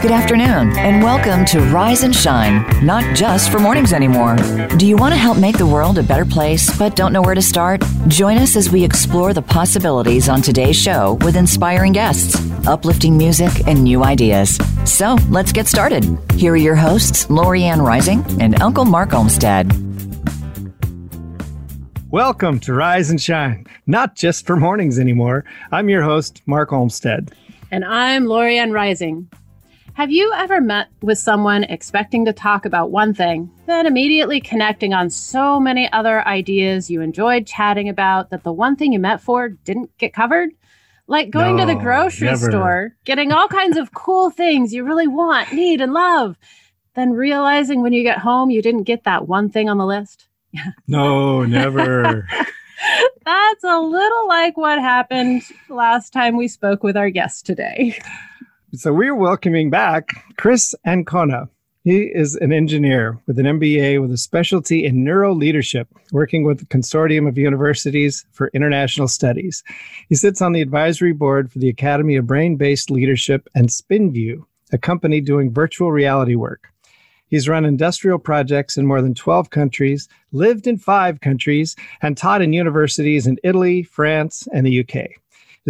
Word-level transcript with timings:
Good 0.00 0.12
afternoon, 0.12 0.78
and 0.78 1.02
welcome 1.02 1.44
to 1.44 1.60
Rise 1.60 2.04
and 2.04 2.16
Shine, 2.16 2.64
not 2.82 3.14
just 3.14 3.52
for 3.52 3.58
mornings 3.58 3.92
anymore. 3.92 4.34
Do 4.78 4.86
you 4.86 4.96
want 4.96 5.12
to 5.12 5.18
help 5.18 5.36
make 5.36 5.58
the 5.58 5.66
world 5.66 5.98
a 5.98 6.02
better 6.02 6.24
place 6.24 6.74
but 6.78 6.96
don't 6.96 7.12
know 7.12 7.20
where 7.20 7.34
to 7.34 7.42
start? 7.42 7.82
Join 8.08 8.38
us 8.38 8.56
as 8.56 8.70
we 8.70 8.82
explore 8.82 9.34
the 9.34 9.42
possibilities 9.42 10.30
on 10.30 10.40
today's 10.40 10.80
show 10.80 11.18
with 11.20 11.36
inspiring 11.36 11.92
guests, 11.92 12.40
uplifting 12.66 13.18
music, 13.18 13.66
and 13.66 13.84
new 13.84 14.02
ideas. 14.02 14.58
So 14.86 15.18
let's 15.28 15.52
get 15.52 15.66
started. 15.66 16.04
Here 16.32 16.54
are 16.54 16.56
your 16.56 16.76
hosts, 16.76 17.26
Lorianne 17.26 17.86
Rising 17.86 18.24
and 18.40 18.58
Uncle 18.62 18.86
Mark 18.86 19.12
Olmstead. 19.12 19.70
Welcome 22.10 22.58
to 22.60 22.72
Rise 22.72 23.10
and 23.10 23.20
Shine, 23.20 23.66
not 23.86 24.16
just 24.16 24.46
for 24.46 24.56
mornings 24.56 24.98
anymore. 24.98 25.44
I'm 25.70 25.90
your 25.90 26.02
host, 26.02 26.40
Mark 26.46 26.72
Olmstead. 26.72 27.34
And 27.70 27.84
I'm 27.84 28.24
Lorianne 28.24 28.72
Rising. 28.72 29.28
Have 29.94 30.10
you 30.10 30.32
ever 30.34 30.60
met 30.60 30.88
with 31.02 31.18
someone 31.18 31.64
expecting 31.64 32.24
to 32.24 32.32
talk 32.32 32.64
about 32.64 32.90
one 32.90 33.12
thing, 33.12 33.50
then 33.66 33.86
immediately 33.86 34.40
connecting 34.40 34.94
on 34.94 35.10
so 35.10 35.60
many 35.60 35.92
other 35.92 36.26
ideas 36.26 36.90
you 36.90 37.00
enjoyed 37.00 37.46
chatting 37.46 37.88
about 37.88 38.30
that 38.30 38.42
the 38.44 38.52
one 38.52 38.76
thing 38.76 38.92
you 38.92 38.98
met 38.98 39.20
for 39.20 39.48
didn't 39.48 39.96
get 39.98 40.14
covered? 40.14 40.50
Like 41.06 41.30
going 41.30 41.56
no, 41.56 41.66
to 41.66 41.74
the 41.74 41.78
grocery 41.78 42.28
never. 42.28 42.50
store, 42.50 42.96
getting 43.04 43.32
all 43.32 43.48
kinds 43.48 43.76
of 43.76 43.92
cool 43.92 44.30
things 44.30 44.72
you 44.72 44.84
really 44.84 45.08
want, 45.08 45.52
need, 45.52 45.80
and 45.80 45.92
love, 45.92 46.36
then 46.94 47.10
realizing 47.10 47.82
when 47.82 47.92
you 47.92 48.04
get 48.04 48.18
home 48.18 48.50
you 48.50 48.62
didn't 48.62 48.84
get 48.84 49.04
that 49.04 49.26
one 49.26 49.50
thing 49.50 49.68
on 49.68 49.78
the 49.78 49.86
list? 49.86 50.28
no, 50.86 51.44
never. 51.44 52.28
That's 53.24 53.64
a 53.64 53.78
little 53.80 54.28
like 54.28 54.56
what 54.56 54.78
happened 54.78 55.42
last 55.68 56.12
time 56.12 56.36
we 56.36 56.48
spoke 56.48 56.82
with 56.82 56.96
our 56.96 57.10
guest 57.10 57.44
today. 57.44 57.98
So 58.72 58.92
we're 58.92 59.16
welcoming 59.16 59.68
back 59.68 60.10
Chris 60.36 60.76
Ancona. 60.86 61.48
He 61.82 62.02
is 62.02 62.36
an 62.36 62.52
engineer 62.52 63.18
with 63.26 63.40
an 63.40 63.46
MBA 63.46 64.00
with 64.00 64.12
a 64.12 64.16
specialty 64.16 64.86
in 64.86 65.02
neuro 65.02 65.34
leadership, 65.34 65.88
working 66.12 66.44
with 66.44 66.60
the 66.60 66.66
Consortium 66.66 67.26
of 67.26 67.36
Universities 67.36 68.24
for 68.30 68.48
International 68.54 69.08
Studies. 69.08 69.64
He 70.08 70.14
sits 70.14 70.40
on 70.40 70.52
the 70.52 70.60
advisory 70.60 71.12
board 71.12 71.50
for 71.50 71.58
the 71.58 71.68
Academy 71.68 72.14
of 72.14 72.28
Brain 72.28 72.54
Based 72.54 72.92
Leadership 72.92 73.48
and 73.56 73.70
SpinView, 73.70 74.44
a 74.70 74.78
company 74.78 75.20
doing 75.20 75.52
virtual 75.52 75.90
reality 75.90 76.36
work. 76.36 76.68
He's 77.26 77.48
run 77.48 77.64
industrial 77.64 78.20
projects 78.20 78.76
in 78.76 78.86
more 78.86 79.02
than 79.02 79.14
12 79.14 79.50
countries, 79.50 80.08
lived 80.30 80.68
in 80.68 80.78
five 80.78 81.20
countries, 81.20 81.74
and 82.02 82.16
taught 82.16 82.40
in 82.40 82.52
universities 82.52 83.26
in 83.26 83.36
Italy, 83.42 83.82
France, 83.82 84.46
and 84.54 84.64
the 84.64 84.78
UK. 84.78 85.10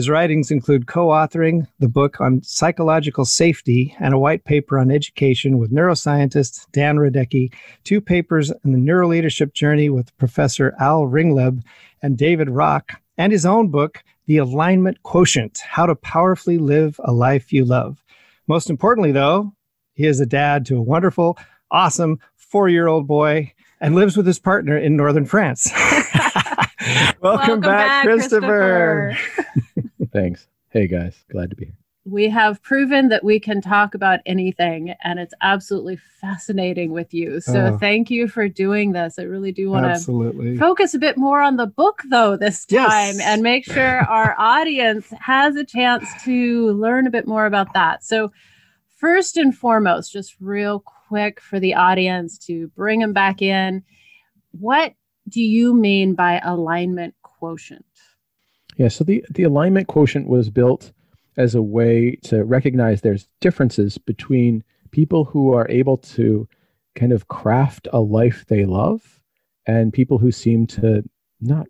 His 0.00 0.08
writings 0.08 0.50
include 0.50 0.86
co 0.86 1.08
authoring 1.08 1.66
the 1.78 1.86
book 1.86 2.22
on 2.22 2.42
psychological 2.42 3.26
safety 3.26 3.94
and 4.00 4.14
a 4.14 4.18
white 4.18 4.46
paper 4.46 4.78
on 4.78 4.90
education 4.90 5.58
with 5.58 5.70
neuroscientist 5.70 6.64
Dan 6.72 6.96
Radecki, 6.96 7.52
two 7.84 8.00
papers 8.00 8.50
on 8.50 8.72
the 8.72 8.78
neuroleadership 8.78 9.52
journey 9.52 9.90
with 9.90 10.16
Professor 10.16 10.74
Al 10.80 11.02
Ringleb 11.02 11.62
and 12.00 12.16
David 12.16 12.48
Rock, 12.48 12.92
and 13.18 13.30
his 13.30 13.44
own 13.44 13.68
book, 13.68 14.02
The 14.24 14.38
Alignment 14.38 15.02
Quotient 15.02 15.58
How 15.68 15.84
to 15.84 15.94
Powerfully 15.94 16.56
Live 16.56 16.98
a 17.04 17.12
Life 17.12 17.52
You 17.52 17.66
Love. 17.66 18.02
Most 18.46 18.70
importantly, 18.70 19.12
though, 19.12 19.52
he 19.92 20.06
is 20.06 20.18
a 20.18 20.24
dad 20.24 20.64
to 20.64 20.78
a 20.78 20.82
wonderful, 20.82 21.36
awesome 21.70 22.20
four 22.36 22.70
year 22.70 22.86
old 22.86 23.06
boy 23.06 23.52
and 23.82 23.94
lives 23.94 24.16
with 24.16 24.26
his 24.26 24.38
partner 24.38 24.78
in 24.78 24.96
northern 24.96 25.26
France. 25.26 25.70
Welcome, 27.20 27.20
Welcome, 27.20 27.60
back, 27.60 27.68
back 27.70 28.04
Christopher. 28.04 29.14
Christopher. 29.14 29.70
Thanks. 30.12 30.48
Hey, 30.70 30.86
guys. 30.86 31.25
Glad 31.30 31.50
to 31.50 31.56
be 31.56 31.66
here. 31.66 31.75
We 32.06 32.30
have 32.30 32.62
proven 32.62 33.08
that 33.11 33.22
we 33.22 33.39
can 33.39 33.61
talk 33.61 33.94
about 33.94 34.20
anything, 34.25 34.94
and 35.05 35.19
it's 35.20 35.34
absolutely 35.42 35.98
fascinating 36.20 36.92
with 36.92 37.12
you. 37.12 37.41
So, 37.41 37.75
oh, 37.75 37.78
thank 37.78 38.10
you 38.10 38.26
for 38.26 38.49
doing 38.49 38.93
this. 38.93 39.19
I 39.19 39.25
really 39.25 39.53
do 39.53 39.69
want 39.69 39.84
to 39.84 40.56
focus 40.59 40.94
a 40.94 40.99
bit 40.99 41.19
more 41.19 41.43
on 41.43 41.56
the 41.56 41.66
book, 41.66 42.03
though, 42.09 42.37
this 42.37 42.65
time, 42.65 43.16
yes. 43.16 43.20
and 43.20 43.43
make 43.43 43.66
sure 43.66 43.99
our 43.99 44.34
audience 44.38 45.12
has 45.20 45.56
a 45.56 45.65
chance 45.65 46.09
to 46.25 46.72
learn 46.72 47.06
a 47.06 47.10
bit 47.10 47.26
more 47.28 47.44
about 47.44 47.75
that. 47.75 48.03
So, 48.03 48.32
first 48.97 49.37
and 49.37 49.54
foremost, 49.54 50.10
just 50.10 50.37
real 50.41 50.81
quick 50.81 51.38
for 51.38 51.60
the 51.60 51.75
audience 51.75 52.38
to 52.47 52.69
bring 52.69 53.00
them 53.00 53.12
back 53.12 53.43
in, 53.43 53.82
what 54.53 54.94
do 55.28 55.43
you 55.43 55.75
mean 55.75 56.15
by 56.15 56.41
alignment 56.43 57.15
quotient? 57.22 57.84
Yeah, 58.80 58.88
so 58.88 59.04
the, 59.04 59.22
the 59.28 59.42
alignment 59.42 59.88
quotient 59.88 60.26
was 60.26 60.48
built 60.48 60.91
as 61.36 61.54
a 61.54 61.60
way 61.60 62.16
to 62.22 62.44
recognize 62.44 63.02
there's 63.02 63.28
differences 63.42 63.98
between 63.98 64.64
people 64.91 65.26
who 65.26 65.52
are 65.52 65.68
able 65.68 65.98
to 65.98 66.48
kind 66.94 67.12
of 67.12 67.28
craft 67.28 67.88
a 67.92 68.00
life 68.00 68.46
they 68.48 68.64
love 68.64 69.20
and 69.66 69.92
people 69.92 70.16
who 70.16 70.32
seem 70.32 70.66
to 70.69 71.02
not 71.42 71.66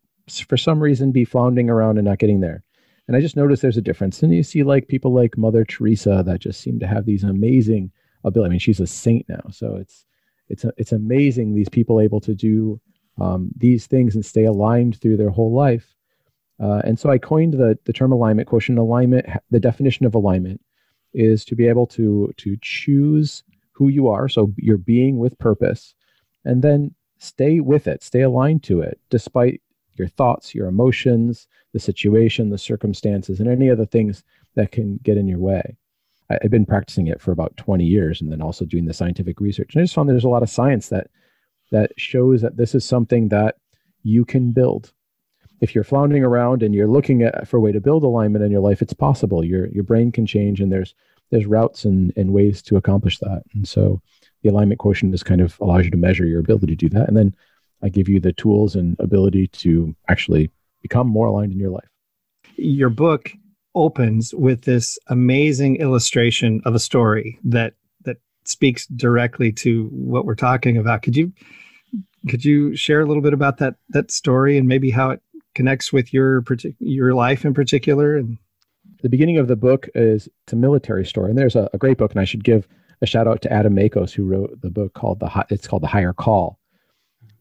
for 0.46 0.56
some 0.56 0.78
reason 0.80 1.10
be 1.10 1.24
floundering 1.24 1.68
around 1.68 1.98
and 1.98 2.06
not 2.06 2.20
getting 2.20 2.38
there. 2.38 2.62
And 3.08 3.16
I 3.16 3.20
just 3.20 3.34
noticed 3.34 3.60
there's 3.60 3.76
a 3.76 3.82
difference. 3.82 4.22
And 4.22 4.32
you 4.32 4.44
see 4.44 4.62
like 4.62 4.86
people 4.86 5.12
like 5.12 5.36
Mother 5.36 5.64
Teresa 5.64 6.22
that 6.24 6.38
just 6.38 6.60
seem 6.60 6.78
to 6.78 6.86
have 6.86 7.06
these 7.06 7.24
amazing 7.24 7.90
ability. 8.22 8.46
I 8.46 8.50
mean, 8.50 8.60
she's 8.60 8.78
a 8.78 8.86
saint 8.86 9.28
now. 9.28 9.42
So 9.50 9.74
it's 9.74 10.06
it's 10.48 10.64
it's 10.76 10.92
amazing 10.92 11.56
these 11.56 11.68
people 11.68 12.00
able 12.00 12.20
to 12.20 12.36
do 12.36 12.80
um, 13.20 13.50
these 13.56 13.88
things 13.88 14.14
and 14.14 14.24
stay 14.24 14.44
aligned 14.44 15.00
through 15.00 15.16
their 15.16 15.30
whole 15.30 15.52
life. 15.52 15.96
Uh, 16.60 16.82
and 16.84 16.98
so 16.98 17.10
I 17.10 17.18
coined 17.18 17.54
the 17.54 17.78
the 17.84 17.92
term 17.92 18.12
alignment 18.12 18.48
quotient. 18.48 18.78
Alignment, 18.78 19.26
the 19.50 19.60
definition 19.60 20.06
of 20.06 20.14
alignment 20.14 20.60
is 21.14 21.44
to 21.46 21.56
be 21.56 21.66
able 21.66 21.86
to 21.88 22.32
to 22.36 22.56
choose 22.60 23.42
who 23.72 23.88
you 23.88 24.08
are, 24.08 24.28
so 24.28 24.52
you're 24.56 24.76
being 24.76 25.18
with 25.18 25.38
purpose, 25.38 25.94
and 26.44 26.62
then 26.62 26.94
stay 27.18 27.60
with 27.60 27.86
it, 27.86 28.02
stay 28.02 28.22
aligned 28.22 28.62
to 28.64 28.80
it, 28.80 29.00
despite 29.08 29.62
your 29.94 30.08
thoughts, 30.08 30.54
your 30.54 30.66
emotions, 30.66 31.46
the 31.72 31.80
situation, 31.80 32.50
the 32.50 32.58
circumstances, 32.58 33.40
and 33.40 33.48
any 33.48 33.70
other 33.70 33.86
things 33.86 34.22
that 34.54 34.72
can 34.72 34.98
get 35.02 35.16
in 35.16 35.28
your 35.28 35.38
way. 35.38 35.76
I, 36.30 36.38
have 36.42 36.50
been 36.50 36.66
practicing 36.66 37.06
it 37.06 37.20
for 37.20 37.32
about 37.32 37.56
20 37.56 37.84
years 37.84 38.20
and 38.20 38.30
then 38.30 38.40
also 38.40 38.64
doing 38.64 38.86
the 38.86 38.94
scientific 38.94 39.40
research. 39.40 39.74
And 39.74 39.80
I 39.80 39.84
just 39.84 39.94
found 39.94 40.08
there's 40.08 40.24
a 40.24 40.28
lot 40.28 40.42
of 40.42 40.50
science 40.50 40.88
that 40.88 41.08
that 41.70 41.92
shows 41.96 42.42
that 42.42 42.56
this 42.56 42.74
is 42.74 42.84
something 42.84 43.28
that 43.28 43.56
you 44.02 44.24
can 44.24 44.52
build. 44.52 44.92
If 45.60 45.74
you're 45.74 45.84
floundering 45.84 46.24
around 46.24 46.62
and 46.62 46.74
you're 46.74 46.88
looking 46.88 47.22
at 47.22 47.46
for 47.46 47.58
a 47.58 47.60
way 47.60 47.72
to 47.72 47.80
build 47.80 48.02
alignment 48.02 48.44
in 48.44 48.50
your 48.50 48.60
life, 48.60 48.80
it's 48.82 48.92
possible. 48.92 49.44
Your 49.44 49.66
your 49.68 49.84
brain 49.84 50.12
can 50.12 50.26
change 50.26 50.60
and 50.60 50.72
there's 50.72 50.94
there's 51.30 51.46
routes 51.46 51.84
and, 51.84 52.12
and 52.16 52.32
ways 52.32 52.62
to 52.62 52.76
accomplish 52.76 53.18
that. 53.18 53.42
And 53.54 53.66
so 53.66 54.00
the 54.42 54.48
alignment 54.48 54.80
quotient 54.80 55.12
just 55.12 55.26
kind 55.26 55.40
of 55.40 55.58
allows 55.60 55.84
you 55.84 55.90
to 55.90 55.96
measure 55.96 56.26
your 56.26 56.40
ability 56.40 56.66
to 56.66 56.74
do 56.76 56.88
that. 56.90 57.08
And 57.08 57.16
then 57.16 57.34
I 57.82 57.88
give 57.88 58.08
you 58.08 58.20
the 58.20 58.32
tools 58.32 58.74
and 58.74 58.96
ability 58.98 59.48
to 59.48 59.94
actually 60.08 60.50
become 60.82 61.06
more 61.06 61.26
aligned 61.26 61.52
in 61.52 61.58
your 61.58 61.70
life. 61.70 61.88
Your 62.56 62.90
book 62.90 63.30
opens 63.74 64.34
with 64.34 64.62
this 64.62 64.98
amazing 65.06 65.76
illustration 65.76 66.60
of 66.64 66.74
a 66.74 66.80
story 66.80 67.38
that 67.44 67.74
that 68.04 68.16
speaks 68.44 68.86
directly 68.86 69.52
to 69.52 69.88
what 69.88 70.24
we're 70.24 70.34
talking 70.34 70.76
about. 70.76 71.02
Could 71.02 71.16
you 71.16 71.32
could 72.28 72.44
you 72.44 72.76
share 72.76 73.00
a 73.00 73.06
little 73.06 73.22
bit 73.22 73.32
about 73.32 73.58
that 73.58 73.76
that 73.90 74.10
story 74.10 74.58
and 74.58 74.66
maybe 74.68 74.90
how 74.90 75.10
it 75.10 75.22
connects 75.60 75.92
with 75.92 76.12
your 76.12 76.42
your 76.78 77.14
life 77.14 77.44
in 77.44 77.54
particular 77.54 78.16
and 78.16 78.38
the 79.02 79.08
beginning 79.08 79.38
of 79.38 79.48
the 79.48 79.56
book 79.56 79.88
is 79.94 80.28
it's 80.44 80.52
a 80.52 80.56
military 80.56 81.04
story 81.04 81.30
and 81.30 81.38
there's 81.38 81.56
a, 81.56 81.68
a 81.72 81.78
great 81.78 81.98
book 81.98 82.12
and 82.12 82.20
i 82.20 82.24
should 82.24 82.44
give 82.44 82.66
a 83.02 83.06
shout 83.06 83.26
out 83.28 83.40
to 83.42 83.52
adam 83.52 83.74
makos 83.74 84.10
who 84.10 84.24
wrote 84.24 84.60
the 84.60 84.70
book 84.70 84.92
called 84.94 85.20
the 85.20 85.46
it's 85.50 85.66
called 85.66 85.82
the 85.82 85.86
higher 85.86 86.12
call 86.12 86.60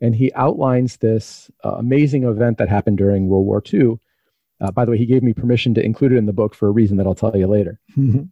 and 0.01 0.15
he 0.15 0.31
outlines 0.33 0.97
this 0.97 1.51
uh, 1.63 1.71
amazing 1.71 2.23
event 2.23 2.57
that 2.57 2.69
happened 2.69 2.97
during 2.97 3.27
World 3.27 3.45
War 3.45 3.61
II. 3.71 3.99
Uh, 4.61 4.71
by 4.71 4.85
the 4.85 4.91
way, 4.91 4.97
he 4.97 5.05
gave 5.05 5.23
me 5.23 5.33
permission 5.33 5.73
to 5.73 5.83
include 5.83 6.11
it 6.11 6.17
in 6.17 6.25
the 6.25 6.33
book 6.33 6.53
for 6.53 6.67
a 6.67 6.71
reason 6.71 6.97
that 6.97 7.07
I'll 7.07 7.15
tell 7.15 7.35
you 7.35 7.47
later. 7.47 7.79
Mm-hmm. 7.97 8.23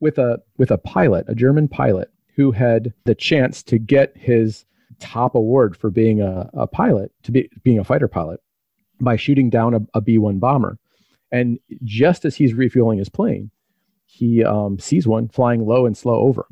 With 0.00 0.18
a 0.18 0.40
with 0.56 0.70
a 0.70 0.78
pilot, 0.78 1.26
a 1.28 1.34
German 1.34 1.68
pilot, 1.68 2.10
who 2.34 2.52
had 2.52 2.94
the 3.04 3.14
chance 3.14 3.62
to 3.64 3.78
get 3.78 4.16
his 4.16 4.64
top 5.00 5.34
award 5.34 5.76
for 5.76 5.90
being 5.90 6.20
a, 6.20 6.48
a 6.54 6.66
pilot, 6.66 7.12
to 7.24 7.32
be 7.32 7.50
being 7.64 7.78
a 7.78 7.84
fighter 7.84 8.08
pilot, 8.08 8.40
by 9.00 9.16
shooting 9.16 9.50
down 9.50 9.74
a 9.74 9.80
a 9.94 10.00
B 10.00 10.18
one 10.18 10.38
bomber. 10.38 10.78
And 11.30 11.58
just 11.84 12.24
as 12.24 12.34
he's 12.34 12.54
refueling 12.54 12.98
his 12.98 13.10
plane, 13.10 13.50
he 14.06 14.42
um, 14.42 14.78
sees 14.78 15.06
one 15.06 15.28
flying 15.28 15.66
low 15.66 15.84
and 15.84 15.96
slow 15.96 16.16
over, 16.20 16.46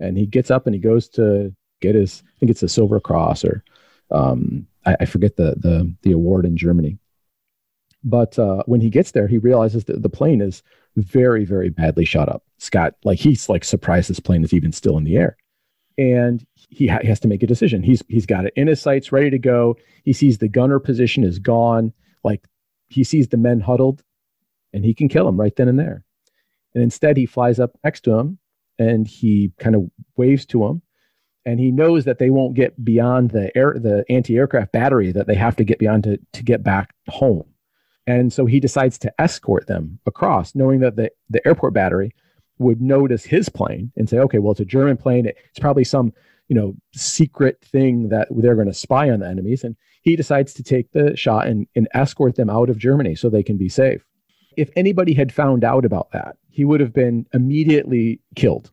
and 0.00 0.16
he 0.16 0.26
gets 0.26 0.50
up 0.50 0.66
and 0.66 0.74
he 0.74 0.80
goes 0.80 1.08
to 1.10 1.54
get 1.80 1.94
his 1.94 2.22
I 2.26 2.38
think 2.38 2.50
it's 2.50 2.62
a 2.62 2.68
Silver 2.68 3.00
Cross 3.00 3.44
or 3.44 3.62
um, 4.10 4.66
I, 4.84 4.96
I, 5.00 5.04
forget 5.04 5.36
the, 5.36 5.56
the 5.58 5.92
the 6.02 6.12
award 6.12 6.46
in 6.46 6.56
Germany. 6.56 6.98
But 8.04 8.38
uh, 8.38 8.62
when 8.66 8.80
he 8.80 8.88
gets 8.88 9.10
there, 9.10 9.26
he 9.26 9.38
realizes 9.38 9.84
that 9.86 10.02
the 10.02 10.08
plane 10.08 10.40
is 10.40 10.62
very, 10.96 11.44
very 11.44 11.70
badly 11.70 12.04
shot 12.04 12.28
up. 12.28 12.44
Scott, 12.58 12.94
like 13.04 13.18
he's 13.18 13.48
like 13.48 13.64
surprised 13.64 14.08
this 14.08 14.20
plane 14.20 14.44
is 14.44 14.54
even 14.54 14.72
still 14.72 14.96
in 14.96 15.04
the 15.04 15.16
air, 15.16 15.36
and 15.98 16.46
he, 16.68 16.86
ha- 16.86 17.00
he 17.02 17.08
has 17.08 17.20
to 17.20 17.28
make 17.28 17.42
a 17.42 17.46
decision. 17.46 17.82
He's 17.82 18.02
he's 18.08 18.26
got 18.26 18.46
it 18.46 18.52
in 18.56 18.66
his 18.66 18.80
sights, 18.80 19.12
ready 19.12 19.30
to 19.30 19.38
go. 19.38 19.76
He 20.04 20.12
sees 20.12 20.38
the 20.38 20.48
gunner 20.48 20.78
position 20.78 21.24
is 21.24 21.38
gone. 21.38 21.92
Like 22.24 22.46
he 22.88 23.04
sees 23.04 23.28
the 23.28 23.36
men 23.36 23.60
huddled, 23.60 24.02
and 24.72 24.84
he 24.84 24.94
can 24.94 25.08
kill 25.08 25.28
him 25.28 25.38
right 25.38 25.54
then 25.54 25.68
and 25.68 25.78
there. 25.78 26.04
And 26.74 26.82
instead, 26.82 27.16
he 27.16 27.26
flies 27.26 27.58
up 27.58 27.72
next 27.84 28.02
to 28.02 28.18
him 28.18 28.38
and 28.78 29.06
he 29.06 29.52
kind 29.58 29.74
of 29.74 29.90
waves 30.16 30.46
to 30.46 30.60
them 30.60 30.82
and 31.44 31.60
he 31.60 31.70
knows 31.70 32.04
that 32.04 32.18
they 32.18 32.30
won't 32.30 32.54
get 32.54 32.84
beyond 32.84 33.30
the 33.30 33.56
air 33.56 33.76
the 33.78 34.04
anti-aircraft 34.10 34.72
battery 34.72 35.12
that 35.12 35.26
they 35.26 35.34
have 35.34 35.56
to 35.56 35.64
get 35.64 35.78
beyond 35.78 36.04
to, 36.04 36.18
to 36.32 36.42
get 36.42 36.62
back 36.62 36.94
home 37.08 37.44
and 38.06 38.32
so 38.32 38.46
he 38.46 38.60
decides 38.60 38.98
to 38.98 39.12
escort 39.20 39.66
them 39.66 39.98
across 40.06 40.54
knowing 40.54 40.80
that 40.80 40.96
the, 40.96 41.10
the 41.30 41.46
airport 41.46 41.74
battery 41.74 42.14
would 42.58 42.80
notice 42.80 43.24
his 43.24 43.48
plane 43.48 43.92
and 43.96 44.08
say 44.08 44.18
okay 44.18 44.38
well 44.38 44.52
it's 44.52 44.60
a 44.60 44.64
german 44.64 44.96
plane 44.96 45.26
it's 45.26 45.58
probably 45.58 45.84
some 45.84 46.12
you 46.48 46.54
know 46.54 46.74
secret 46.94 47.60
thing 47.62 48.08
that 48.08 48.28
they're 48.30 48.54
going 48.54 48.66
to 48.66 48.74
spy 48.74 49.10
on 49.10 49.20
the 49.20 49.28
enemies 49.28 49.64
and 49.64 49.76
he 50.02 50.14
decides 50.14 50.54
to 50.54 50.62
take 50.62 50.92
the 50.92 51.16
shot 51.16 51.48
and, 51.48 51.66
and 51.74 51.88
escort 51.94 52.36
them 52.36 52.50
out 52.50 52.70
of 52.70 52.78
germany 52.78 53.14
so 53.14 53.28
they 53.28 53.42
can 53.42 53.56
be 53.56 53.68
safe. 53.68 54.04
If 54.56 54.70
anybody 54.76 55.12
had 55.12 55.32
found 55.32 55.64
out 55.64 55.84
about 55.84 56.10
that 56.12 56.36
he 56.50 56.64
would 56.64 56.80
have 56.80 56.92
been 56.92 57.26
immediately 57.32 58.20
killed 58.34 58.70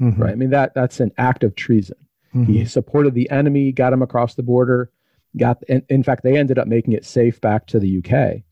mm-hmm. 0.00 0.20
right? 0.20 0.32
I 0.32 0.36
mean 0.36 0.50
that 0.50 0.74
that's 0.74 1.00
an 1.00 1.12
act 1.18 1.44
of 1.44 1.54
treason. 1.54 1.96
Mm-hmm. 2.34 2.52
he 2.52 2.64
supported 2.66 3.14
the 3.14 3.30
enemy 3.30 3.72
got 3.72 3.92
him 3.92 4.02
across 4.02 4.34
the 4.34 4.42
border 4.42 4.90
got 5.38 5.62
in, 5.68 5.82
in 5.88 6.02
fact 6.02 6.22
they 6.22 6.36
ended 6.36 6.58
up 6.58 6.66
making 6.66 6.92
it 6.92 7.04
safe 7.04 7.40
back 7.40 7.66
to 7.68 7.78
the 7.78 7.98
uk 7.98 8.42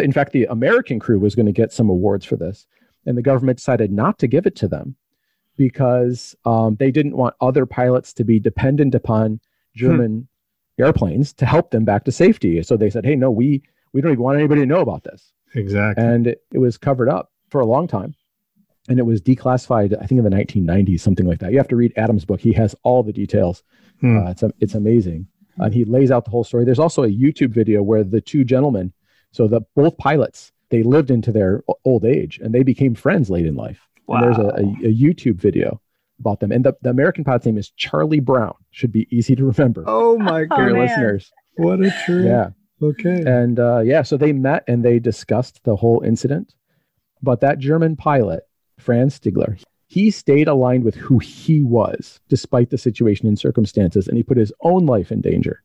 in 0.00 0.12
fact 0.12 0.32
the 0.32 0.44
american 0.44 0.98
crew 0.98 1.18
was 1.18 1.34
going 1.34 1.46
to 1.46 1.52
get 1.52 1.72
some 1.72 1.90
awards 1.90 2.24
for 2.24 2.36
this 2.36 2.66
and 3.04 3.18
the 3.18 3.22
government 3.22 3.58
decided 3.58 3.92
not 3.92 4.18
to 4.18 4.26
give 4.26 4.46
it 4.46 4.56
to 4.56 4.68
them 4.68 4.96
because 5.56 6.36
um, 6.44 6.76
they 6.76 6.90
didn't 6.90 7.16
want 7.16 7.34
other 7.40 7.66
pilots 7.66 8.12
to 8.14 8.24
be 8.24 8.38
dependent 8.38 8.94
upon 8.94 9.40
hmm. 9.74 9.78
German 9.78 10.28
hmm. 10.76 10.82
airplanes 10.82 11.32
to 11.34 11.46
help 11.46 11.70
them 11.70 11.84
back 11.84 12.04
to 12.04 12.12
safety. 12.12 12.62
So 12.62 12.76
they 12.76 12.90
said, 12.90 13.04
"Hey, 13.04 13.16
no, 13.16 13.30
we 13.30 13.62
we 13.92 14.00
don't 14.00 14.12
even 14.12 14.22
want 14.22 14.38
anybody 14.38 14.62
to 14.62 14.66
know 14.66 14.80
about 14.80 15.04
this." 15.04 15.32
Exactly. 15.54 16.04
And 16.04 16.26
it, 16.26 16.42
it 16.52 16.58
was 16.58 16.76
covered 16.76 17.08
up 17.08 17.32
for 17.50 17.60
a 17.60 17.66
long 17.66 17.86
time, 17.86 18.14
and 18.88 18.98
it 18.98 19.04
was 19.04 19.20
declassified. 19.20 19.96
I 20.00 20.06
think 20.06 20.18
in 20.18 20.24
the 20.24 20.30
1990s, 20.30 21.00
something 21.00 21.26
like 21.26 21.38
that. 21.40 21.52
You 21.52 21.58
have 21.58 21.68
to 21.68 21.76
read 21.76 21.92
Adam's 21.96 22.24
book. 22.24 22.40
He 22.40 22.52
has 22.52 22.74
all 22.82 23.02
the 23.02 23.12
details. 23.12 23.62
Hmm. 24.00 24.18
Uh, 24.18 24.30
it's 24.30 24.44
it's 24.60 24.74
amazing, 24.74 25.26
and 25.58 25.72
he 25.72 25.84
lays 25.84 26.10
out 26.10 26.24
the 26.24 26.30
whole 26.30 26.44
story. 26.44 26.64
There's 26.64 26.78
also 26.78 27.04
a 27.04 27.08
YouTube 27.08 27.50
video 27.50 27.82
where 27.82 28.04
the 28.04 28.20
two 28.20 28.44
gentlemen, 28.44 28.92
so 29.32 29.48
the 29.48 29.62
both 29.74 29.96
pilots, 29.98 30.52
they 30.70 30.82
lived 30.82 31.10
into 31.10 31.32
their 31.32 31.62
old 31.84 32.04
age 32.04 32.38
and 32.42 32.54
they 32.54 32.62
became 32.62 32.94
friends 32.94 33.30
late 33.30 33.46
in 33.46 33.54
life. 33.54 33.88
Wow. 34.06 34.20
there's 34.20 34.38
a, 34.38 34.48
a, 34.48 34.88
a, 34.88 34.94
YouTube 34.94 35.36
video 35.36 35.80
about 36.20 36.40
them. 36.40 36.52
And 36.52 36.64
the, 36.64 36.74
the 36.82 36.90
American 36.90 37.24
pod's 37.24 37.44
name 37.44 37.58
is 37.58 37.70
Charlie 37.70 38.20
Brown. 38.20 38.54
Should 38.70 38.92
be 38.92 39.08
easy 39.10 39.34
to 39.36 39.44
remember. 39.44 39.84
Oh 39.88 40.18
my 40.18 40.44
god. 40.44 40.58
Your 40.58 40.78
listeners. 40.78 41.30
What 41.56 41.80
a 41.80 41.90
trip. 42.04 42.26
Yeah. 42.26 42.50
Okay. 42.82 43.22
And 43.26 43.58
uh, 43.58 43.80
yeah, 43.80 44.02
so 44.02 44.16
they 44.16 44.32
met 44.32 44.64
and 44.68 44.84
they 44.84 44.98
discussed 44.98 45.60
the 45.64 45.76
whole 45.76 46.02
incident. 46.02 46.54
But 47.22 47.40
that 47.40 47.58
German 47.58 47.96
pilot, 47.96 48.42
Franz 48.78 49.18
Stigler, 49.18 49.58
he 49.88 50.10
stayed 50.10 50.48
aligned 50.48 50.84
with 50.84 50.94
who 50.94 51.18
he 51.18 51.62
was 51.62 52.20
despite 52.28 52.70
the 52.70 52.78
situation 52.78 53.26
and 53.26 53.38
circumstances. 53.38 54.08
And 54.08 54.16
he 54.16 54.22
put 54.22 54.36
his 54.36 54.52
own 54.62 54.86
life 54.86 55.10
in 55.10 55.20
danger. 55.20 55.62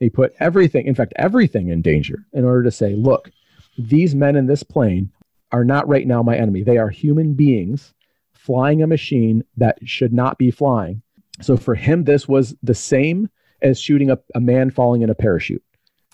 He 0.00 0.10
put 0.10 0.34
everything, 0.40 0.86
in 0.86 0.94
fact, 0.94 1.12
everything 1.16 1.68
in 1.68 1.82
danger 1.82 2.26
in 2.32 2.44
order 2.44 2.62
to 2.64 2.70
say, 2.70 2.94
look, 2.94 3.30
these 3.78 4.14
men 4.14 4.36
in 4.36 4.46
this 4.46 4.62
plane 4.62 5.10
are 5.56 5.64
not 5.64 5.88
right 5.88 6.06
now 6.06 6.22
my 6.22 6.36
enemy. 6.36 6.62
They 6.62 6.76
are 6.76 6.90
human 6.90 7.32
beings 7.32 7.94
flying 8.34 8.82
a 8.82 8.86
machine 8.86 9.42
that 9.56 9.78
should 9.88 10.12
not 10.12 10.36
be 10.36 10.50
flying. 10.50 11.00
So 11.40 11.56
for 11.56 11.74
him, 11.74 12.04
this 12.04 12.28
was 12.28 12.54
the 12.62 12.74
same 12.74 13.30
as 13.62 13.80
shooting 13.80 14.10
a, 14.10 14.18
a 14.34 14.40
man 14.40 14.70
falling 14.70 15.00
in 15.00 15.08
a 15.08 15.14
parachute. 15.14 15.64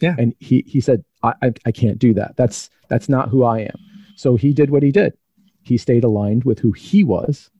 Yeah. 0.01 0.15
And 0.17 0.33
he, 0.39 0.65
he 0.67 0.81
said, 0.81 1.05
I, 1.25 1.35
I, 1.43 1.53
I 1.67 1.73
can't 1.73 1.99
do 1.99 2.15
that. 2.15 2.37
That's, 2.37 2.71
that's 2.89 3.09
not 3.09 3.31
who 3.31 3.43
I 3.43 3.61
am. 3.61 3.77
So 4.15 4.37
he 4.37 4.53
did 4.53 4.71
what 4.71 4.85
he 4.85 4.93
did. 4.93 5.13
He 5.63 5.77
stayed 5.77 6.05
aligned 6.05 6.45
with 6.45 6.61
who 6.61 6.71
he 6.71 7.03
was, 7.03 7.51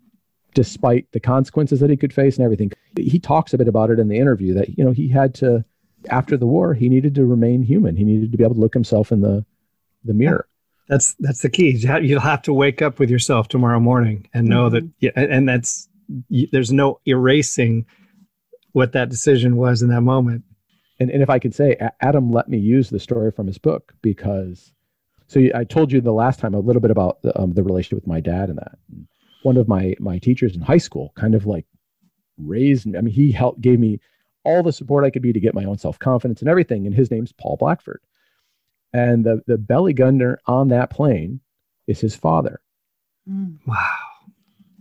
despite 0.55 1.11
the 1.11 1.21
consequences 1.21 1.81
that 1.81 1.91
he 1.91 1.97
could 1.97 2.13
face 2.13 2.37
and 2.37 2.45
everything. 2.45 2.71
He 2.97 3.19
talks 3.19 3.53
a 3.53 3.59
bit 3.59 3.69
about 3.69 3.91
it 3.91 3.99
in 3.99 4.07
the 4.07 4.19
interview 4.19 4.55
that, 4.55 4.79
you 4.79 4.85
know, 4.85 4.93
he 4.93 5.09
had 5.09 5.35
to, 5.37 5.65
after 6.11 6.37
the 6.37 6.47
war, 6.47 6.75
he 6.75 6.89
needed 6.89 7.17
to 7.17 7.27
remain 7.27 7.65
human. 7.65 7.97
He 7.97 8.05
needed 8.05 8.31
to 8.31 8.39
be 8.39 8.45
able 8.45 8.55
to 8.55 8.61
look 8.61 8.75
himself 8.75 9.11
in 9.11 9.21
the, 9.21 9.45
the 10.05 10.15
mirror 10.15 10.47
that's 10.89 11.15
that's 11.21 11.43
the 11.43 11.51
key. 11.51 11.71
You'll 11.71 12.21
have 12.21 12.43
to 12.43 12.53
wake 12.53 12.83
up 12.83 12.99
with 12.99 13.11
yourself 13.11 13.49
tomorrow 13.49 13.81
morning 13.81 14.29
and 14.35 14.49
know 14.49 14.69
mm-hmm. 14.69 14.75
that 14.75 14.91
yeah 15.01 15.11
and 15.17 15.49
that's 15.49 15.89
there's 16.29 16.73
no 16.73 17.01
erasing 17.07 17.87
what 18.73 18.93
that 18.93 19.09
decision 19.09 19.57
was 19.57 19.83
in 19.83 19.89
that 19.91 20.03
moment. 20.03 20.45
And, 21.01 21.11
and 21.11 21.23
if 21.23 21.31
i 21.31 21.39
could 21.41 21.55
say 21.55 21.77
adam 22.01 22.31
let 22.31 22.49
me 22.49 22.59
use 22.59 22.91
the 22.91 23.01
story 23.01 23.33
from 23.33 23.49
his 23.49 23.59
book 23.59 23.93
because 24.03 24.73
so 25.27 25.41
i 25.55 25.65
told 25.65 25.91
you 25.91 26.01
the 26.01 26.13
last 26.13 26.39
time 26.39 26.55
a 26.55 26.61
little 26.61 26.83
bit 26.83 26.93
about 26.93 27.23
the, 27.23 27.37
um, 27.41 27.55
the 27.55 27.65
relationship 27.65 27.97
with 27.97 28.07
my 28.07 28.21
dad 28.21 28.51
and 28.51 28.59
that. 28.59 28.79
One 29.43 29.57
of 29.57 29.67
my 29.67 29.97
my 29.99 30.19
teachers 30.19 30.55
in 30.55 30.61
high 30.61 30.79
school 30.79 31.13
kind 31.17 31.35
of 31.35 31.45
like 31.47 31.67
raised 32.39 32.87
me 32.87 32.99
i 32.99 33.01
mean 33.01 33.13
he 33.13 33.33
helped 33.33 33.61
gave 33.61 33.81
me 33.81 34.01
all 34.45 34.63
the 34.63 34.73
support 34.73 35.05
i 35.05 35.11
could 35.11 35.23
be 35.23 35.33
to 35.33 35.41
get 35.41 35.55
my 35.55 35.65
own 35.65 35.79
self-confidence 35.79 36.41
and 36.41 36.49
everything 36.49 36.87
and 36.87 36.95
his 36.95 37.11
name's 37.11 37.33
paul 37.33 37.57
blackford 37.57 38.01
and 38.93 39.25
the, 39.25 39.43
the 39.47 39.59
belly 39.59 39.93
gunner 39.93 40.41
on 40.47 40.69
that 40.69 40.91
plane 40.91 41.41
is 41.87 42.01
his 42.01 42.15
father. 42.15 42.61
Mm. 43.29 43.59
Wow. 43.67 43.89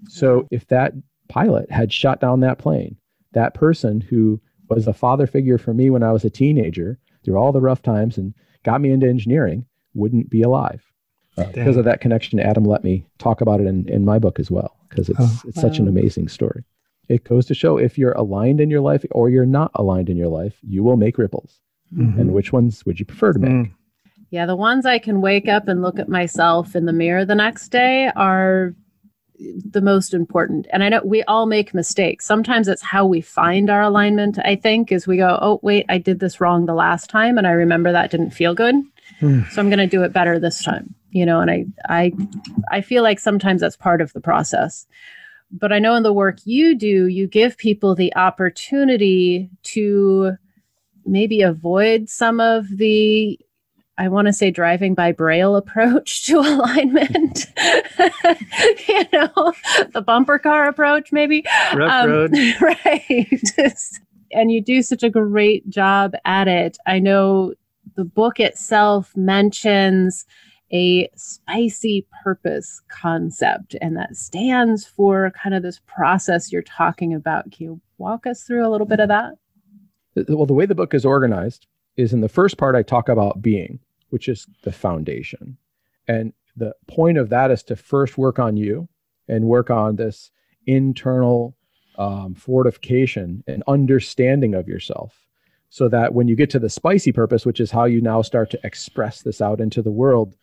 So 0.07 0.47
if 0.51 0.67
that 0.67 0.93
pilot 1.29 1.71
had 1.71 1.93
shot 1.93 2.19
down 2.19 2.41
that 2.41 2.57
plane, 2.57 2.97
that 3.33 3.53
person 3.53 4.01
who 4.01 4.41
was 4.67 4.87
a 4.87 4.93
father 4.93 5.27
figure 5.27 5.57
for 5.57 5.73
me 5.73 5.89
when 5.89 6.03
I 6.03 6.11
was 6.11 6.25
a 6.25 6.29
teenager 6.29 6.99
through 7.23 7.37
all 7.37 7.51
the 7.51 7.61
rough 7.61 7.81
times 7.81 8.17
and 8.17 8.33
got 8.63 8.81
me 8.81 8.91
into 8.91 9.07
engineering 9.07 9.65
wouldn't 9.93 10.29
be 10.29 10.41
alive. 10.41 10.83
Uh, 11.37 11.45
because 11.45 11.77
of 11.77 11.85
that 11.85 12.01
connection, 12.01 12.39
Adam 12.39 12.65
let 12.65 12.83
me 12.83 13.05
talk 13.17 13.39
about 13.39 13.61
it 13.61 13.67
in, 13.67 13.87
in 13.87 14.03
my 14.03 14.19
book 14.19 14.39
as 14.39 14.51
well, 14.51 14.75
because 14.89 15.07
it's, 15.07 15.19
oh, 15.19 15.41
it's 15.45 15.57
wow. 15.57 15.61
such 15.61 15.79
an 15.79 15.87
amazing 15.87 16.27
story. 16.27 16.63
It 17.07 17.23
goes 17.23 17.45
to 17.45 17.53
show 17.53 17.77
if 17.77 17.97
you're 17.97 18.11
aligned 18.13 18.59
in 18.59 18.69
your 18.69 18.81
life 18.81 19.05
or 19.11 19.29
you're 19.29 19.45
not 19.45 19.71
aligned 19.75 20.09
in 20.09 20.17
your 20.17 20.27
life, 20.27 20.57
you 20.61 20.83
will 20.83 20.97
make 20.97 21.17
ripples. 21.17 21.61
Mm-hmm. 21.93 22.19
And 22.19 22.33
which 22.33 22.51
ones 22.53 22.85
would 22.85 22.99
you 22.99 23.05
prefer 23.05 23.33
to 23.33 23.39
make? 23.39 23.51
Mm. 23.51 23.73
Yeah, 24.31 24.45
the 24.45 24.55
ones 24.55 24.85
I 24.85 24.97
can 24.97 25.19
wake 25.19 25.49
up 25.49 25.67
and 25.67 25.81
look 25.81 25.99
at 25.99 26.07
myself 26.07 26.73
in 26.73 26.85
the 26.85 26.93
mirror 26.93 27.25
the 27.25 27.35
next 27.35 27.67
day 27.67 28.09
are 28.15 28.73
the 29.37 29.81
most 29.81 30.13
important. 30.13 30.67
And 30.71 30.83
I 30.83 30.89
know 30.89 31.01
we 31.03 31.21
all 31.23 31.45
make 31.45 31.73
mistakes. 31.73 32.25
Sometimes 32.25 32.69
it's 32.69 32.81
how 32.81 33.05
we 33.05 33.19
find 33.19 33.69
our 33.69 33.81
alignment, 33.81 34.39
I 34.39 34.55
think, 34.55 34.89
is 34.91 35.05
we 35.05 35.17
go, 35.17 35.37
oh, 35.41 35.59
wait, 35.63 35.85
I 35.89 35.97
did 35.97 36.21
this 36.21 36.39
wrong 36.39 36.65
the 36.65 36.73
last 36.73 37.09
time. 37.09 37.37
And 37.37 37.45
I 37.45 37.51
remember 37.51 37.91
that 37.91 38.09
didn't 38.09 38.31
feel 38.31 38.53
good. 38.55 38.75
Hmm. 39.19 39.41
So 39.51 39.61
I'm 39.61 39.69
going 39.69 39.79
to 39.79 39.87
do 39.87 40.03
it 40.03 40.13
better 40.13 40.39
this 40.39 40.63
time. 40.63 40.95
You 41.09 41.25
know, 41.25 41.41
and 41.41 41.51
I, 41.51 41.65
I, 41.89 42.13
I 42.71 42.79
feel 42.79 43.03
like 43.03 43.19
sometimes 43.19 43.59
that's 43.59 43.75
part 43.75 43.99
of 43.99 44.13
the 44.13 44.21
process. 44.21 44.87
But 45.51 45.73
I 45.73 45.79
know 45.79 45.95
in 45.95 46.03
the 46.03 46.13
work 46.13 46.37
you 46.45 46.73
do, 46.73 47.07
you 47.07 47.27
give 47.27 47.57
people 47.57 47.95
the 47.95 48.15
opportunity 48.15 49.49
to 49.63 50.37
maybe 51.05 51.41
avoid 51.41 52.07
some 52.07 52.39
of 52.39 52.69
the 52.77 53.37
I 53.97 54.07
want 54.07 54.27
to 54.27 54.33
say 54.33 54.51
driving 54.51 54.95
by 54.95 55.11
braille 55.11 55.55
approach 55.55 56.25
to 56.27 56.39
alignment. 56.39 57.47
you 58.87 59.05
know, 59.13 59.53
the 59.93 60.03
bumper 60.05 60.39
car 60.39 60.67
approach, 60.67 61.11
maybe. 61.11 61.43
Rough 61.75 62.05
um, 62.05 62.09
road. 62.09 62.31
Right. 62.61 63.41
and 64.31 64.51
you 64.51 64.61
do 64.61 64.81
such 64.81 65.03
a 65.03 65.09
great 65.09 65.69
job 65.69 66.13
at 66.25 66.47
it. 66.47 66.77
I 66.87 66.99
know 66.99 67.53
the 67.95 68.05
book 68.05 68.39
itself 68.39 69.11
mentions 69.15 70.25
a 70.73 71.09
spicy 71.15 72.07
purpose 72.23 72.81
concept, 72.89 73.75
and 73.81 73.97
that 73.97 74.15
stands 74.15 74.85
for 74.85 75.31
kind 75.31 75.53
of 75.53 75.63
this 75.63 75.81
process 75.85 76.51
you're 76.51 76.61
talking 76.61 77.13
about. 77.13 77.51
Can 77.51 77.65
you 77.65 77.81
walk 77.97 78.25
us 78.25 78.43
through 78.43 78.65
a 78.65 78.69
little 78.69 78.87
bit 78.87 79.01
of 79.01 79.09
that? 79.09 79.33
Well, 80.29 80.45
the 80.45 80.53
way 80.53 80.65
the 80.65 80.75
book 80.75 80.93
is 80.93 81.05
organized 81.05 81.67
is 81.97 82.13
in 82.13 82.21
the 82.21 82.29
first 82.29 82.57
part, 82.57 82.75
I 82.75 82.83
talk 82.83 83.09
about 83.09 83.41
being 83.41 83.79
which 84.11 84.29
is 84.29 84.47
the 84.63 84.71
foundation. 84.71 85.57
And 86.07 86.33
the 86.55 86.73
point 86.87 87.17
of 87.17 87.29
that 87.29 87.49
is 87.49 87.63
to 87.63 87.75
first 87.75 88.17
work 88.17 88.37
on 88.37 88.55
you 88.55 88.87
and 89.27 89.45
work 89.45 89.69
on 89.69 89.95
this 89.95 90.31
internal 90.67 91.55
um, 91.97 92.35
fortification 92.35 93.43
and 93.47 93.63
understanding 93.67 94.53
of 94.53 94.67
yourself 94.67 95.17
so 95.69 95.87
that 95.87 96.13
when 96.13 96.27
you 96.27 96.35
get 96.35 96.49
to 96.49 96.59
the 96.59 96.69
spicy 96.69 97.11
purpose, 97.11 97.45
which 97.45 97.61
is 97.61 97.71
how 97.71 97.85
you 97.85 98.01
now 98.01 98.21
start 98.21 98.51
to 98.51 98.59
express 98.63 99.21
this 99.21 99.41
out 99.41 99.61
into 99.61 99.81
the 99.81 99.91
world, 99.91 100.35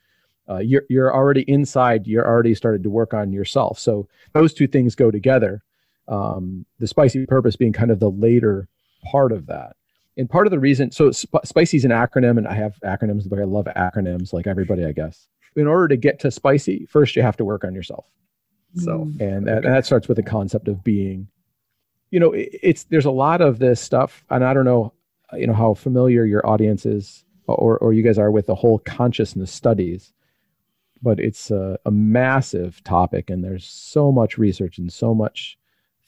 uh, 0.49 0.59
you're, 0.59 0.85
you're 0.89 1.15
already 1.15 1.43
inside, 1.43 2.07
you're 2.07 2.27
already 2.27 2.55
started 2.55 2.83
to 2.83 2.91
work 2.91 3.13
on 3.13 3.33
yourself. 3.33 3.79
So 3.79 4.09
those 4.33 4.55
two 4.55 4.67
things 4.67 4.95
go 4.95 5.11
together. 5.11 5.63
Um, 6.09 6.65
the 6.79 6.87
spicy 6.87 7.27
purpose 7.27 7.57
being 7.57 7.75
kind 7.75 7.91
of 7.91 8.01
the 8.01 8.11
later 8.11 8.67
part 9.05 9.31
of 9.31 9.47
that 9.47 9.77
and 10.19 10.29
part 10.29 10.47
of 10.47 10.51
the 10.51 10.59
reason 10.59 10.91
so 10.91 11.11
Sp- 11.11 11.45
spicy 11.45 11.79
is 11.79 11.85
an 11.85 11.91
acronym 11.91 12.37
and 12.37 12.47
i 12.47 12.55
have 12.55 12.79
acronyms 12.85 13.29
but 13.29 13.39
i 13.39 13.45
love 13.45 13.67
acronyms 13.77 14.33
like 14.33 14.47
everybody 14.47 14.85
i 14.85 14.93
guess. 14.93 15.29
In 15.57 15.67
order 15.67 15.89
to 15.89 15.97
get 15.97 16.21
to 16.21 16.31
spicy 16.31 16.87
first 16.87 17.17
you 17.17 17.23
have 17.23 17.37
to 17.39 17.45
work 17.45 17.65
on 17.65 17.75
yourself. 17.75 18.05
So 18.77 19.07
mm. 19.07 19.21
and 19.21 19.47
that, 19.47 19.65
and 19.65 19.75
that 19.75 19.87
starts 19.87 20.09
with 20.09 20.17
the 20.17 20.23
concept 20.23 20.69
of 20.69 20.85
being. 20.85 21.29
You 22.11 22.21
know 22.21 22.33
it, 22.33 22.51
it's 22.63 22.85
there's 22.85 23.07
a 23.07 23.11
lot 23.11 23.41
of 23.41 23.59
this 23.59 23.81
stuff 23.81 24.25
and 24.31 24.45
i 24.45 24.55
don't 24.55 24.65
know 24.65 24.93
you 25.35 25.47
know 25.47 25.55
how 25.55 25.75
familiar 25.75 26.25
your 26.25 26.47
audience 26.47 26.87
is 26.87 27.25
or 27.47 27.79
or 27.79 27.93
you 27.93 28.03
guys 28.03 28.19
are 28.19 28.31
with 28.31 28.47
the 28.47 28.55
whole 28.55 28.79
consciousness 28.79 29.53
studies 29.53 30.13
but 31.03 31.21
it's 31.21 31.51
a, 31.51 31.79
a 31.85 31.91
massive 31.91 32.83
topic, 32.85 33.31
and 33.31 33.43
there's 33.45 33.67
so 33.67 34.11
much 34.11 34.39
research 34.39 34.79
and 34.79 34.93
so 34.93 35.15
much 35.15 35.59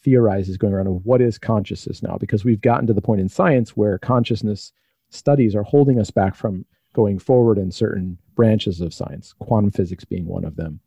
theorizes 0.03 0.57
going 0.57 0.73
around 0.73 0.87
of 0.87 1.05
what 1.05 1.21
is 1.21 1.37
consciousness 1.37 2.01
now, 2.01 2.17
because 2.17 2.43
we've 2.43 2.61
gotten 2.61 2.87
to 2.87 2.93
the 2.93 3.01
point 3.01 3.21
in 3.21 3.29
science 3.29 3.77
where 3.77 3.97
consciousness 3.99 4.71
studies 5.09 5.55
are 5.55 5.63
holding 5.63 5.99
us 5.99 6.11
back 6.11 6.35
from 6.35 6.65
going 6.93 7.19
forward 7.19 7.57
in 7.57 7.71
certain 7.71 8.17
branches 8.35 8.81
of 8.81 8.93
science, 8.93 9.33
quantum 9.39 9.71
physics 9.71 10.03
being 10.03 10.25
one 10.25 10.43
of 10.43 10.55
them. 10.55 10.79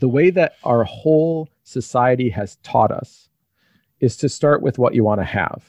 The 0.00 0.08
way 0.08 0.30
that 0.30 0.54
our 0.64 0.84
whole 0.84 1.48
society 1.64 2.30
has 2.30 2.56
taught 2.62 2.90
us 2.90 3.28
is 4.00 4.16
to 4.16 4.28
start 4.28 4.62
with 4.62 4.78
what 4.78 4.94
you 4.94 5.04
want 5.04 5.20
to 5.20 5.24
have. 5.24 5.62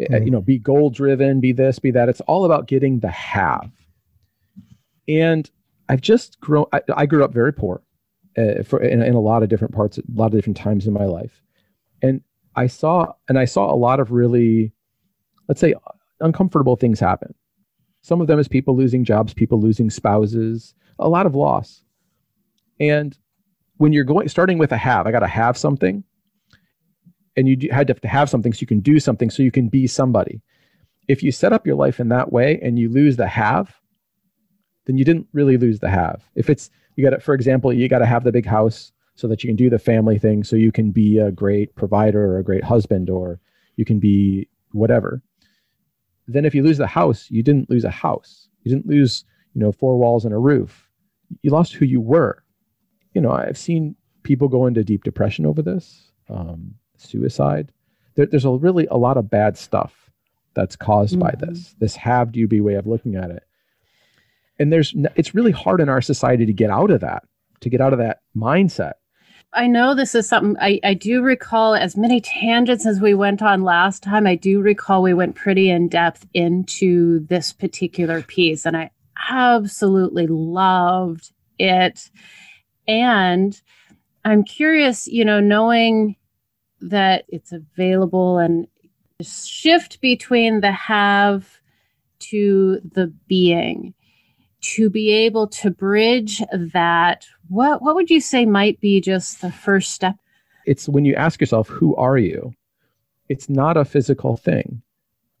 Mm. 0.00 0.24
You 0.24 0.30
know, 0.30 0.40
be 0.40 0.58
goal 0.58 0.90
driven, 0.90 1.40
be 1.40 1.52
this, 1.52 1.78
be 1.78 1.90
that. 1.92 2.08
It's 2.08 2.22
all 2.22 2.44
about 2.44 2.66
getting 2.66 3.00
the 3.00 3.10
have. 3.10 3.70
And 5.06 5.48
I've 5.88 6.00
just 6.00 6.40
grown, 6.40 6.66
I, 6.72 6.80
I 6.96 7.06
grew 7.06 7.22
up 7.22 7.32
very 7.32 7.52
poor 7.52 7.82
uh, 8.36 8.62
for, 8.64 8.80
in, 8.82 9.02
in 9.02 9.14
a 9.14 9.20
lot 9.20 9.42
of 9.42 9.50
different 9.50 9.74
parts, 9.74 9.98
a 9.98 10.02
lot 10.14 10.26
of 10.26 10.32
different 10.32 10.56
times 10.56 10.86
in 10.86 10.92
my 10.92 11.04
life. 11.04 11.43
And 12.02 12.20
I 12.56 12.66
saw, 12.66 13.12
and 13.28 13.38
I 13.38 13.44
saw 13.44 13.72
a 13.72 13.76
lot 13.76 14.00
of 14.00 14.10
really, 14.10 14.72
let's 15.48 15.60
say, 15.60 15.74
uncomfortable 16.20 16.76
things 16.76 17.00
happen. 17.00 17.34
Some 18.02 18.20
of 18.20 18.26
them 18.26 18.38
is 18.38 18.48
people 18.48 18.76
losing 18.76 19.04
jobs, 19.04 19.32
people 19.34 19.60
losing 19.60 19.90
spouses, 19.90 20.74
a 20.98 21.08
lot 21.08 21.26
of 21.26 21.34
loss. 21.34 21.82
And 22.78 23.16
when 23.78 23.92
you're 23.92 24.04
going, 24.04 24.28
starting 24.28 24.58
with 24.58 24.72
a 24.72 24.76
have, 24.76 25.06
I 25.06 25.10
got 25.10 25.20
to 25.20 25.26
have 25.26 25.56
something, 25.56 26.04
and 27.36 27.48
you 27.48 27.68
had 27.72 27.86
to 27.88 28.08
have 28.08 28.30
something 28.30 28.52
so 28.52 28.60
you 28.60 28.66
can 28.66 28.80
do 28.80 29.00
something 29.00 29.30
so 29.30 29.42
you 29.42 29.50
can 29.50 29.68
be 29.68 29.86
somebody. 29.86 30.42
If 31.08 31.22
you 31.22 31.32
set 31.32 31.52
up 31.52 31.66
your 31.66 31.76
life 31.76 31.98
in 31.98 32.08
that 32.10 32.32
way 32.32 32.60
and 32.62 32.78
you 32.78 32.88
lose 32.88 33.16
the 33.16 33.26
have, 33.26 33.74
then 34.86 34.96
you 34.96 35.04
didn't 35.04 35.26
really 35.32 35.56
lose 35.56 35.80
the 35.80 35.90
have. 35.90 36.22
If 36.34 36.48
it's 36.48 36.70
you 36.96 37.04
got 37.04 37.10
to, 37.10 37.20
for 37.20 37.34
example, 37.34 37.72
you 37.72 37.88
got 37.88 37.98
to 37.98 38.06
have 38.06 38.24
the 38.24 38.32
big 38.32 38.46
house 38.46 38.92
so 39.14 39.28
that 39.28 39.42
you 39.42 39.48
can 39.48 39.56
do 39.56 39.70
the 39.70 39.78
family 39.78 40.18
thing, 40.18 40.44
so 40.44 40.56
you 40.56 40.72
can 40.72 40.90
be 40.90 41.18
a 41.18 41.30
great 41.30 41.74
provider 41.74 42.24
or 42.24 42.38
a 42.38 42.44
great 42.44 42.64
husband, 42.64 43.08
or 43.08 43.40
you 43.76 43.84
can 43.84 43.98
be 43.98 44.48
whatever. 44.72 45.22
Then 46.26 46.44
if 46.44 46.54
you 46.54 46.62
lose 46.62 46.78
the 46.78 46.86
house, 46.86 47.30
you 47.30 47.42
didn't 47.42 47.70
lose 47.70 47.84
a 47.84 47.90
house. 47.90 48.48
You 48.62 48.74
didn't 48.74 48.86
lose, 48.86 49.24
you 49.54 49.60
know, 49.60 49.72
four 49.72 49.96
walls 49.98 50.24
and 50.24 50.34
a 50.34 50.38
roof. 50.38 50.88
You 51.42 51.50
lost 51.50 51.74
who 51.74 51.84
you 51.84 52.00
were. 52.00 52.42
You 53.12 53.20
know, 53.20 53.30
I've 53.30 53.58
seen 53.58 53.94
people 54.22 54.48
go 54.48 54.66
into 54.66 54.82
deep 54.82 55.04
depression 55.04 55.46
over 55.46 55.62
this, 55.62 56.10
um, 56.28 56.74
suicide. 56.96 57.70
There, 58.14 58.26
there's 58.26 58.44
a 58.44 58.50
really 58.50 58.86
a 58.90 58.96
lot 58.96 59.16
of 59.16 59.30
bad 59.30 59.56
stuff 59.56 60.10
that's 60.54 60.76
caused 60.76 61.18
mm-hmm. 61.18 61.22
by 61.22 61.34
this. 61.38 61.74
This 61.78 61.96
have 61.96 62.32
do 62.32 62.48
be 62.48 62.60
way 62.60 62.74
of 62.74 62.86
looking 62.86 63.16
at 63.16 63.30
it 63.30 63.44
and 64.58 64.72
there's 64.72 64.94
it's 65.16 65.34
really 65.34 65.52
hard 65.52 65.80
in 65.80 65.88
our 65.88 66.00
society 66.00 66.46
to 66.46 66.52
get 66.52 66.70
out 66.70 66.90
of 66.90 67.00
that 67.00 67.24
to 67.60 67.68
get 67.68 67.80
out 67.80 67.92
of 67.92 67.98
that 67.98 68.20
mindset 68.36 68.94
I 69.54 69.68
know 69.68 69.94
this 69.94 70.14
is 70.14 70.28
something 70.28 70.56
I, 70.60 70.80
I 70.82 70.94
do 70.94 71.22
recall 71.22 71.74
as 71.74 71.96
many 71.96 72.20
tangents 72.20 72.86
as 72.86 73.00
we 73.00 73.14
went 73.14 73.40
on 73.40 73.62
last 73.62 74.02
time. 74.02 74.26
I 74.26 74.34
do 74.34 74.60
recall 74.60 75.02
we 75.02 75.14
went 75.14 75.36
pretty 75.36 75.70
in 75.70 75.88
depth 75.88 76.26
into 76.34 77.20
this 77.26 77.52
particular 77.52 78.22
piece, 78.22 78.66
and 78.66 78.76
I 78.76 78.90
absolutely 79.30 80.26
loved 80.26 81.32
it. 81.58 82.10
And 82.88 83.60
I'm 84.24 84.42
curious, 84.42 85.06
you 85.06 85.24
know, 85.24 85.40
knowing 85.40 86.16
that 86.80 87.24
it's 87.28 87.52
available 87.52 88.38
and 88.38 88.66
shift 89.20 90.00
between 90.00 90.60
the 90.60 90.72
have 90.72 91.60
to 92.18 92.80
the 92.92 93.06
being 93.28 93.94
to 94.74 94.90
be 94.90 95.10
able 95.12 95.46
to 95.46 95.70
bridge 95.70 96.42
that 96.72 97.26
what 97.48 97.82
what 97.82 97.94
would 97.94 98.10
you 98.10 98.20
say 98.20 98.46
might 98.46 98.80
be 98.80 99.00
just 99.00 99.40
the 99.40 99.52
first 99.52 99.92
step? 99.92 100.16
It's 100.66 100.88
when 100.88 101.04
you 101.04 101.14
ask 101.14 101.40
yourself 101.40 101.68
who 101.68 101.94
are 101.96 102.18
you? 102.18 102.54
It's 103.28 103.48
not 103.48 103.76
a 103.76 103.84
physical 103.84 104.36
thing 104.36 104.82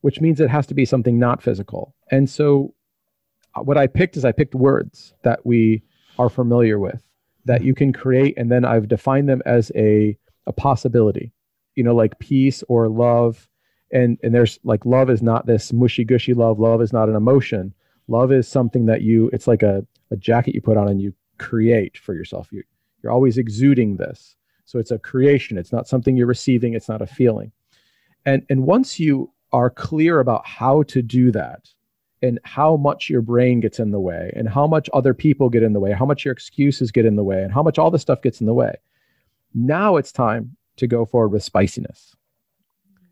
which 0.04 0.20
means 0.20 0.38
it 0.38 0.50
has 0.50 0.66
to 0.66 0.74
be 0.74 0.84
something 0.84 1.18
not 1.18 1.42
physical. 1.42 1.94
And 2.10 2.28
so 2.28 2.74
uh, 3.54 3.62
what 3.62 3.78
i 3.78 3.86
picked 3.86 4.18
is 4.18 4.24
i 4.24 4.32
picked 4.32 4.54
words 4.54 5.14
that 5.22 5.46
we 5.46 5.82
are 6.18 6.28
familiar 6.28 6.78
with 6.78 7.00
that 7.46 7.64
you 7.64 7.74
can 7.74 7.90
create 7.90 8.34
and 8.36 8.52
then 8.52 8.64
i've 8.66 8.88
defined 8.88 9.28
them 9.28 9.40
as 9.46 9.72
a 9.74 10.16
a 10.46 10.52
possibility. 10.52 11.32
You 11.74 11.84
know 11.84 11.94
like 11.94 12.18
peace 12.18 12.62
or 12.68 12.88
love 12.88 13.48
and 13.90 14.18
and 14.22 14.34
there's 14.34 14.58
like 14.62 14.84
love 14.84 15.08
is 15.08 15.22
not 15.22 15.46
this 15.46 15.72
mushy 15.72 16.04
gushy 16.04 16.34
love 16.34 16.60
love 16.60 16.82
is 16.82 16.92
not 16.92 17.08
an 17.08 17.16
emotion 17.16 17.72
love 18.08 18.32
is 18.32 18.48
something 18.48 18.86
that 18.86 19.02
you 19.02 19.30
it's 19.32 19.46
like 19.46 19.62
a, 19.62 19.86
a 20.10 20.16
jacket 20.16 20.54
you 20.54 20.60
put 20.60 20.76
on 20.76 20.88
and 20.88 21.00
you 21.00 21.14
create 21.38 21.98
for 21.98 22.14
yourself. 22.14 22.48
You, 22.52 22.62
you're 23.02 23.12
always 23.12 23.38
exuding 23.38 23.96
this. 23.96 24.36
So 24.64 24.78
it's 24.78 24.90
a 24.90 24.98
creation. 24.98 25.58
It's 25.58 25.72
not 25.72 25.88
something 25.88 26.16
you're 26.16 26.26
receiving. 26.26 26.74
It's 26.74 26.88
not 26.88 27.02
a 27.02 27.06
feeling. 27.06 27.52
And 28.24 28.44
and 28.48 28.64
once 28.64 28.98
you 28.98 29.32
are 29.52 29.70
clear 29.70 30.20
about 30.20 30.46
how 30.46 30.82
to 30.84 31.02
do 31.02 31.30
that 31.30 31.68
and 32.22 32.40
how 32.44 32.76
much 32.76 33.10
your 33.10 33.20
brain 33.20 33.60
gets 33.60 33.78
in 33.78 33.90
the 33.90 34.00
way 34.00 34.32
and 34.34 34.48
how 34.48 34.66
much 34.66 34.88
other 34.92 35.14
people 35.14 35.48
get 35.48 35.62
in 35.62 35.74
the 35.74 35.80
way 35.80 35.92
how 35.92 36.06
much 36.06 36.24
your 36.24 36.32
excuses 36.32 36.90
get 36.90 37.04
in 37.04 37.16
the 37.16 37.22
way 37.22 37.42
and 37.42 37.52
how 37.52 37.62
much 37.62 37.78
all 37.78 37.90
this 37.90 38.02
stuff 38.02 38.22
gets 38.22 38.40
in 38.40 38.46
the 38.46 38.54
way 38.54 38.74
now 39.54 39.96
it's 39.96 40.10
time 40.10 40.56
to 40.76 40.88
go 40.88 41.06
forward 41.06 41.28
with 41.28 41.44
spiciness. 41.44 42.16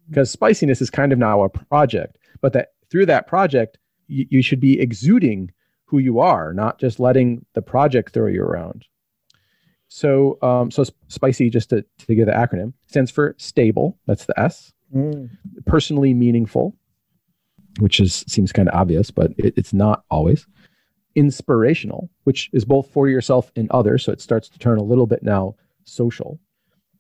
Because 0.09 0.33
spiciness 0.33 0.81
is 0.81 0.91
kind 0.91 1.13
of 1.13 1.19
now 1.19 1.43
a 1.43 1.49
project 1.49 2.19
but 2.41 2.53
that 2.55 2.73
through 2.91 3.07
that 3.07 3.27
project 3.27 3.79
you, 4.13 4.27
you 4.31 4.43
should 4.43 4.61
be 4.61 4.81
exuding 4.81 5.51
who 5.87 5.99
you 5.99 6.21
are, 6.21 6.53
not 6.53 6.79
just 6.79 7.01
letting 7.01 7.45
the 7.55 7.63
project 7.63 8.13
throw 8.13 8.27
you 8.27 8.43
around. 8.43 8.87
So, 9.89 10.39
um, 10.41 10.71
so 10.71 10.85
spicy, 11.09 11.51
just 11.51 11.71
to, 11.71 11.85
to 11.99 12.15
give 12.15 12.27
the 12.27 12.33
acronym, 12.33 12.73
stands 12.87 13.11
for 13.11 13.35
stable. 13.39 13.99
That's 14.07 14.25
the 14.25 14.39
S. 14.41 14.73
Mm. 14.95 15.29
Personally 15.67 16.15
meaningful, 16.15 16.75
which 17.79 18.01
is 18.01 18.25
seems 18.27 18.53
kind 18.53 18.69
of 18.69 18.75
obvious, 18.75 19.11
but 19.11 19.33
it, 19.37 19.55
it's 19.57 19.75
not 19.75 20.05
always. 20.11 20.47
Inspirational, 21.15 22.09
which 22.25 22.49
is 22.55 22.65
both 22.65 22.91
for 22.91 23.07
yourself 23.07 23.53
and 23.55 23.71
others. 23.71 24.05
So 24.05 24.13
it 24.13 24.21
starts 24.23 24.49
to 24.49 24.59
turn 24.59 24.79
a 24.79 24.83
little 24.83 25.07
bit 25.07 25.23
now 25.23 25.57
social. 25.85 26.41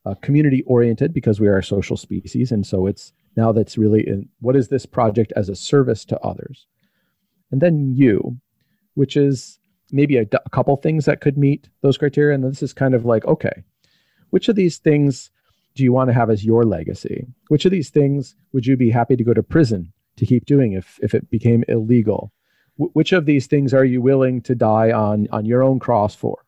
Uh, 0.04 0.14
community 0.16 0.62
oriented 0.66 1.14
because 1.14 1.40
we 1.40 1.48
are 1.48 1.58
a 1.58 1.64
social 1.64 1.96
species, 1.96 2.52
and 2.52 2.66
so 2.66 2.86
it's 2.86 3.12
now 3.36 3.52
that's 3.52 3.78
really 3.78 4.06
in 4.06 4.28
what 4.40 4.56
is 4.56 4.68
this 4.68 4.84
project 4.84 5.32
as 5.34 5.48
a 5.48 5.56
service 5.56 6.04
to 6.04 6.18
others 6.20 6.66
and 7.52 7.60
then 7.60 7.94
you, 7.94 8.36
which 8.94 9.16
is 9.16 9.58
maybe 9.92 10.16
a, 10.16 10.22
a 10.22 10.50
couple 10.50 10.74
things 10.76 11.04
that 11.04 11.20
could 11.20 11.38
meet 11.38 11.68
those 11.82 11.98
criteria. 11.98 12.34
And 12.34 12.42
this 12.42 12.62
is 12.62 12.72
kind 12.72 12.94
of 12.94 13.04
like, 13.04 13.24
okay, 13.26 13.62
which 14.30 14.48
of 14.48 14.56
these 14.56 14.78
things 14.78 15.30
do 15.74 15.84
you 15.84 15.92
want 15.92 16.08
to 16.08 16.14
have 16.14 16.30
as 16.30 16.44
your 16.44 16.64
legacy? 16.64 17.26
Which 17.48 17.64
of 17.64 17.70
these 17.70 17.90
things 17.90 18.34
would 18.52 18.66
you 18.66 18.76
be 18.76 18.90
happy 18.90 19.16
to 19.16 19.24
go 19.24 19.34
to 19.34 19.42
prison 19.42 19.92
to 20.16 20.26
keep 20.26 20.46
doing 20.46 20.72
if, 20.72 20.98
if 21.02 21.14
it 21.14 21.30
became 21.30 21.64
illegal? 21.68 22.32
W- 22.78 22.92
which 22.94 23.12
of 23.12 23.26
these 23.26 23.46
things 23.46 23.72
are 23.72 23.84
you 23.84 24.00
willing 24.00 24.40
to 24.42 24.54
die 24.54 24.90
on, 24.90 25.28
on 25.30 25.44
your 25.44 25.62
own 25.62 25.78
cross 25.78 26.14
for? 26.14 26.44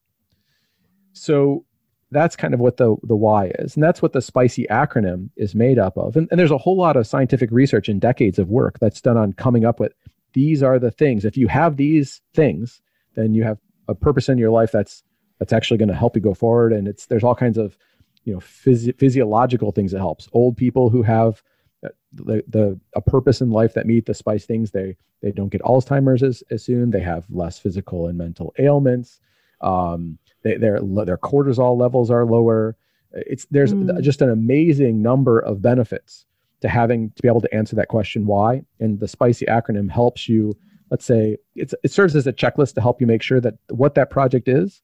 So 1.13 1.65
that's 2.11 2.37
kind 2.37 2.55
of 2.55 2.61
what 2.61 2.77
the, 2.77 2.97
the 3.03 3.17
why 3.17 3.53
is. 3.59 3.75
And 3.75 3.83
that's 3.83 4.01
what 4.01 4.13
the 4.13 4.21
SPICY 4.21 4.67
acronym 4.71 5.31
is 5.37 5.55
made 5.55 5.79
up 5.79 5.97
of. 5.97 6.17
And, 6.17 6.29
and 6.31 6.39
there's 6.39 6.51
a 6.51 6.59
whole 6.59 6.77
lot 6.77 6.97
of 6.97 7.07
scientific 7.07 7.51
research 7.51 7.89
and 7.89 8.01
decades 8.01 8.39
of 8.39 8.49
work 8.49 8.79
that's 8.79 9.01
done 9.01 9.17
on 9.17 9.33
coming 9.33 9.65
up 9.65 9.81
with 9.81 9.93
these 10.35 10.63
are 10.63 10.79
the 10.79 10.91
things. 10.91 11.25
If 11.25 11.37
you 11.37 11.49
have 11.49 11.77
these 11.77 12.21
things, 12.35 12.83
then 13.15 13.35
you 13.35 13.45
have 13.45 13.59
a 13.89 13.95
purpose 13.95 14.29
in 14.29 14.39
your 14.39 14.51
life 14.51 14.71
that's 14.73 15.03
that's 15.39 15.53
actually 15.53 15.79
going 15.79 15.89
to 15.89 15.95
help 15.95 16.15
you 16.15 16.23
go 16.23 16.35
forward. 16.35 16.73
And 16.73 16.87
it's 16.87 17.07
there's 17.07 17.25
all 17.25 17.35
kinds 17.35 17.59
of 17.59 17.79
you 18.25 18.35
know 18.35 18.41
phys- 18.41 18.99
physiological 18.99 19.73
things 19.73 19.93
that 19.93 19.99
helps. 19.99 20.29
Old 20.33 20.57
people 20.57 20.91
who 20.91 21.03
have 21.03 21.43
uh, 21.85 21.89
the, 22.13 22.45
the 22.49 22.81
a 22.95 23.01
purpose 23.01 23.41
in 23.41 23.51
life 23.51 23.75
that 23.75 23.87
meet 23.87 24.07
the 24.07 24.15
spice 24.15 24.47
things 24.47 24.71
they 24.71 24.97
they 25.21 25.33
don't 25.33 25.49
get 25.49 25.63
alzheimer's 25.63 26.23
as, 26.23 26.43
as 26.51 26.65
soon 26.65 26.91
they 26.91 27.01
have 27.01 27.27
less 27.31 27.59
physical 27.59 28.07
and 28.07 28.17
mental 28.17 28.55
ailments 28.59 29.21
um 29.61 30.19
they, 30.43 30.57
their 30.57 30.81
their 30.81 31.19
cortisol 31.19 31.77
levels 31.79 32.11
are 32.11 32.25
lower 32.25 32.77
it's 33.13 33.47
there's 33.51 33.75
mm. 33.75 34.01
just 34.01 34.23
an 34.23 34.31
amazing 34.31 35.03
number 35.03 35.39
of 35.39 35.61
benefits 35.61 36.27
to 36.65 36.69
having 36.69 37.11
to 37.11 37.23
be 37.23 37.29
able 37.29 37.43
to 37.43 37.55
answer 37.55 37.77
that 37.77 37.89
question 37.89 38.27
why? 38.27 38.63
And 38.81 38.99
the 38.99 39.07
spicy 39.07 39.45
acronym 39.45 39.91
helps 39.91 40.29
you 40.29 40.57
let's 40.91 41.05
say 41.05 41.37
it's 41.55 41.75
it 41.83 41.91
serves 41.91 42.17
as 42.17 42.27
a 42.27 42.33
checklist 42.33 42.75
to 42.75 42.81
help 42.81 43.01
you 43.01 43.07
make 43.07 43.23
sure 43.23 43.41
that 43.41 43.55
what 43.69 43.95
that 43.95 44.11
project 44.11 44.49
is 44.49 44.83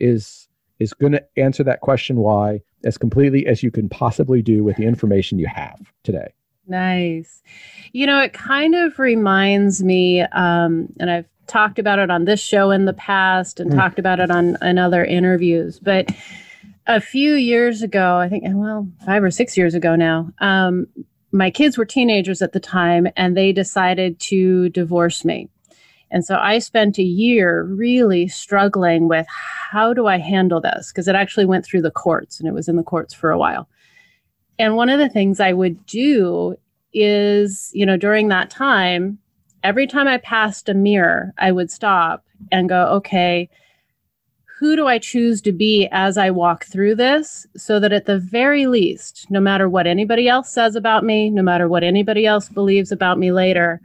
is 0.00 0.48
is 0.78 0.92
going 0.92 1.12
to 1.12 1.24
answer 1.36 1.62
that 1.62 1.80
question 1.80 2.16
why 2.16 2.60
as 2.84 2.98
completely 2.98 3.46
as 3.46 3.62
you 3.62 3.70
can 3.70 3.88
possibly 3.88 4.42
do 4.42 4.64
with 4.64 4.76
the 4.76 4.84
information 4.84 5.38
you 5.38 5.46
have 5.46 5.92
today. 6.02 6.32
Nice. 6.66 7.42
You 7.92 8.06
know 8.06 8.18
it 8.18 8.32
kind 8.32 8.74
of 8.74 8.98
reminds 8.98 9.82
me 9.82 10.22
um, 10.22 10.88
and 10.98 11.10
i've 11.10 11.28
talked 11.46 11.78
about 11.78 11.98
it 11.98 12.10
on 12.10 12.24
this 12.24 12.40
show 12.40 12.70
in 12.70 12.86
the 12.86 12.92
past 12.94 13.60
and 13.60 13.70
mm. 13.70 13.76
talked 13.76 13.98
about 13.98 14.20
it 14.20 14.30
on 14.30 14.56
in 14.62 14.78
other 14.78 15.04
interviews 15.04 15.78
but 15.80 16.10
a 16.86 17.00
few 17.00 17.34
years 17.34 17.82
ago 17.82 18.16
i 18.16 18.28
think 18.28 18.44
well 18.46 18.88
five 19.04 19.22
or 19.22 19.30
six 19.30 19.56
years 19.56 19.74
ago 19.74 19.96
now 19.96 20.32
um, 20.38 20.86
my 21.32 21.50
kids 21.50 21.78
were 21.78 21.84
teenagers 21.84 22.42
at 22.42 22.52
the 22.52 22.60
time 22.60 23.08
and 23.16 23.36
they 23.36 23.52
decided 23.52 24.20
to 24.20 24.68
divorce 24.68 25.24
me. 25.24 25.48
And 26.10 26.24
so 26.24 26.36
I 26.36 26.58
spent 26.58 26.98
a 26.98 27.02
year 27.02 27.62
really 27.62 28.28
struggling 28.28 29.08
with 29.08 29.26
how 29.28 29.94
do 29.94 30.06
I 30.06 30.18
handle 30.18 30.60
this? 30.60 30.92
Because 30.92 31.08
it 31.08 31.14
actually 31.14 31.46
went 31.46 31.64
through 31.64 31.80
the 31.80 31.90
courts 31.90 32.38
and 32.38 32.46
it 32.46 32.52
was 32.52 32.68
in 32.68 32.76
the 32.76 32.82
courts 32.82 33.14
for 33.14 33.30
a 33.30 33.38
while. 33.38 33.66
And 34.58 34.76
one 34.76 34.90
of 34.90 34.98
the 34.98 35.08
things 35.08 35.40
I 35.40 35.54
would 35.54 35.86
do 35.86 36.56
is, 36.92 37.70
you 37.72 37.86
know, 37.86 37.96
during 37.96 38.28
that 38.28 38.50
time, 38.50 39.18
every 39.64 39.86
time 39.86 40.06
I 40.06 40.18
passed 40.18 40.68
a 40.68 40.74
mirror, 40.74 41.32
I 41.38 41.50
would 41.50 41.70
stop 41.70 42.26
and 42.50 42.68
go, 42.68 42.84
okay, 42.96 43.48
who 44.58 44.76
do 44.76 44.86
I 44.86 44.98
choose 44.98 45.40
to 45.42 45.52
be 45.52 45.88
as 45.90 46.16
I 46.16 46.30
walk 46.30 46.64
through 46.66 46.94
this 46.96 47.46
so 47.56 47.80
that 47.80 47.92
at 47.92 48.06
the 48.06 48.18
very 48.18 48.66
least, 48.66 49.26
no 49.30 49.40
matter 49.40 49.68
what 49.68 49.86
anybody 49.86 50.28
else 50.28 50.50
says 50.50 50.76
about 50.76 51.04
me, 51.04 51.30
no 51.30 51.42
matter 51.42 51.68
what 51.68 51.82
anybody 51.82 52.26
else 52.26 52.48
believes 52.48 52.92
about 52.92 53.18
me 53.18 53.32
later, 53.32 53.80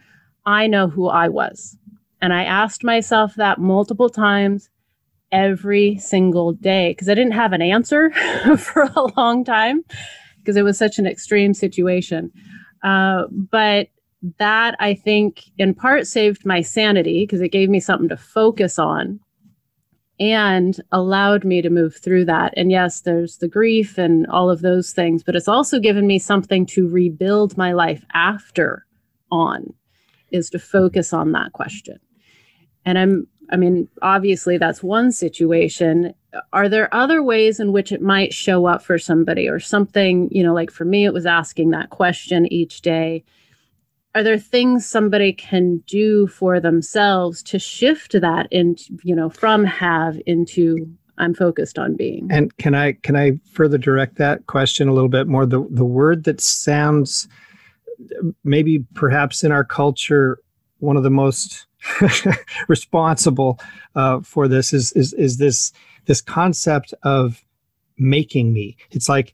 I 0.46 0.68
know 0.68 0.88
who 0.88 1.08
I 1.08 1.30
was. 1.30 1.78
And 2.22 2.34
I 2.34 2.44
asked 2.44 2.84
myself 2.84 3.36
that 3.36 3.60
multiple 3.60 4.10
times 4.10 4.70
every 5.32 5.98
single 5.98 6.54
day 6.54 6.92
because 6.92 7.10
I 7.10 7.16
didn't 7.16 7.34
have 7.34 7.54
an 7.54 7.62
answer 7.62 8.12
for 8.58 8.84
a 8.84 9.08
long 9.18 9.44
time 9.44 9.84
because 10.40 10.56
it 10.56 10.64
was 10.64 10.78
such 10.78 11.00
an 11.00 11.08
extreme 11.08 11.54
situation. 11.54 12.32
Uh, 12.84 13.24
but 13.32 13.90
that 14.40 14.76
I 14.80 14.94
think 14.94 15.44
in 15.58 15.74
part 15.74 16.08
saved 16.08 16.46
my 16.46 16.62
sanity 16.62 17.24
because 17.24 17.42
it 17.42 17.50
gave 17.50 17.70
me 17.70 17.80
something 17.80 18.10
to 18.10 18.18
focus 18.18 18.80
on 18.80 19.20
and 20.20 20.82
allowed 20.92 21.44
me 21.44 21.62
to 21.62 21.70
move 21.70 21.96
through 21.96 22.26
that. 22.26 22.54
And 22.58 22.72
yes, 22.72 23.02
there's 23.02 23.38
the 23.38 23.48
grief 23.48 23.98
and 23.98 24.26
all 24.28 24.50
of 24.50 24.62
those 24.62 24.92
things, 24.92 25.24
but 25.24 25.36
it's 25.36 25.48
also 25.48 25.80
given 25.80 26.08
me 26.08 26.18
something 26.18 26.66
to 26.68 26.88
rebuild 26.88 27.58
my 27.58 27.74
life 27.74 28.04
after 28.14 28.86
on 29.32 29.74
is 30.32 30.50
to 30.50 30.60
focus 30.60 31.14
on 31.14 31.32
that 31.34 31.54
question. 31.54 32.00
And 32.86 32.98
I'm 32.98 33.28
I 33.50 33.56
mean, 33.56 33.88
obviously 34.02 34.58
that's 34.58 34.84
one 34.84 35.12
situation. 35.12 36.14
Are 36.52 36.68
there 36.68 36.94
other 36.94 37.24
ways 37.24 37.62
in 37.62 37.72
which 37.72 37.94
it 37.94 38.02
might 38.02 38.34
show 38.34 38.66
up 38.66 38.84
for 38.84 38.98
somebody 38.98 39.48
or 39.48 39.60
something, 39.60 40.28
you 40.32 40.44
know, 40.44 40.54
like 40.54 40.70
for 40.70 40.84
me 40.84 41.06
it 41.06 41.14
was 41.14 41.26
asking 41.26 41.70
that 41.70 41.90
question 41.90 42.52
each 42.52 42.82
day 42.82 43.24
are 44.18 44.24
there 44.24 44.40
things 44.40 44.86
somebody 44.86 45.32
can 45.32 45.78
do 45.86 46.28
for 46.28 46.60
themselves 46.60 47.44
to 47.44 47.60
shift 47.60 48.20
that 48.20 48.48
into 48.52 48.98
you 49.04 49.16
know 49.16 49.30
from 49.30 49.64
have 49.64 50.20
into 50.26 50.88
i'm 51.20 51.34
focused 51.34 51.78
on 51.78 51.96
being 51.96 52.28
and 52.32 52.56
can 52.58 52.74
i 52.74 52.94
can 52.94 53.16
i 53.16 53.32
further 53.52 53.78
direct 53.78 54.18
that 54.18 54.46
question 54.48 54.88
a 54.88 54.94
little 54.94 55.10
bit 55.10 55.28
more? 55.28 55.46
The 55.46 55.66
the 55.70 55.86
word 55.86 56.24
that 56.26 56.42
sounds 56.42 57.28
maybe 58.44 58.86
perhaps 58.94 59.44
in 59.44 59.52
our 59.52 59.64
culture 59.64 60.40
one 60.80 60.98
of 60.98 61.04
the 61.04 61.10
most 61.10 61.66
responsible 62.68 63.60
uh, 63.96 64.22
for 64.22 64.48
this 64.48 64.74
is 64.74 64.92
is 64.94 65.14
is 65.14 65.38
this 65.38 65.72
this 66.06 66.22
concept 66.22 66.94
of 67.04 67.44
making 67.98 68.54
me. 68.54 68.78
It's 68.92 69.10
like 69.10 69.34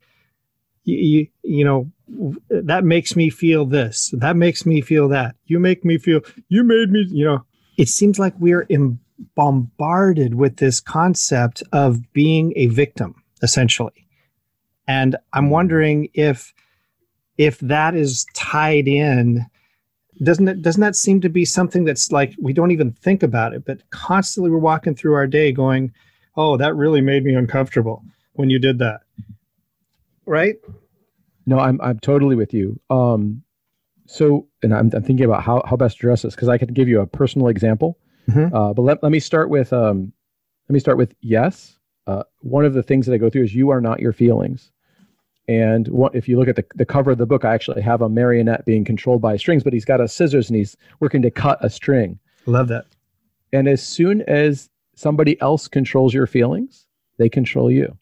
you, 0.84 1.28
you 1.44 1.66
know 1.66 1.92
that 2.50 2.84
makes 2.84 3.15
me 3.15 3.29
feel 3.29 3.65
this 3.65 4.13
that 4.17 4.36
makes 4.36 4.65
me 4.65 4.82
feel 4.82 5.08
that 5.10 5.36
you 5.46 5.60
make 5.60 5.84
me 5.84 5.98
feel 5.98 6.22
you 6.50 6.63
made 6.63 6.89
me 6.91 7.05
you 7.10 7.25
know. 7.25 7.46
It 7.75 7.89
seems 7.89 8.20
like 8.20 8.36
we're 8.38 8.62
in, 8.70 9.00
bombarded 9.36 10.36
with 10.36 10.58
this 10.58 10.79
concept 10.79 11.63
of 11.72 12.13
being 12.13 12.53
a 12.55 12.67
victim 12.67 13.15
essentially. 13.41 14.08
And 14.88 15.15
i'm 15.32 15.50
wondering 15.50 16.10
if 16.13 16.53
if 17.38 17.60
that 17.60 17.96
is 17.96 18.25
tied 18.34 18.88
in 18.88 19.46
doesn't 20.22 20.48
it 20.48 20.62
doesn't 20.62 20.82
that 20.82 20.96
seem 20.96 21.22
to 21.22 21.29
be 21.29 21.46
something 21.46 21.84
that's 21.84 22.12
like 22.12 22.36
we 22.39 22.53
don't 22.53 22.72
even 22.72 22.91
think 22.91 23.24
about 23.24 23.53
it 23.53 23.65
but 23.65 23.89
constantly 23.89 24.51
we're 24.51 24.58
walking 24.58 24.93
through 24.93 25.13
our 25.13 25.25
day 25.25 25.51
going 25.51 25.91
oh 26.36 26.58
that 26.58 26.75
really 26.75 27.01
made 27.01 27.24
me 27.24 27.34
uncomfortable 27.34 28.03
when 28.34 28.50
you 28.50 28.60
did 28.60 28.79
that. 28.79 29.01
Right? 30.25 30.55
No, 31.46 31.60
I'm 31.60 31.79
I'm 31.82 32.00
totally 32.00 32.36
with 32.36 32.53
you. 32.53 32.79
Um, 32.90 33.44
so, 34.06 34.48
and 34.62 34.74
I'm, 34.74 34.90
I'm 34.94 35.03
thinking 35.03 35.25
about 35.25 35.44
how 35.44 35.64
how 35.66 35.75
best 35.75 36.00
to 36.00 36.08
address 36.08 36.22
this 36.24 36.36
because 36.36 36.50
I 36.50 36.58
could 36.58 36.74
give 36.74 36.88
you 36.88 37.01
a 37.01 37.08
personal 37.08 37.48
example. 37.48 37.98
Mm-hmm. 38.29 38.56
Uh, 38.56 38.74
but 38.74 38.82
let, 38.82 39.03
let 39.03 39.12
me 39.12 39.20
start 39.20 39.50
with 39.50 39.74
um, 39.74 40.14
let 40.70 40.74
me 40.74 40.79
start 40.79 40.98
with 40.98 41.14
yes. 41.22 41.77
Uh, 42.06 42.24
one 42.40 42.66
of 42.66 42.74
the 42.74 42.84
things 42.84 43.06
that 43.06 43.14
I 43.14 43.18
go 43.18 43.29
through 43.29 43.44
is 43.44 43.56
you 43.56 43.70
are 43.70 43.82
not 43.82 44.00
your 44.00 44.14
feelings. 44.14 44.72
And 45.48 45.88
what, 45.90 46.16
if 46.16 46.27
you 46.27 46.38
look 46.38 46.48
at 46.48 46.56
the, 46.56 46.66
the 46.75 46.86
cover 46.86 47.12
of 47.12 47.18
the 47.18 47.25
book, 47.25 47.44
I 47.44 47.53
actually 47.53 47.82
have 47.82 48.01
a 48.01 48.10
marionette 48.10 48.66
being 48.66 48.86
controlled 48.86 49.22
by 49.22 49.36
strings, 49.36 49.64
but 49.64 49.74
he's 49.74 49.86
got 49.86 50.00
a 50.00 50.08
scissors 50.08 50.50
and 50.50 50.56
he's 50.56 50.77
working 51.00 51.22
to 51.22 51.32
cut 51.32 51.64
a 51.64 51.70
string. 51.70 52.20
Love 52.46 52.70
that. 52.70 52.86
And 53.51 53.68
as 53.68 53.84
soon 53.84 54.22
as 54.22 54.70
somebody 54.96 55.40
else 55.42 55.68
controls 55.68 56.14
your 56.14 56.27
feelings, 56.27 56.88
they 57.18 57.29
control 57.29 57.70
you 57.70 57.98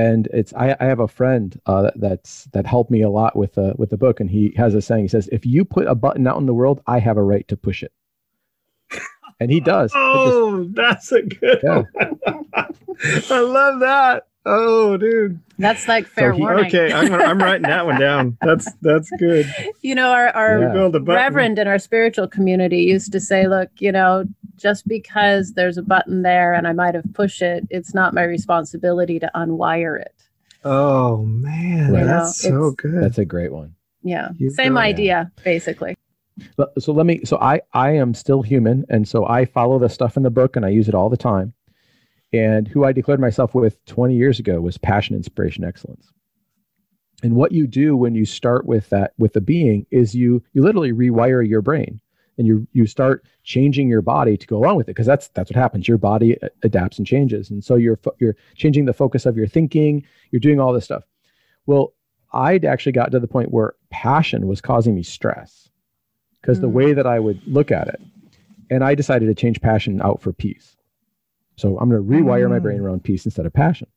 and 0.00 0.28
it's 0.32 0.54
I, 0.54 0.74
I 0.80 0.86
have 0.86 1.00
a 1.00 1.08
friend 1.08 1.60
uh, 1.66 1.90
that's 1.94 2.44
that 2.52 2.66
helped 2.66 2.90
me 2.90 3.02
a 3.02 3.10
lot 3.10 3.36
with 3.36 3.58
uh, 3.58 3.74
with 3.76 3.90
the 3.90 3.98
book, 3.98 4.18
and 4.18 4.30
he 4.30 4.54
has 4.56 4.74
a 4.74 4.80
saying. 4.80 5.04
He 5.04 5.08
says, 5.08 5.28
"If 5.30 5.44
you 5.44 5.64
put 5.64 5.86
a 5.86 5.94
button 5.94 6.26
out 6.26 6.38
in 6.38 6.46
the 6.46 6.54
world, 6.54 6.80
I 6.86 6.98
have 7.00 7.18
a 7.18 7.22
right 7.22 7.46
to 7.48 7.56
push 7.56 7.82
it." 7.82 7.92
And 9.40 9.50
he 9.50 9.60
does. 9.60 9.92
oh, 9.94 10.64
just, 10.64 10.74
that's 10.74 11.12
a 11.12 11.22
good. 11.22 11.60
Yeah. 11.62 11.82
I 13.30 13.40
love 13.40 13.80
that. 13.80 14.28
Oh, 14.52 14.96
dude. 14.96 15.38
That's 15.58 15.86
like 15.86 16.08
fair 16.08 16.32
so 16.32 16.36
he, 16.36 16.42
warning. 16.42 16.66
Okay, 16.66 16.92
I'm, 16.92 17.12
I'm 17.12 17.38
writing 17.38 17.62
that 17.62 17.86
one 17.86 18.00
down. 18.00 18.36
That's 18.42 18.66
that's 18.80 19.08
good. 19.18 19.46
You 19.80 19.94
know, 19.94 20.10
our 20.10 20.28
our 20.30 20.58
yeah. 20.58 20.90
reverend 21.04 21.60
in 21.60 21.68
our 21.68 21.78
spiritual 21.78 22.26
community 22.26 22.78
used 22.78 23.12
to 23.12 23.20
say, 23.20 23.46
"Look, 23.46 23.68
you 23.78 23.92
know, 23.92 24.24
just 24.56 24.88
because 24.88 25.52
there's 25.52 25.78
a 25.78 25.82
button 25.82 26.22
there 26.22 26.52
and 26.52 26.66
I 26.66 26.72
might 26.72 26.96
have 26.96 27.04
pushed 27.14 27.42
it, 27.42 27.64
it's 27.70 27.94
not 27.94 28.12
my 28.12 28.24
responsibility 28.24 29.20
to 29.20 29.30
unwire 29.36 30.00
it." 30.00 30.14
Oh 30.64 31.18
man, 31.18 31.92
right. 31.92 32.04
that's 32.04 32.42
know, 32.44 32.50
so 32.50 32.70
good. 32.72 33.04
That's 33.04 33.18
a 33.18 33.24
great 33.24 33.52
one. 33.52 33.76
Yeah, 34.02 34.30
you 34.36 34.50
same 34.50 34.76
idea, 34.76 35.30
basically. 35.44 35.96
So 36.78 36.92
let 36.92 37.06
me. 37.06 37.20
So 37.24 37.38
I 37.38 37.60
I 37.72 37.90
am 37.90 38.14
still 38.14 38.42
human, 38.42 38.84
and 38.88 39.06
so 39.06 39.26
I 39.26 39.44
follow 39.44 39.78
the 39.78 39.88
stuff 39.88 40.16
in 40.16 40.24
the 40.24 40.30
book, 40.30 40.56
and 40.56 40.64
I 40.64 40.70
use 40.70 40.88
it 40.88 40.94
all 40.94 41.08
the 41.08 41.16
time. 41.16 41.52
And 42.32 42.68
who 42.68 42.84
I 42.84 42.92
declared 42.92 43.20
myself 43.20 43.54
with 43.54 43.84
20 43.86 44.14
years 44.14 44.38
ago 44.38 44.60
was 44.60 44.78
passion, 44.78 45.16
inspiration, 45.16 45.64
excellence. 45.64 46.12
And 47.22 47.34
what 47.34 47.52
you 47.52 47.66
do 47.66 47.96
when 47.96 48.14
you 48.14 48.24
start 48.24 48.66
with 48.66 48.88
that 48.90 49.12
with 49.18 49.32
the 49.34 49.40
being 49.40 49.86
is 49.90 50.14
you 50.14 50.42
you 50.52 50.62
literally 50.62 50.92
rewire 50.92 51.46
your 51.46 51.60
brain 51.60 52.00
and 52.38 52.46
you 52.46 52.66
you 52.72 52.86
start 52.86 53.24
changing 53.42 53.88
your 53.88 54.00
body 54.00 54.36
to 54.36 54.46
go 54.46 54.56
along 54.56 54.76
with 54.76 54.88
it 54.88 54.92
because 54.92 55.06
that's 55.06 55.28
that's 55.28 55.50
what 55.50 55.56
happens. 55.56 55.86
Your 55.86 55.98
body 55.98 56.38
adapts 56.62 56.96
and 56.96 57.06
changes. 57.06 57.50
And 57.50 57.62
so 57.62 57.74
you're 57.74 57.98
you're 58.18 58.36
changing 58.54 58.86
the 58.86 58.94
focus 58.94 59.26
of 59.26 59.36
your 59.36 59.48
thinking. 59.48 60.02
You're 60.30 60.40
doing 60.40 60.60
all 60.60 60.72
this 60.72 60.84
stuff. 60.84 61.04
Well 61.66 61.92
i'd 62.32 62.64
actually 62.64 62.92
got 62.92 63.10
to 63.10 63.18
the 63.18 63.26
point 63.26 63.50
where 63.50 63.74
passion 63.90 64.46
was 64.46 64.60
causing 64.60 64.94
me 64.94 65.02
stress 65.02 65.68
because 66.40 66.58
mm. 66.58 66.62
the 66.62 66.68
way 66.68 66.92
that 66.92 67.06
i 67.06 67.18
would 67.18 67.40
look 67.46 67.70
at 67.70 67.88
it. 67.88 68.00
And 68.70 68.84
i 68.84 68.94
decided 68.94 69.26
to 69.26 69.34
change 69.34 69.60
passion 69.60 70.00
out 70.00 70.22
for 70.22 70.32
peace 70.32 70.76
so 71.60 71.78
I'm 71.78 71.90
going 71.90 72.02
to 72.02 72.08
rewire 72.08 72.46
mm. 72.46 72.50
my 72.50 72.58
brain 72.58 72.78
mm. 72.78 72.82
around 72.82 73.04
peace 73.04 73.24
instead 73.24 73.46
of 73.46 73.52
passion. 73.52 73.88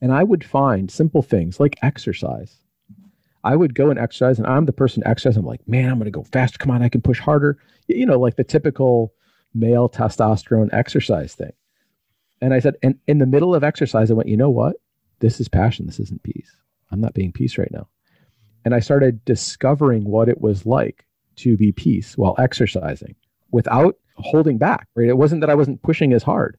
And 0.00 0.12
I 0.12 0.22
would 0.22 0.44
find 0.44 0.90
simple 0.90 1.22
things 1.22 1.58
like 1.58 1.76
exercise. 1.82 2.56
I 3.44 3.56
would 3.56 3.74
go 3.74 3.90
and 3.90 3.98
exercise, 3.98 4.38
and 4.38 4.46
I'm 4.46 4.66
the 4.66 4.72
person 4.72 5.02
exercise. 5.06 5.36
I'm 5.36 5.44
like, 5.44 5.66
man, 5.66 5.90
I'm 5.90 5.98
going 5.98 6.04
to 6.04 6.10
go 6.10 6.24
faster. 6.24 6.58
Come 6.58 6.70
on, 6.70 6.82
I 6.82 6.88
can 6.88 7.00
push 7.00 7.18
harder. 7.18 7.58
You 7.88 8.06
know, 8.06 8.18
like 8.18 8.36
the 8.36 8.44
typical 8.44 9.12
male 9.54 9.88
testosterone 9.88 10.68
exercise 10.72 11.34
thing. 11.34 11.52
And 12.40 12.54
I 12.54 12.60
said, 12.60 12.76
and 12.82 12.96
in 13.06 13.18
the 13.18 13.26
middle 13.26 13.54
of 13.54 13.64
exercise, 13.64 14.10
I 14.10 14.14
went, 14.14 14.28
you 14.28 14.36
know 14.36 14.50
what? 14.50 14.76
This 15.20 15.40
is 15.40 15.48
passion. 15.48 15.86
This 15.86 15.98
isn't 15.98 16.22
peace. 16.22 16.54
I'm 16.92 17.00
not 17.00 17.14
being 17.14 17.32
peace 17.32 17.58
right 17.58 17.72
now. 17.72 17.88
And 18.64 18.74
I 18.74 18.80
started 18.80 19.24
discovering 19.24 20.04
what 20.04 20.28
it 20.28 20.40
was 20.40 20.66
like 20.66 21.04
to 21.36 21.56
be 21.56 21.72
peace 21.72 22.16
while 22.16 22.36
exercising 22.38 23.14
without 23.50 23.96
holding 24.18 24.58
back, 24.58 24.88
right? 24.94 25.08
It 25.08 25.16
wasn't 25.16 25.40
that 25.40 25.50
I 25.50 25.54
wasn't 25.54 25.82
pushing 25.82 26.12
as 26.12 26.22
hard. 26.22 26.58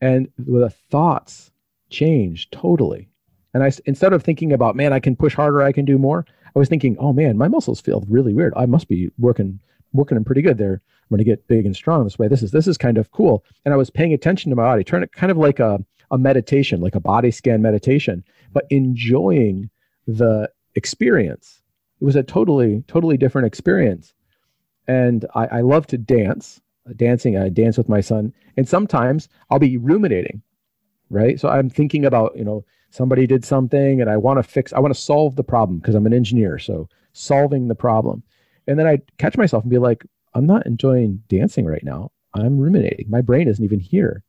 And 0.00 0.28
the 0.38 0.70
thoughts 0.90 1.50
changed 1.90 2.52
totally. 2.52 3.08
And 3.54 3.62
I, 3.62 3.72
instead 3.86 4.12
of 4.12 4.22
thinking 4.22 4.52
about, 4.52 4.76
man, 4.76 4.92
I 4.92 5.00
can 5.00 5.16
push 5.16 5.34
harder, 5.34 5.62
I 5.62 5.72
can 5.72 5.84
do 5.84 5.98
more, 5.98 6.26
I 6.54 6.58
was 6.58 6.68
thinking, 6.68 6.96
oh 6.98 7.12
man, 7.12 7.36
my 7.36 7.48
muscles 7.48 7.80
feel 7.80 8.04
really 8.08 8.34
weird. 8.34 8.52
I 8.56 8.66
must 8.66 8.88
be 8.88 9.10
working, 9.18 9.58
working 9.92 10.16
them 10.16 10.24
pretty 10.24 10.42
good 10.42 10.58
there. 10.58 10.74
I'm 10.74 11.16
going 11.16 11.18
to 11.18 11.24
get 11.24 11.48
big 11.48 11.64
and 11.64 11.74
strong 11.74 12.04
this 12.04 12.18
way. 12.18 12.28
This 12.28 12.42
is, 12.42 12.50
this 12.50 12.66
is 12.66 12.76
kind 12.76 12.98
of 12.98 13.10
cool. 13.12 13.44
And 13.64 13.72
I 13.72 13.76
was 13.76 13.90
paying 13.90 14.12
attention 14.12 14.50
to 14.50 14.56
my 14.56 14.64
body, 14.64 14.84
turn 14.84 15.02
it 15.02 15.12
kind 15.12 15.30
of 15.30 15.38
like 15.38 15.58
a, 15.58 15.82
a 16.10 16.18
meditation, 16.18 16.80
like 16.80 16.94
a 16.94 17.00
body 17.00 17.30
scan 17.30 17.62
meditation, 17.62 18.22
but 18.52 18.66
enjoying 18.70 19.70
the 20.06 20.50
experience. 20.74 21.62
It 22.00 22.04
was 22.04 22.16
a 22.16 22.22
totally, 22.22 22.84
totally 22.86 23.16
different 23.16 23.46
experience 23.46 24.12
and 24.88 25.24
I, 25.34 25.46
I 25.46 25.60
love 25.60 25.86
to 25.88 25.98
dance. 25.98 26.60
Uh, 26.88 26.94
dancing, 26.96 27.36
I 27.36 27.50
dance 27.50 27.78
with 27.78 27.88
my 27.88 28.00
son, 28.00 28.32
and 28.56 28.68
sometimes 28.68 29.28
I'll 29.50 29.58
be 29.58 29.76
ruminating, 29.76 30.42
right? 31.10 31.38
So 31.38 31.48
I'm 31.48 31.70
thinking 31.70 32.04
about, 32.04 32.36
you 32.36 32.44
know, 32.44 32.64
somebody 32.90 33.26
did 33.26 33.44
something, 33.44 34.00
and 34.00 34.10
I 34.10 34.16
want 34.16 34.38
to 34.38 34.42
fix, 34.42 34.72
I 34.72 34.80
want 34.80 34.94
to 34.94 35.00
solve 35.00 35.36
the 35.36 35.44
problem 35.44 35.78
because 35.78 35.94
I'm 35.94 36.06
an 36.06 36.14
engineer, 36.14 36.58
so 36.58 36.88
solving 37.12 37.68
the 37.68 37.74
problem, 37.74 38.22
and 38.66 38.78
then 38.78 38.86
I 38.86 38.98
catch 39.18 39.36
myself 39.36 39.62
and 39.62 39.70
be 39.70 39.78
like, 39.78 40.04
I'm 40.34 40.46
not 40.46 40.66
enjoying 40.66 41.22
dancing 41.28 41.66
right 41.66 41.84
now. 41.84 42.10
I'm 42.34 42.58
ruminating. 42.58 43.06
My 43.08 43.20
brain 43.22 43.48
isn't 43.48 43.64
even 43.64 43.80
here. 43.80 44.22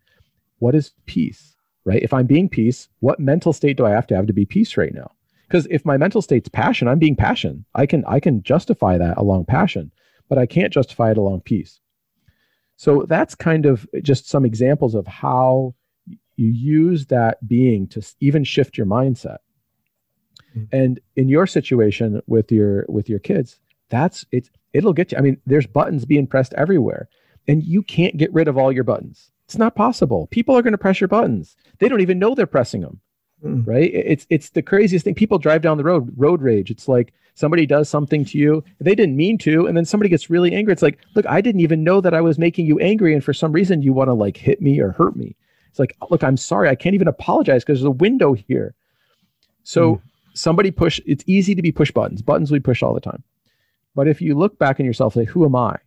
What 0.59 0.75
is 0.75 0.91
peace? 1.05 1.55
Right? 1.85 2.01
If 2.01 2.13
I'm 2.13 2.25
being 2.25 2.49
peace, 2.49 2.87
what 2.99 3.19
mental 3.19 3.53
state 3.53 3.77
do 3.77 3.85
I 3.85 3.91
have 3.91 4.07
to 4.07 4.15
have 4.15 4.27
to 4.27 4.33
be 4.33 4.45
peace 4.45 4.77
right 4.77 4.93
now? 4.93 5.11
Because 5.47 5.67
if 5.71 5.85
my 5.85 5.97
mental 5.97 6.21
state's 6.21 6.49
passion, 6.49 6.87
I'm 6.87 6.99
being 6.99 7.15
passion. 7.15 7.65
I 7.73 7.85
can 7.85 8.05
I 8.05 8.19
can 8.19 8.43
justify 8.43 8.97
that 8.97 9.17
along 9.17 9.45
passion, 9.45 9.91
but 10.29 10.37
I 10.37 10.45
can't 10.45 10.71
justify 10.71 11.11
it 11.11 11.17
along 11.17 11.41
peace. 11.41 11.81
So 12.77 13.05
that's 13.09 13.35
kind 13.35 13.65
of 13.65 13.85
just 14.01 14.29
some 14.29 14.45
examples 14.45 14.95
of 14.95 15.05
how 15.05 15.75
you 16.37 16.49
use 16.49 17.07
that 17.07 17.45
being 17.45 17.87
to 17.87 18.01
even 18.21 18.45
shift 18.45 18.77
your 18.77 18.87
mindset. 18.87 19.39
Mm-hmm. 20.55 20.63
And 20.75 20.99
in 21.17 21.27
your 21.27 21.45
situation 21.45 22.21
with 22.27 22.51
your 22.51 22.85
with 22.87 23.09
your 23.09 23.19
kids, 23.19 23.59
that's 23.89 24.25
it's 24.31 24.49
it'll 24.71 24.93
get 24.93 25.11
you. 25.11 25.17
I 25.17 25.21
mean, 25.21 25.37
there's 25.45 25.67
buttons 25.67 26.05
being 26.05 26.25
pressed 26.25 26.53
everywhere, 26.53 27.09
and 27.47 27.63
you 27.63 27.83
can't 27.83 28.17
get 28.17 28.33
rid 28.33 28.47
of 28.47 28.57
all 28.57 28.71
your 28.71 28.85
buttons. 28.85 29.31
It's 29.45 29.57
not 29.57 29.75
possible. 29.75 30.27
People 30.27 30.55
are 30.55 30.61
going 30.61 30.73
to 30.73 30.77
press 30.77 31.01
your 31.01 31.07
buttons. 31.07 31.57
They 31.79 31.89
don't 31.89 32.01
even 32.01 32.19
know 32.19 32.35
they're 32.35 32.45
pressing 32.45 32.81
them. 32.81 33.01
Mm. 33.43 33.65
Right? 33.65 33.89
It's 33.93 34.27
it's 34.29 34.49
the 34.49 34.61
craziest 34.61 35.05
thing. 35.05 35.15
People 35.15 35.37
drive 35.37 35.61
down 35.61 35.77
the 35.77 35.83
road, 35.83 36.11
road 36.17 36.41
rage. 36.41 36.69
It's 36.69 36.87
like 36.87 37.13
somebody 37.39 37.65
does 37.65 37.87
something 37.87 38.25
to 38.25 38.37
you, 38.37 38.63
they 38.81 38.93
didn't 38.93 39.15
mean 39.15 39.37
to, 39.37 39.65
and 39.65 39.77
then 39.77 39.85
somebody 39.85 40.09
gets 40.09 40.29
really 40.29 40.53
angry. 40.53 40.73
It's 40.73 40.81
like, 40.81 40.99
look, 41.15 41.25
I 41.25 41.39
didn't 41.39 41.61
even 41.61 41.85
know 41.85 42.01
that 42.01 42.13
I 42.13 42.19
was 42.19 42.37
making 42.37 42.65
you 42.65 42.77
angry, 42.79 43.13
and 43.13 43.23
for 43.23 43.33
some 43.33 43.53
reason 43.53 43.81
you 43.81 43.93
want 43.93 44.09
to 44.09 44.13
like 44.13 44.35
hit 44.35 44.61
me 44.61 44.79
or 44.81 44.91
hurt 44.91 45.15
me. 45.15 45.37
It's 45.69 45.79
like, 45.79 45.95
look, 46.09 46.21
I'm 46.21 46.35
sorry, 46.35 46.67
I 46.67 46.75
can't 46.75 46.95
even 46.95 47.07
apologize 47.07 47.63
because 47.63 47.79
there's 47.79 47.85
a 47.85 47.91
window 47.91 48.33
here. 48.33 48.75
So 49.63 49.95
mm. 49.95 50.01
somebody 50.33 50.69
push. 50.69 50.99
It's 51.05 51.23
easy 51.27 51.55
to 51.55 51.61
be 51.61 51.71
push 51.71 51.91
buttons. 51.91 52.21
Buttons 52.21 52.51
we 52.51 52.59
push 52.59 52.83
all 52.83 52.93
the 52.93 52.99
time. 52.99 53.23
But 53.95 54.07
if 54.07 54.21
you 54.21 54.35
look 54.35 54.59
back 54.59 54.79
in 54.79 54.85
yourself, 54.85 55.13
say, 55.13 55.25
who 55.25 55.45
am 55.45 55.55
I? 55.55 55.77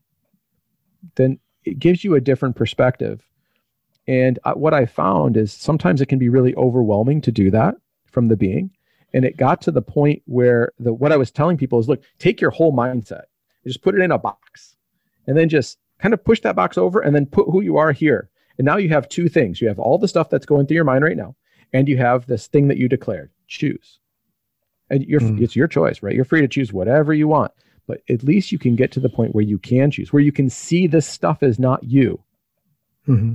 Then 1.17 1.39
it 1.65 1.79
gives 1.79 2.03
you 2.03 2.15
a 2.15 2.21
different 2.21 2.57
perspective. 2.57 3.27
And 4.07 4.39
what 4.55 4.75
I 4.75 4.87
found 4.87 5.37
is 5.37 5.53
sometimes 5.53 6.01
it 6.01 6.07
can 6.07 6.19
be 6.19 6.29
really 6.29 6.55
overwhelming 6.57 7.21
to 7.23 7.33
do 7.33 7.51
that 7.51 7.77
from 8.07 8.29
the 8.29 8.37
being. 8.37 8.71
And 9.15 9.25
it 9.25 9.37
got 9.37 9.61
to 9.63 9.71
the 9.71 9.83
point 9.83 10.23
where 10.27 10.73
the 10.79 10.93
what 10.93 11.13
I 11.13 11.17
was 11.17 11.31
telling 11.31 11.57
people 11.57 11.79
is 11.79 11.89
look, 11.89 12.03
take 12.19 12.41
your 12.41 12.51
whole 12.51 12.73
mindset, 12.73 13.25
just 13.67 13.83
put 13.83 13.95
it 13.95 14.01
in 14.01 14.11
a 14.11 14.19
box, 14.19 14.77
and 15.27 15.37
then 15.37 15.49
just 15.49 15.79
kind 15.99 16.15
of 16.15 16.25
push 16.25 16.41
that 16.41 16.57
box 16.57 16.79
over 16.79 17.01
and 17.01 17.15
then 17.15 17.27
put 17.27 17.49
who 17.51 17.61
you 17.61 17.77
are 17.77 17.93
here. 17.93 18.31
And 18.59 18.65
now 18.65 18.77
you 18.77 18.89
have 18.89 19.09
two 19.09 19.29
things. 19.29 19.61
You 19.61 19.69
have 19.69 19.79
all 19.79 19.99
the 19.99 20.09
stuff 20.09 20.31
that's 20.31 20.47
going 20.47 20.67
through 20.67 20.77
your 20.77 20.85
mind 20.85 21.05
right 21.05 21.17
now, 21.17 21.37
and 21.73 21.89
you 21.89 21.97
have 21.99 22.27
this 22.27 22.47
thing 22.47 22.69
that 22.69 22.79
you 22.79 22.89
declared. 22.89 23.31
Choose. 23.47 23.99
And 24.91 25.05
you're 25.05 25.21
mm. 25.21 25.41
it's 25.41 25.57
your 25.57 25.69
choice, 25.69 26.03
right? 26.03 26.15
You're 26.15 26.25
free 26.25 26.41
to 26.41 26.49
choose 26.49 26.73
whatever 26.73 27.15
you 27.15 27.29
want. 27.29 27.53
But 27.87 28.03
at 28.09 28.23
least 28.23 28.53
you 28.53 28.59
can 28.59 28.77
get 28.77 28.93
to 28.93 29.01
the 29.01 29.09
point 29.09 29.35
where 29.35 29.45
you 29.45 29.59
can 29.59 29.91
choose, 29.91 30.13
where 30.13 30.23
you 30.23 30.33
can 30.33 30.49
see 30.49 30.87
this 30.87 31.07
stuff 31.07 31.43
is 31.43 31.59
not 31.59 31.83
you. 31.83 32.23
Mm-hmm. 33.09 33.35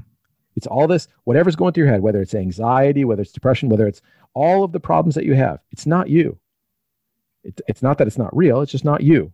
It's 0.57 0.67
all 0.67 0.87
this, 0.87 1.07
whatever's 1.23 1.55
going 1.55 1.71
through 1.71 1.83
your 1.83 1.93
head, 1.93 2.01
whether 2.01 2.19
it's 2.19 2.33
anxiety, 2.33 3.05
whether 3.05 3.21
it's 3.21 3.31
depression, 3.31 3.69
whether 3.69 3.87
it's 3.87 4.01
all 4.33 4.63
of 4.63 4.71
the 4.71 4.79
problems 4.79 5.13
that 5.13 5.23
you 5.23 5.35
have, 5.35 5.59
it's 5.71 5.85
not 5.85 6.09
you. 6.09 6.37
It, 7.43 7.61
it's 7.67 7.83
not 7.83 7.99
that 7.99 8.07
it's 8.07 8.17
not 8.17 8.35
real, 8.35 8.61
it's 8.61 8.71
just 8.71 8.83
not 8.83 9.03
you. 9.03 9.31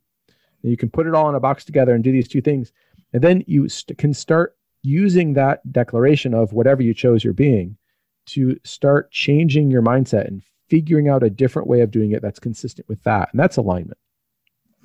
And 0.62 0.70
you 0.70 0.78
can 0.78 0.90
put 0.90 1.08
it 1.08 1.16
all 1.16 1.30
in 1.30 1.36
a 1.36 1.40
box 1.40 1.64
together 1.64 1.96
and 1.96 2.04
do 2.04 2.12
these 2.12 2.28
two 2.28 2.42
things. 2.42 2.74
And 3.14 3.24
then 3.24 3.44
you 3.48 3.70
st- 3.70 3.98
can 3.98 4.14
start 4.14 4.58
using 4.82 5.34
that 5.34 5.72
declaration 5.72 6.34
of 6.34 6.52
whatever 6.52 6.84
you 6.84 6.94
chose 6.94 7.24
your 7.24 7.34
being 7.34 7.78
to 8.26 8.60
start 8.66 9.10
changing 9.12 9.72
your 9.72 9.82
mindset 9.82 10.28
and 10.28 10.44
figuring 10.70 11.08
out 11.08 11.24
a 11.24 11.30
different 11.30 11.70
way 11.70 11.80
of 11.80 11.92
doing 11.92 12.12
it 12.12 12.22
that's 12.22 12.40
consistent 12.40 12.88
with 12.90 13.02
that. 13.04 13.30
And 13.32 13.40
that's 13.40 13.56
alignment. 13.56 13.98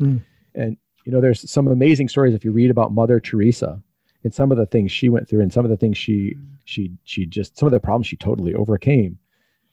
Mm. 0.01 0.23
And, 0.55 0.77
you 1.05 1.11
know, 1.11 1.21
there's 1.21 1.51
some 1.51 1.67
amazing 1.67 2.09
stories 2.09 2.35
if 2.35 2.45
you 2.45 2.53
read 2.53 2.71
about 2.71 2.93
Mother 2.93 3.19
Teresa 3.19 3.83
and 4.25 4.35
some 4.35 4.51
of 4.51 4.59
the 4.59 4.67
things 4.67 4.91
she 4.91 5.09
went 5.09 5.29
through 5.29 5.41
and 5.41 5.53
some 5.53 5.65
of 5.65 5.71
the 5.71 5.77
things 5.77 5.97
she 5.97 6.35
mm-hmm. 6.35 6.45
she 6.65 6.93
she 7.05 7.27
just 7.27 7.57
some 7.57 7.67
of 7.67 7.73
the 7.73 7.81
problems 7.81 8.07
she 8.07 8.17
totally 8.17 8.55
overcame. 8.55 9.19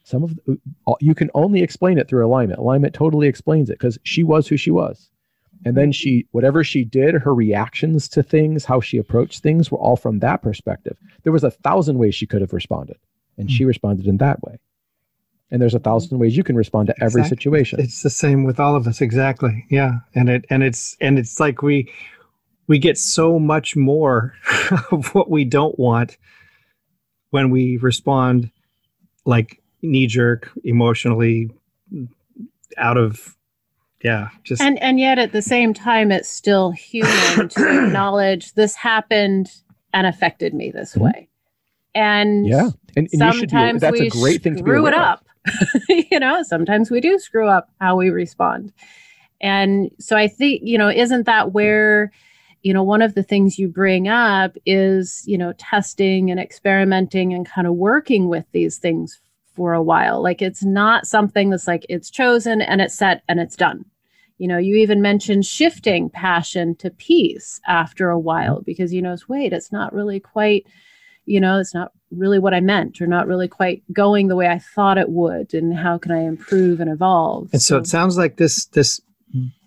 Some 0.04 0.22
of 0.22 0.36
the, 0.46 0.58
you 1.00 1.16
can 1.16 1.30
only 1.34 1.62
explain 1.62 1.98
it 1.98 2.08
through 2.08 2.24
alignment. 2.24 2.60
Alignment 2.60 2.94
totally 2.94 3.26
explains 3.26 3.70
it 3.70 3.78
because 3.78 3.98
she 4.04 4.22
was 4.22 4.46
who 4.46 4.56
she 4.56 4.70
was. 4.70 5.10
And 5.64 5.76
then 5.76 5.90
she 5.90 6.26
whatever 6.30 6.62
she 6.62 6.84
did 6.84 7.14
her 7.14 7.34
reactions 7.34 8.08
to 8.10 8.22
things 8.22 8.64
how 8.64 8.80
she 8.80 8.98
approached 8.98 9.42
things 9.42 9.70
were 9.70 9.78
all 9.78 9.96
from 9.96 10.20
that 10.20 10.42
perspective. 10.42 10.96
There 11.24 11.32
was 11.32 11.44
a 11.44 11.50
thousand 11.50 11.98
ways 11.98 12.14
she 12.14 12.26
could 12.26 12.40
have 12.40 12.52
responded 12.52 12.98
and 13.38 13.50
she 13.50 13.64
hmm. 13.64 13.68
responded 13.68 14.06
in 14.06 14.18
that 14.18 14.42
way. 14.42 14.58
And 15.50 15.62
there's 15.62 15.74
a 15.74 15.78
mm-hmm. 15.78 15.84
thousand 15.84 16.18
ways 16.18 16.36
you 16.36 16.44
can 16.44 16.56
respond 16.56 16.88
to 16.88 16.94
every 17.02 17.22
exactly. 17.22 17.36
situation. 17.36 17.80
It's 17.80 18.02
the 18.02 18.10
same 18.10 18.44
with 18.44 18.60
all 18.60 18.76
of 18.76 18.86
us. 18.86 19.00
Exactly. 19.00 19.64
Yeah. 19.70 19.98
And 20.14 20.28
it 20.28 20.44
and 20.50 20.62
it's 20.62 20.96
and 21.00 21.18
it's 21.18 21.40
like 21.40 21.62
we 21.62 21.90
we 22.66 22.78
get 22.78 22.98
so 22.98 23.38
much 23.38 23.76
more 23.76 24.34
of 24.90 25.14
what 25.14 25.30
we 25.30 25.44
don't 25.44 25.78
want 25.78 26.16
when 27.30 27.50
we 27.50 27.76
respond 27.78 28.50
like 29.24 29.62
knee 29.82 30.06
jerk 30.06 30.50
emotionally 30.64 31.50
out 32.76 32.96
of 32.96 33.36
yeah 34.02 34.28
just 34.42 34.60
and 34.60 34.80
and 34.82 34.98
yet 34.98 35.18
at 35.18 35.32
the 35.32 35.42
same 35.42 35.72
time 35.72 36.10
it's 36.10 36.28
still 36.28 36.70
human 36.70 37.48
to 37.48 37.84
acknowledge 37.86 38.52
this 38.54 38.74
happened 38.74 39.50
and 39.96 40.06
affected 40.06 40.52
me 40.52 40.70
this 40.70 40.92
mm-hmm. 40.92 41.04
way. 41.04 41.28
And 41.94 42.46
yeah. 42.46 42.70
And, 42.96 43.08
and 43.12 43.34
sometimes 43.34 43.80
that's 43.80 43.98
we 43.98 44.06
a 44.06 44.10
great 44.10 44.42
thing 44.42 44.54
to 44.54 44.58
screw 44.60 44.86
it 44.86 44.94
up. 44.94 45.24
You 45.88 46.18
know 46.18 46.42
sometimes 46.42 46.90
we 46.90 47.00
do 47.00 47.18
screw 47.18 47.48
up 47.48 47.70
how 47.80 47.96
we 47.96 48.10
respond. 48.10 48.72
And 49.40 49.90
so 50.00 50.16
i 50.16 50.28
think 50.28 50.62
you 50.64 50.76
know 50.76 50.88
isn't 50.88 51.24
that 51.24 51.52
where 51.52 52.10
you 52.66 52.74
know, 52.74 52.82
one 52.82 53.00
of 53.00 53.14
the 53.14 53.22
things 53.22 53.60
you 53.60 53.68
bring 53.68 54.08
up 54.08 54.56
is, 54.66 55.22
you 55.24 55.38
know, 55.38 55.52
testing 55.56 56.32
and 56.32 56.40
experimenting 56.40 57.32
and 57.32 57.46
kind 57.46 57.64
of 57.64 57.74
working 57.74 58.28
with 58.28 58.44
these 58.50 58.76
things 58.76 59.20
for 59.54 59.72
a 59.72 59.80
while. 59.80 60.20
Like 60.20 60.42
it's 60.42 60.64
not 60.64 61.06
something 61.06 61.50
that's 61.50 61.68
like 61.68 61.86
it's 61.88 62.10
chosen 62.10 62.60
and 62.60 62.80
it's 62.80 62.96
set 62.96 63.22
and 63.28 63.38
it's 63.38 63.54
done. 63.54 63.84
You 64.38 64.48
know, 64.48 64.58
you 64.58 64.74
even 64.78 65.00
mentioned 65.00 65.46
shifting 65.46 66.10
passion 66.10 66.74
to 66.78 66.90
peace 66.90 67.60
after 67.68 68.10
a 68.10 68.18
while 68.18 68.62
because 68.62 68.92
you 68.92 69.00
know, 69.00 69.12
it's 69.12 69.28
wait, 69.28 69.52
it's 69.52 69.70
not 69.70 69.92
really 69.92 70.18
quite, 70.18 70.66
you 71.24 71.40
know, 71.40 71.60
it's 71.60 71.72
not 71.72 71.92
really 72.10 72.40
what 72.40 72.52
I 72.52 72.58
meant 72.58 73.00
or 73.00 73.06
not 73.06 73.28
really 73.28 73.46
quite 73.46 73.84
going 73.92 74.26
the 74.26 74.34
way 74.34 74.48
I 74.48 74.58
thought 74.58 74.98
it 74.98 75.10
would. 75.10 75.54
And 75.54 75.72
how 75.72 75.98
can 75.98 76.10
I 76.10 76.24
improve 76.24 76.80
and 76.80 76.90
evolve? 76.90 77.50
And 77.52 77.62
so, 77.62 77.76
so 77.76 77.78
it 77.78 77.86
sounds 77.86 78.18
like 78.18 78.38
this 78.38 78.64
this 78.64 79.00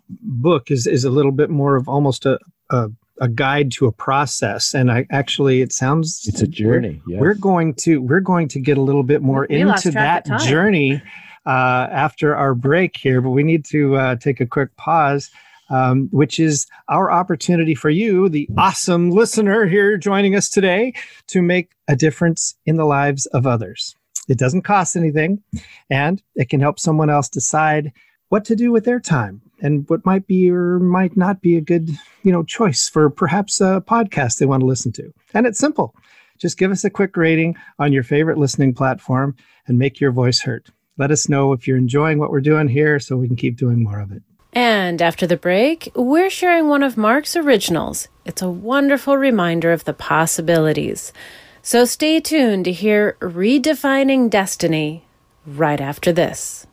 book 0.09 0.69
is 0.69 0.85
is 0.85 1.05
a 1.05 1.09
little 1.09 1.31
bit 1.31 1.49
more 1.49 1.77
of 1.77 1.87
almost 1.87 2.25
a 2.25 2.37
a, 2.69 2.89
a 3.19 3.27
guide 3.27 3.71
to 3.71 3.85
a 3.85 3.91
process 3.91 4.73
and 4.73 4.91
i 4.91 5.05
actually 5.11 5.61
it 5.61 5.73
sounds 5.73 6.25
it's 6.27 6.41
a 6.41 6.47
journey 6.47 7.01
we're, 7.05 7.13
yes. 7.13 7.21
we're 7.21 7.33
going 7.33 7.73
to 7.73 8.01
we're 8.01 8.19
going 8.19 8.47
to 8.47 8.59
get 8.59 8.77
a 8.77 8.81
little 8.81 9.03
bit 9.03 9.21
more 9.21 9.47
we 9.49 9.61
into 9.61 9.91
that 9.91 10.25
journey 10.39 11.01
uh, 11.45 11.87
after 11.91 12.35
our 12.35 12.53
break 12.53 12.97
here 12.97 13.21
but 13.21 13.31
we 13.31 13.43
need 13.43 13.65
to 13.65 13.95
uh, 13.95 14.15
take 14.15 14.39
a 14.39 14.45
quick 14.45 14.75
pause 14.77 15.31
um, 15.69 16.09
which 16.11 16.39
is 16.39 16.67
our 16.87 17.11
opportunity 17.11 17.75
for 17.75 17.89
you, 17.89 18.29
the 18.29 18.49
awesome 18.57 19.11
listener 19.11 19.65
here 19.65 19.97
joining 19.97 20.35
us 20.35 20.49
today, 20.49 20.93
to 21.27 21.41
make 21.41 21.71
a 21.87 21.95
difference 21.95 22.55
in 22.65 22.75
the 22.75 22.85
lives 22.85 23.25
of 23.27 23.45
others. 23.45 23.95
It 24.27 24.37
doesn't 24.37 24.63
cost 24.63 24.95
anything, 24.95 25.41
and 25.89 26.21
it 26.35 26.49
can 26.49 26.59
help 26.59 26.79
someone 26.79 27.09
else 27.09 27.29
decide 27.29 27.91
what 28.29 28.45
to 28.45 28.55
do 28.55 28.71
with 28.71 28.85
their 28.85 28.99
time 28.99 29.41
and 29.61 29.87
what 29.89 30.05
might 30.05 30.27
be 30.27 30.49
or 30.49 30.79
might 30.79 31.15
not 31.17 31.41
be 31.41 31.57
a 31.57 31.61
good 31.61 31.89
you 32.23 32.31
know 32.31 32.43
choice 32.43 32.89
for 32.89 33.09
perhaps 33.09 33.61
a 33.61 33.83
podcast 33.87 34.37
they 34.37 34.45
want 34.45 34.61
to 34.61 34.67
listen 34.67 34.91
to. 34.93 35.13
And 35.33 35.45
it's 35.45 35.59
simple. 35.59 35.95
Just 36.37 36.57
give 36.57 36.71
us 36.71 36.83
a 36.83 36.89
quick 36.89 37.17
rating 37.17 37.55
on 37.79 37.91
your 37.91 38.03
favorite 38.03 38.37
listening 38.37 38.73
platform 38.73 39.35
and 39.67 39.77
make 39.77 39.99
your 39.99 40.11
voice 40.11 40.41
heard. 40.41 40.67
Let 40.97 41.11
us 41.11 41.29
know 41.29 41.53
if 41.53 41.67
you're 41.67 41.77
enjoying 41.77 42.17
what 42.17 42.31
we're 42.31 42.41
doing 42.41 42.67
here 42.67 42.99
so 42.99 43.17
we 43.17 43.27
can 43.27 43.35
keep 43.35 43.57
doing 43.57 43.83
more 43.83 43.99
of 43.99 44.11
it. 44.11 44.23
And 44.53 45.01
after 45.01 45.27
the 45.27 45.37
break 45.37 45.91
we're 45.95 46.29
sharing 46.29 46.67
one 46.67 46.83
of 46.83 46.97
mark's 46.97 47.35
originals. 47.35 48.07
It's 48.25 48.41
a 48.41 48.49
wonderful 48.49 49.17
reminder 49.17 49.71
of 49.71 49.85
the 49.85 49.93
possibilities. 49.93 51.13
So 51.61 51.85
stay 51.85 52.19
tuned 52.19 52.65
to 52.65 52.71
hear 52.71 53.17
redefining 53.19 54.29
destiny 54.29 55.05
right 55.45 55.81
after 55.81 56.11
this 56.11 56.67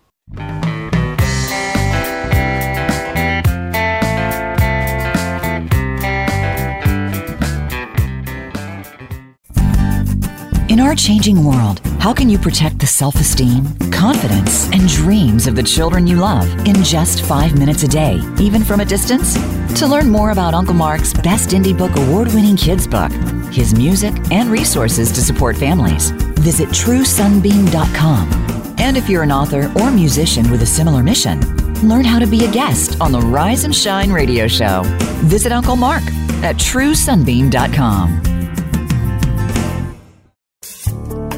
our 10.86 10.94
changing 10.94 11.44
world, 11.44 11.80
how 11.98 12.14
can 12.14 12.30
you 12.30 12.38
protect 12.38 12.78
the 12.78 12.86
self 12.86 13.16
esteem, 13.16 13.66
confidence, 13.90 14.70
and 14.72 14.88
dreams 14.88 15.46
of 15.46 15.56
the 15.56 15.62
children 15.62 16.06
you 16.06 16.16
love 16.16 16.48
in 16.66 16.82
just 16.82 17.22
five 17.22 17.58
minutes 17.58 17.82
a 17.82 17.88
day, 17.88 18.20
even 18.38 18.62
from 18.62 18.80
a 18.80 18.84
distance? 18.84 19.34
To 19.80 19.86
learn 19.86 20.08
more 20.08 20.30
about 20.30 20.54
Uncle 20.54 20.74
Mark's 20.74 21.12
Best 21.12 21.50
Indie 21.50 21.76
Book 21.76 21.94
award 21.96 22.28
winning 22.28 22.56
kids 22.56 22.86
book, 22.86 23.10
his 23.52 23.74
music, 23.74 24.14
and 24.30 24.50
resources 24.50 25.10
to 25.12 25.20
support 25.20 25.56
families, 25.56 26.10
visit 26.40 26.68
TrueSunbeam.com. 26.68 28.76
And 28.78 28.96
if 28.96 29.08
you're 29.08 29.24
an 29.24 29.32
author 29.32 29.72
or 29.80 29.90
musician 29.90 30.50
with 30.50 30.62
a 30.62 30.66
similar 30.66 31.02
mission, 31.02 31.40
Learn 31.82 32.06
how 32.06 32.18
to 32.18 32.26
be 32.26 32.46
a 32.46 32.50
guest 32.50 32.98
on 33.00 33.12
the 33.12 33.20
Rise 33.20 33.64
and 33.64 33.74
Shine 33.74 34.10
radio 34.10 34.48
show. 34.48 34.82
Visit 35.26 35.52
Uncle 35.52 35.76
Mark 35.76 36.02
at 36.42 36.56
truesunbeam.com. 36.56 38.35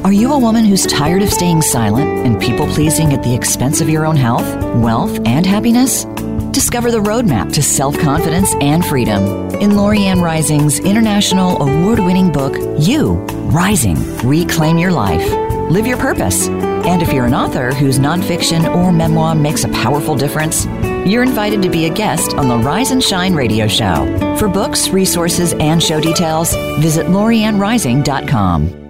Are 0.03 0.13
you 0.13 0.31
a 0.31 0.39
woman 0.39 0.63
who's 0.63 0.85
tired 0.85 1.21
of 1.21 1.29
staying 1.29 1.61
silent 1.61 2.25
and 2.25 2.41
people 2.41 2.65
pleasing 2.67 3.11
at 3.13 3.21
the 3.21 3.35
expense 3.35 3.81
of 3.81 3.89
your 3.89 4.05
own 4.05 4.15
health, 4.15 4.47
wealth, 4.75 5.19
and 5.25 5.45
happiness? 5.45 6.05
Discover 6.51 6.91
the 6.91 6.99
roadmap 6.99 7.51
to 7.53 7.61
self 7.61 7.99
confidence 7.99 8.55
and 8.61 8.83
freedom 8.85 9.21
in 9.55 9.71
Lorianne 9.71 10.21
Rising's 10.21 10.79
international 10.79 11.61
award 11.61 11.99
winning 11.99 12.31
book, 12.31 12.55
You 12.79 13.15
Rising 13.51 13.97
Reclaim 14.19 14.77
Your 14.77 14.91
Life. 14.91 15.29
Live 15.69 15.85
your 15.85 15.97
purpose. 15.97 16.47
And 16.47 17.01
if 17.01 17.11
you're 17.11 17.25
an 17.25 17.35
author 17.35 17.73
whose 17.73 17.99
nonfiction 17.99 18.73
or 18.73 18.93
memoir 18.93 19.35
makes 19.35 19.65
a 19.65 19.69
powerful 19.69 20.15
difference, 20.15 20.65
you're 21.05 21.23
invited 21.23 21.61
to 21.61 21.69
be 21.69 21.85
a 21.85 21.93
guest 21.93 22.33
on 22.35 22.47
the 22.47 22.57
Rise 22.57 22.91
and 22.91 23.03
Shine 23.03 23.35
radio 23.35 23.67
show. 23.67 24.35
For 24.39 24.47
books, 24.47 24.89
resources, 24.89 25.53
and 25.53 25.83
show 25.83 25.99
details, 25.99 26.55
visit 26.79 27.07
LorianneRising.com. 27.07 28.88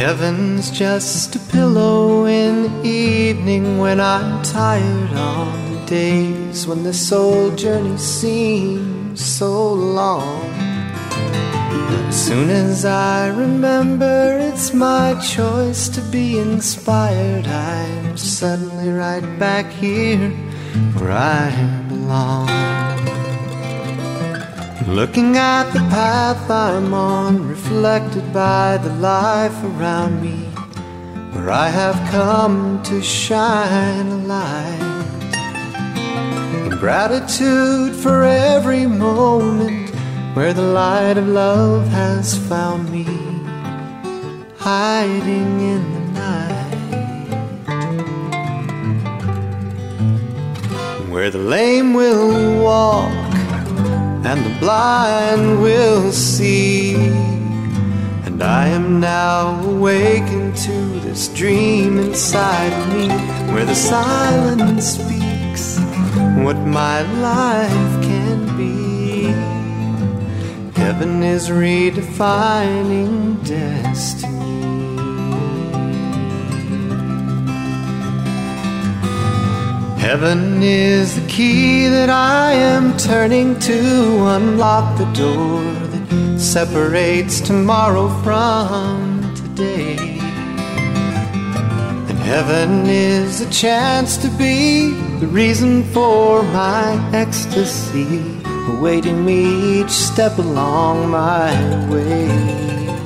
Heaven's 0.00 0.70
just 0.70 1.36
a 1.36 1.38
pillow 1.52 2.24
in 2.24 2.62
the 2.62 2.88
evening 2.88 3.76
when 3.76 4.00
I'm 4.00 4.42
tired 4.42 5.12
on 5.12 5.74
the 5.74 5.84
days 5.84 6.66
when 6.66 6.84
the 6.84 6.94
soul 6.94 7.50
journey 7.50 7.98
seems 7.98 9.22
so 9.22 9.74
long. 9.74 10.48
As 12.08 12.26
soon 12.26 12.48
as 12.48 12.86
I 12.86 13.28
remember 13.28 14.38
it's 14.40 14.72
my 14.72 15.20
choice 15.20 15.90
to 15.90 16.00
be 16.00 16.38
inspired, 16.38 17.46
I'm 17.46 18.16
suddenly 18.16 18.88
right 18.88 19.38
back 19.38 19.66
here 19.66 20.30
where 20.96 21.12
I 21.12 21.50
belong. 21.90 22.79
Looking 24.90 25.36
at 25.36 25.70
the 25.70 25.78
path 25.88 26.50
I'm 26.50 26.92
on, 26.92 27.46
reflected 27.46 28.32
by 28.32 28.76
the 28.76 28.92
life 28.94 29.54
around 29.62 30.20
me, 30.20 30.46
where 31.30 31.48
I 31.48 31.68
have 31.68 31.94
come 32.10 32.82
to 32.82 33.00
shine 33.00 34.08
a 34.08 34.16
light. 34.16 35.34
In 36.56 36.70
gratitude 36.70 37.94
for 37.94 38.24
every 38.24 38.86
moment 38.86 39.90
where 40.34 40.52
the 40.52 40.62
light 40.62 41.16
of 41.16 41.28
love 41.28 41.86
has 41.86 42.36
found 42.48 42.90
me, 42.90 43.04
hiding 44.58 45.60
in 45.60 45.82
the 45.94 46.00
night. 46.18 46.74
Where 51.08 51.30
the 51.30 51.38
lame 51.38 51.94
will 51.94 52.60
walk 52.60 53.29
and 54.30 54.46
the 54.46 54.56
blind 54.60 55.60
will 55.60 56.12
see. 56.12 56.94
And 58.26 58.40
I 58.40 58.68
am 58.68 59.00
now 59.00 59.60
awakened 59.64 60.56
to 60.58 61.00
this 61.00 61.26
dream 61.34 61.98
inside 61.98 62.72
of 62.72 62.94
me 62.94 63.08
where 63.52 63.64
the 63.64 63.74
silence 63.74 64.86
speaks 64.98 65.80
what 66.44 66.58
my 66.58 67.02
life 67.20 68.02
can 68.04 68.56
be. 68.56 69.32
Heaven 70.80 71.24
is 71.24 71.48
redefining 71.48 73.44
destiny. 73.44 74.39
Heaven 80.10 80.60
is 80.60 81.14
the 81.14 81.24
key 81.28 81.86
that 81.86 82.10
I 82.10 82.50
am 82.50 82.96
turning 82.96 83.56
to 83.60 84.26
unlock 84.26 84.98
the 84.98 85.04
door 85.12 85.62
that 85.62 86.40
separates 86.40 87.40
tomorrow 87.40 88.08
from 88.24 89.32
today. 89.36 90.18
And 92.08 92.18
heaven 92.18 92.86
is 92.86 93.40
a 93.40 93.50
chance 93.52 94.16
to 94.16 94.28
be 94.30 94.90
the 95.20 95.28
reason 95.28 95.84
for 95.92 96.42
my 96.42 96.98
ecstasy, 97.14 98.20
awaiting 98.66 99.24
me 99.24 99.80
each 99.80 99.90
step 99.90 100.38
along 100.38 101.08
my 101.10 101.52
way. 101.88 102.99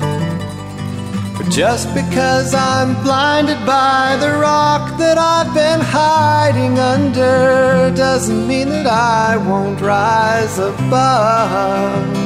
Just 1.49 1.93
because 1.93 2.53
I'm 2.53 2.95
blinded 3.03 3.65
by 3.65 4.17
the 4.19 4.37
rock 4.39 4.97
that 4.97 5.17
I've 5.17 5.53
been 5.53 5.79
hiding 5.79 6.77
under 6.79 7.91
doesn't 7.95 8.47
mean 8.47 8.69
that 8.69 8.87
I 8.87 9.37
won't 9.37 9.79
rise 9.79 10.57
above. 10.59 12.25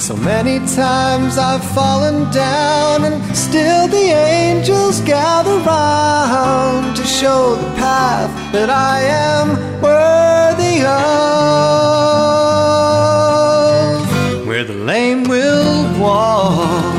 So 0.00 0.14
many 0.16 0.58
times 0.74 1.38
I've 1.38 1.64
fallen 1.74 2.30
down, 2.30 3.04
and 3.04 3.36
still 3.36 3.88
the 3.88 4.12
angels 4.12 5.00
gather 5.00 5.58
round 5.60 6.96
to 6.96 7.04
show 7.04 7.56
the 7.56 7.70
path 7.76 8.30
that 8.52 8.68
I 8.68 9.00
am 9.00 9.56
worthy 9.80 10.84
of. 10.84 11.26
Where 14.46 14.64
the 14.64 14.74
lame 14.74 15.24
will 15.24 15.98
walk 15.98 16.95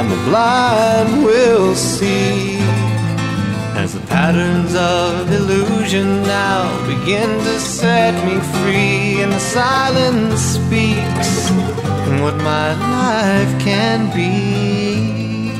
and 0.00 0.10
the 0.10 0.16
blind 0.30 1.22
will 1.22 1.74
see. 1.74 2.56
As 3.82 3.92
the 3.92 4.00
patterns 4.06 4.74
of 4.74 5.30
illusion 5.30 6.22
now 6.22 6.64
begin 6.86 7.28
to 7.28 7.60
set 7.60 8.14
me 8.24 8.40
free, 8.60 9.22
and 9.22 9.30
the 9.30 9.38
silence 9.38 10.40
speaks 10.40 11.50
what 12.22 12.36
my 12.36 12.68
life 12.98 13.52
can 13.60 13.98
be. 14.16 15.52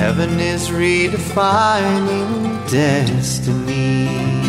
Heaven 0.00 0.40
is 0.40 0.70
redefining 0.70 2.30
destiny. 2.68 4.43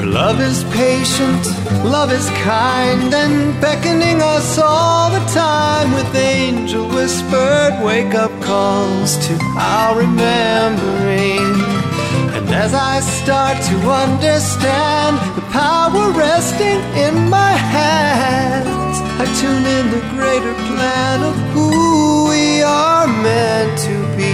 For 0.00 0.06
love 0.06 0.40
is 0.40 0.64
patient, 0.72 1.44
love 1.84 2.10
is 2.10 2.26
kind, 2.42 3.12
and 3.12 3.60
beckoning 3.60 4.22
us 4.22 4.56
all 4.58 5.10
the 5.10 5.22
time 5.26 5.92
with 5.92 6.14
angel 6.14 6.88
whispered 6.88 7.78
wake 7.84 8.14
up 8.14 8.30
calls 8.40 9.18
to 9.26 9.38
our 9.58 9.98
remembering. 9.98 11.52
And 12.32 12.48
as 12.48 12.72
I 12.72 13.00
start 13.00 13.62
to 13.64 13.76
understand 13.90 15.18
the 15.36 15.42
power 15.52 16.12
resting 16.12 16.80
in 16.96 17.28
my 17.28 17.52
hands, 17.52 18.96
I 19.20 19.26
tune 19.38 19.66
in 19.66 19.90
the 19.90 20.00
greater 20.16 20.54
plan 20.70 21.22
of 21.22 21.36
who 21.52 22.30
we 22.30 22.62
are 22.62 23.06
meant 23.06 23.78
to 23.80 23.96
be. 24.16 24.30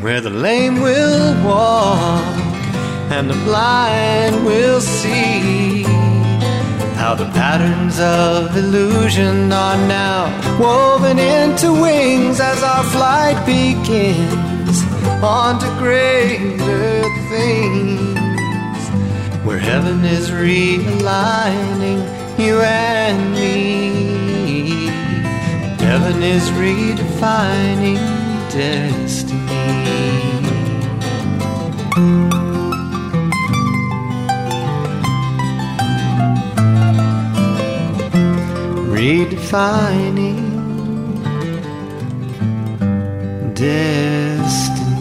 Where 0.00 0.20
the 0.20 0.30
lame 0.30 0.80
will 0.80 1.34
walk 1.44 2.33
and 3.10 3.28
the 3.28 3.34
blind 3.44 4.44
will 4.44 4.80
see 4.80 5.82
how 6.94 7.14
the 7.14 7.26
patterns 7.32 8.00
of 8.00 8.56
illusion 8.56 9.52
are 9.52 9.76
now 9.88 10.24
woven 10.58 11.18
into 11.18 11.72
wings 11.72 12.40
as 12.40 12.62
our 12.62 12.84
flight 12.84 13.38
begins 13.44 14.82
on 15.22 15.58
to 15.58 15.66
greater 15.78 17.02
things 17.28 18.14
where 19.44 19.58
heaven 19.58 20.04
is 20.04 20.30
realigning 20.30 22.00
you 22.38 22.60
and 22.60 23.32
me. 23.34 24.86
Heaven 25.78 26.22
is 26.22 26.48
redefining 26.50 27.98
destiny 28.50 29.94
redefining 39.04 40.40
destiny. 43.52 44.94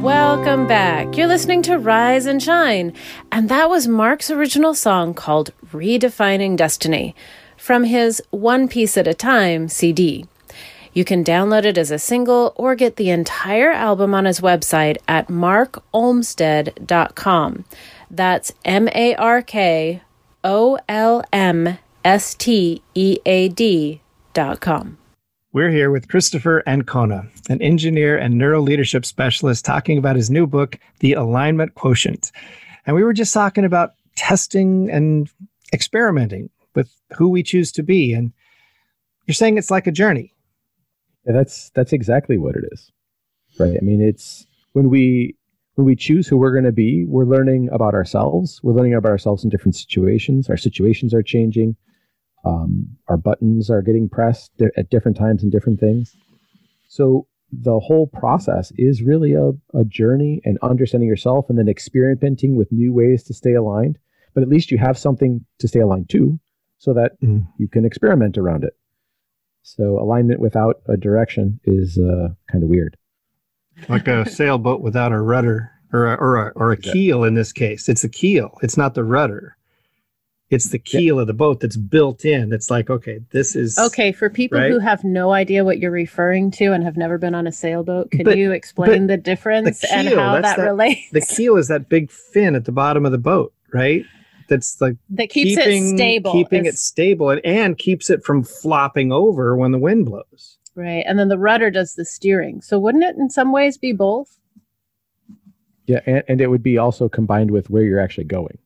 Welcome 0.00 0.68
back. 0.68 1.16
You're 1.16 1.26
listening 1.26 1.62
to 1.62 1.78
Rise 1.78 2.26
and 2.26 2.40
Shine, 2.40 2.92
and 3.32 3.48
that 3.48 3.68
was 3.68 3.88
Mark's 3.88 4.30
original 4.30 4.74
song 4.74 5.14
called 5.14 5.50
Redefining 5.72 6.56
Destiny 6.56 7.16
from 7.56 7.82
his 7.82 8.22
One 8.30 8.68
Piece 8.68 8.96
at 8.96 9.08
a 9.08 9.14
Time 9.14 9.68
CD. 9.68 10.26
You 10.94 11.04
can 11.04 11.22
download 11.24 11.64
it 11.64 11.76
as 11.76 11.90
a 11.90 11.98
single 11.98 12.52
or 12.54 12.76
get 12.76 12.94
the 12.94 13.10
entire 13.10 13.72
album 13.72 14.14
on 14.14 14.26
his 14.26 14.40
website 14.40 14.98
at 15.08 15.26
markolmstead.com. 15.26 17.64
That's 18.10 18.52
M 18.64 18.88
A 18.94 19.16
R 19.16 19.42
K 19.42 20.02
O 20.44 20.78
L 20.88 21.24
M 21.32 21.78
S 22.04 22.36
T 22.36 22.80
E 22.94 23.18
A 23.26 23.48
D.com. 23.48 24.98
We're 25.52 25.70
here 25.70 25.90
with 25.90 26.06
Christopher 26.08 26.62
Ancona, 26.66 27.26
an 27.48 27.60
engineer 27.60 28.16
and 28.16 28.38
neuro 28.38 28.60
leadership 28.60 29.04
specialist, 29.04 29.64
talking 29.64 29.98
about 29.98 30.14
his 30.16 30.30
new 30.30 30.46
book, 30.46 30.78
The 31.00 31.14
Alignment 31.14 31.74
Quotient. 31.74 32.30
And 32.86 32.94
we 32.94 33.02
were 33.02 33.12
just 33.12 33.34
talking 33.34 33.64
about 33.64 33.94
testing 34.16 34.88
and 34.90 35.28
experimenting 35.72 36.50
with 36.74 36.94
who 37.16 37.28
we 37.28 37.42
choose 37.42 37.72
to 37.72 37.82
be. 37.82 38.12
And 38.12 38.32
you're 39.26 39.34
saying 39.34 39.58
it's 39.58 39.70
like 39.70 39.88
a 39.88 39.92
journey. 39.92 40.33
Yeah, 41.26 41.32
that's 41.32 41.70
that's 41.74 41.92
exactly 41.92 42.38
what 42.38 42.56
it 42.56 42.64
is. 42.72 42.90
Right. 43.58 43.76
I 43.76 43.84
mean, 43.84 44.02
it's 44.02 44.46
when 44.72 44.90
we 44.90 45.36
when 45.74 45.86
we 45.86 45.96
choose 45.96 46.28
who 46.28 46.36
we're 46.36 46.52
going 46.52 46.64
to 46.64 46.72
be, 46.72 47.04
we're 47.06 47.24
learning 47.24 47.68
about 47.72 47.94
ourselves. 47.94 48.60
We're 48.62 48.74
learning 48.74 48.94
about 48.94 49.10
ourselves 49.10 49.42
in 49.42 49.50
different 49.50 49.74
situations. 49.74 50.48
Our 50.48 50.56
situations 50.56 51.12
are 51.12 51.22
changing. 51.22 51.76
Um, 52.44 52.96
our 53.08 53.16
buttons 53.16 53.70
are 53.70 53.82
getting 53.82 54.08
pressed 54.08 54.52
at 54.76 54.90
different 54.90 55.16
times 55.16 55.42
and 55.42 55.50
different 55.50 55.80
things. 55.80 56.14
So 56.88 57.26
the 57.50 57.78
whole 57.80 58.06
process 58.06 58.72
is 58.76 59.02
really 59.02 59.32
a, 59.32 59.50
a 59.74 59.84
journey 59.84 60.40
and 60.44 60.58
understanding 60.62 61.08
yourself 61.08 61.46
and 61.48 61.58
then 61.58 61.68
experimenting 61.68 62.56
with 62.56 62.70
new 62.70 62.92
ways 62.92 63.22
to 63.24 63.34
stay 63.34 63.54
aligned. 63.54 63.98
But 64.34 64.42
at 64.42 64.48
least 64.48 64.70
you 64.70 64.78
have 64.78 64.98
something 64.98 65.44
to 65.60 65.68
stay 65.68 65.80
aligned 65.80 66.10
to 66.10 66.38
so 66.78 66.92
that 66.94 67.12
mm. 67.22 67.46
you 67.58 67.68
can 67.68 67.84
experiment 67.84 68.36
around 68.36 68.64
it. 68.64 68.74
So 69.64 69.98
alignment 69.98 70.40
without 70.40 70.82
a 70.86 70.96
direction 70.96 71.58
is 71.64 71.98
uh, 71.98 72.28
kind 72.52 72.62
of 72.62 72.68
weird. 72.68 72.96
Like 73.88 74.06
a 74.06 74.28
sailboat 74.28 74.82
without 74.82 75.10
a 75.10 75.20
rudder 75.20 75.72
or 75.90 76.12
a, 76.12 76.16
or 76.16 76.48
a, 76.48 76.52
or 76.54 76.70
a 76.70 76.76
keel 76.76 77.24
in 77.24 77.34
this 77.34 77.50
case. 77.50 77.88
It's 77.88 78.04
a 78.04 78.08
keel. 78.08 78.58
It's 78.62 78.76
not 78.76 78.94
the 78.94 79.02
rudder. 79.02 79.56
It's 80.50 80.68
the 80.68 80.78
keel 80.78 81.16
yeah. 81.16 81.22
of 81.22 81.26
the 81.26 81.32
boat 81.32 81.60
that's 81.60 81.78
built 81.78 82.26
in. 82.26 82.52
It's 82.52 82.70
like, 82.70 82.90
okay, 82.90 83.20
this 83.30 83.56
is 83.56 83.78
okay 83.78 84.12
for 84.12 84.28
people 84.28 84.60
right? 84.60 84.70
who 84.70 84.78
have 84.78 85.02
no 85.02 85.32
idea 85.32 85.64
what 85.64 85.78
you're 85.78 85.90
referring 85.90 86.50
to 86.52 86.72
and 86.72 86.84
have 86.84 86.98
never 86.98 87.16
been 87.16 87.34
on 87.34 87.46
a 87.46 87.52
sailboat. 87.52 88.10
Can 88.10 88.24
but, 88.24 88.36
you 88.36 88.52
explain 88.52 89.06
the 89.06 89.16
difference 89.16 89.80
the 89.80 89.86
keel, 89.86 89.98
and 89.98 90.08
how 90.10 90.34
that, 90.34 90.58
that, 90.58 90.62
relates? 90.62 91.10
The 91.10 91.22
keel 91.22 91.56
is 91.56 91.68
that 91.68 91.88
big 91.88 92.10
fin 92.10 92.54
at 92.54 92.66
the 92.66 92.72
bottom 92.72 93.06
of 93.06 93.12
the 93.12 93.18
boat, 93.18 93.54
right? 93.72 94.04
That's 94.48 94.80
like 94.80 94.96
that 95.10 95.30
keeps 95.30 95.60
keeping, 95.60 95.88
it 95.88 95.96
stable, 95.96 96.32
keeping 96.32 96.66
it's, 96.66 96.76
it 96.76 96.78
stable, 96.78 97.30
and, 97.30 97.44
and 97.44 97.78
keeps 97.78 98.10
it 98.10 98.24
from 98.24 98.44
flopping 98.44 99.12
over 99.12 99.56
when 99.56 99.72
the 99.72 99.78
wind 99.78 100.06
blows. 100.06 100.58
Right, 100.74 101.04
and 101.06 101.18
then 101.18 101.28
the 101.28 101.38
rudder 101.38 101.70
does 101.70 101.94
the 101.94 102.04
steering. 102.04 102.60
So 102.60 102.78
wouldn't 102.78 103.04
it, 103.04 103.16
in 103.16 103.30
some 103.30 103.52
ways, 103.52 103.78
be 103.78 103.92
both? 103.92 104.38
Yeah, 105.86 106.00
and, 106.06 106.22
and 106.28 106.40
it 106.40 106.48
would 106.48 106.62
be 106.62 106.78
also 106.78 107.08
combined 107.08 107.50
with 107.50 107.70
where 107.70 107.82
you're 107.82 108.00
actually 108.00 108.24
going. 108.24 108.58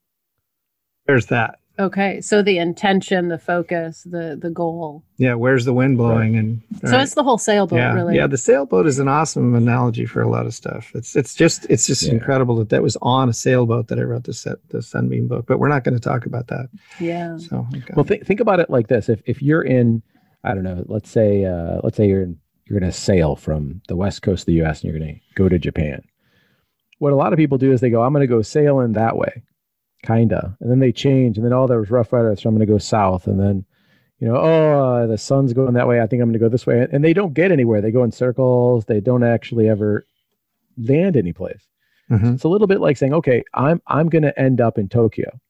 There's 1.06 1.26
that. 1.26 1.58
Okay, 1.80 2.20
so 2.20 2.42
the 2.42 2.58
intention, 2.58 3.28
the 3.28 3.38
focus, 3.38 4.02
the 4.02 4.36
the 4.40 4.50
goal. 4.50 5.04
Yeah, 5.16 5.34
where's 5.34 5.64
the 5.64 5.72
wind 5.72 5.96
blowing, 5.96 6.32
right. 6.32 6.38
and 6.40 6.62
right. 6.82 6.90
so 6.90 6.98
it's 6.98 7.14
the 7.14 7.22
whole 7.22 7.38
sailboat, 7.38 7.78
yeah. 7.78 7.94
really. 7.94 8.16
Yeah, 8.16 8.26
the 8.26 8.36
sailboat 8.36 8.86
is 8.86 8.98
an 8.98 9.06
awesome 9.06 9.54
analogy 9.54 10.04
for 10.04 10.20
a 10.20 10.28
lot 10.28 10.44
of 10.44 10.54
stuff. 10.54 10.90
It's 10.94 11.14
it's 11.14 11.36
just 11.36 11.66
it's 11.70 11.86
just 11.86 12.02
yeah. 12.02 12.14
incredible 12.14 12.56
that 12.56 12.70
that 12.70 12.82
was 12.82 12.96
on 13.00 13.28
a 13.28 13.32
sailboat 13.32 13.86
that 13.88 13.98
I 14.00 14.02
wrote 14.02 14.24
the 14.24 14.34
set 14.34 14.56
the 14.70 14.82
Sunbeam 14.82 15.28
book. 15.28 15.46
But 15.46 15.60
we're 15.60 15.68
not 15.68 15.84
going 15.84 15.94
to 15.94 16.00
talk 16.00 16.26
about 16.26 16.48
that. 16.48 16.68
Yeah. 16.98 17.36
So 17.38 17.64
okay. 17.72 17.94
well, 17.94 18.04
th- 18.04 18.24
think 18.24 18.40
about 18.40 18.58
it 18.58 18.70
like 18.70 18.88
this: 18.88 19.08
if 19.08 19.22
if 19.24 19.40
you're 19.40 19.62
in, 19.62 20.02
I 20.42 20.54
don't 20.54 20.64
know, 20.64 20.84
let's 20.88 21.10
say 21.10 21.44
uh, 21.44 21.78
let's 21.84 21.96
say 21.96 22.08
you're 22.08 22.22
in, 22.22 22.38
you're 22.64 22.80
going 22.80 22.90
to 22.90 22.98
sail 22.98 23.36
from 23.36 23.82
the 23.86 23.94
west 23.94 24.22
coast 24.22 24.42
of 24.42 24.46
the 24.46 24.54
U.S. 24.54 24.82
and 24.82 24.90
you're 24.90 24.98
going 24.98 25.14
to 25.14 25.20
go 25.36 25.48
to 25.48 25.60
Japan. 25.60 26.02
What 26.98 27.12
a 27.12 27.16
lot 27.16 27.32
of 27.32 27.36
people 27.36 27.56
do 27.56 27.70
is 27.70 27.80
they 27.80 27.90
go, 27.90 28.02
I'm 28.02 28.12
going 28.12 28.22
to 28.22 28.26
go 28.26 28.42
sailing 28.42 28.94
that 28.94 29.16
way 29.16 29.44
kinda. 30.02 30.56
And 30.60 30.70
then 30.70 30.78
they 30.78 30.92
change, 30.92 31.36
and 31.36 31.44
then 31.44 31.52
oh, 31.52 31.66
there 31.66 31.80
was 31.80 31.90
rough 31.90 32.12
weather, 32.12 32.34
so 32.36 32.48
I'm 32.48 32.54
going 32.54 32.66
to 32.66 32.72
go 32.72 32.78
south. 32.78 33.26
And 33.26 33.38
then, 33.38 33.64
you 34.18 34.28
know, 34.28 34.36
oh, 34.36 34.94
uh, 34.94 35.06
the 35.06 35.18
sun's 35.18 35.52
going 35.52 35.74
that 35.74 35.88
way. 35.88 36.00
I 36.00 36.06
think 36.06 36.22
I'm 36.22 36.28
going 36.28 36.34
to 36.34 36.44
go 36.44 36.48
this 36.48 36.66
way. 36.66 36.86
And 36.90 37.04
they 37.04 37.12
don't 37.12 37.34
get 37.34 37.52
anywhere. 37.52 37.80
They 37.80 37.90
go 37.90 38.04
in 38.04 38.12
circles. 38.12 38.84
They 38.84 39.00
don't 39.00 39.24
actually 39.24 39.68
ever 39.68 40.06
land 40.76 41.16
any 41.16 41.32
place. 41.32 41.62
Mm-hmm. 42.10 42.34
It's 42.34 42.44
a 42.44 42.48
little 42.48 42.66
bit 42.66 42.80
like 42.80 42.96
saying, 42.96 43.14
okay, 43.14 43.44
I'm 43.54 43.82
I'm 43.86 44.08
going 44.08 44.22
to 44.22 44.38
end 44.38 44.60
up 44.60 44.78
in 44.78 44.88
Tokyo. 44.88 45.40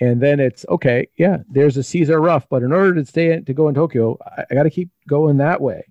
And 0.00 0.20
then 0.20 0.40
it's 0.40 0.66
okay, 0.68 1.06
yeah, 1.16 1.38
there's 1.48 1.76
a 1.76 2.12
are 2.12 2.20
rough, 2.20 2.48
but 2.48 2.64
in 2.64 2.72
order 2.72 2.94
to 2.94 3.06
stay 3.06 3.32
in, 3.32 3.44
to 3.44 3.54
go 3.54 3.68
in 3.68 3.74
Tokyo, 3.76 4.18
I, 4.26 4.44
I 4.50 4.54
got 4.54 4.64
to 4.64 4.70
keep 4.70 4.90
going 5.06 5.36
that 5.36 5.60
way. 5.60 5.84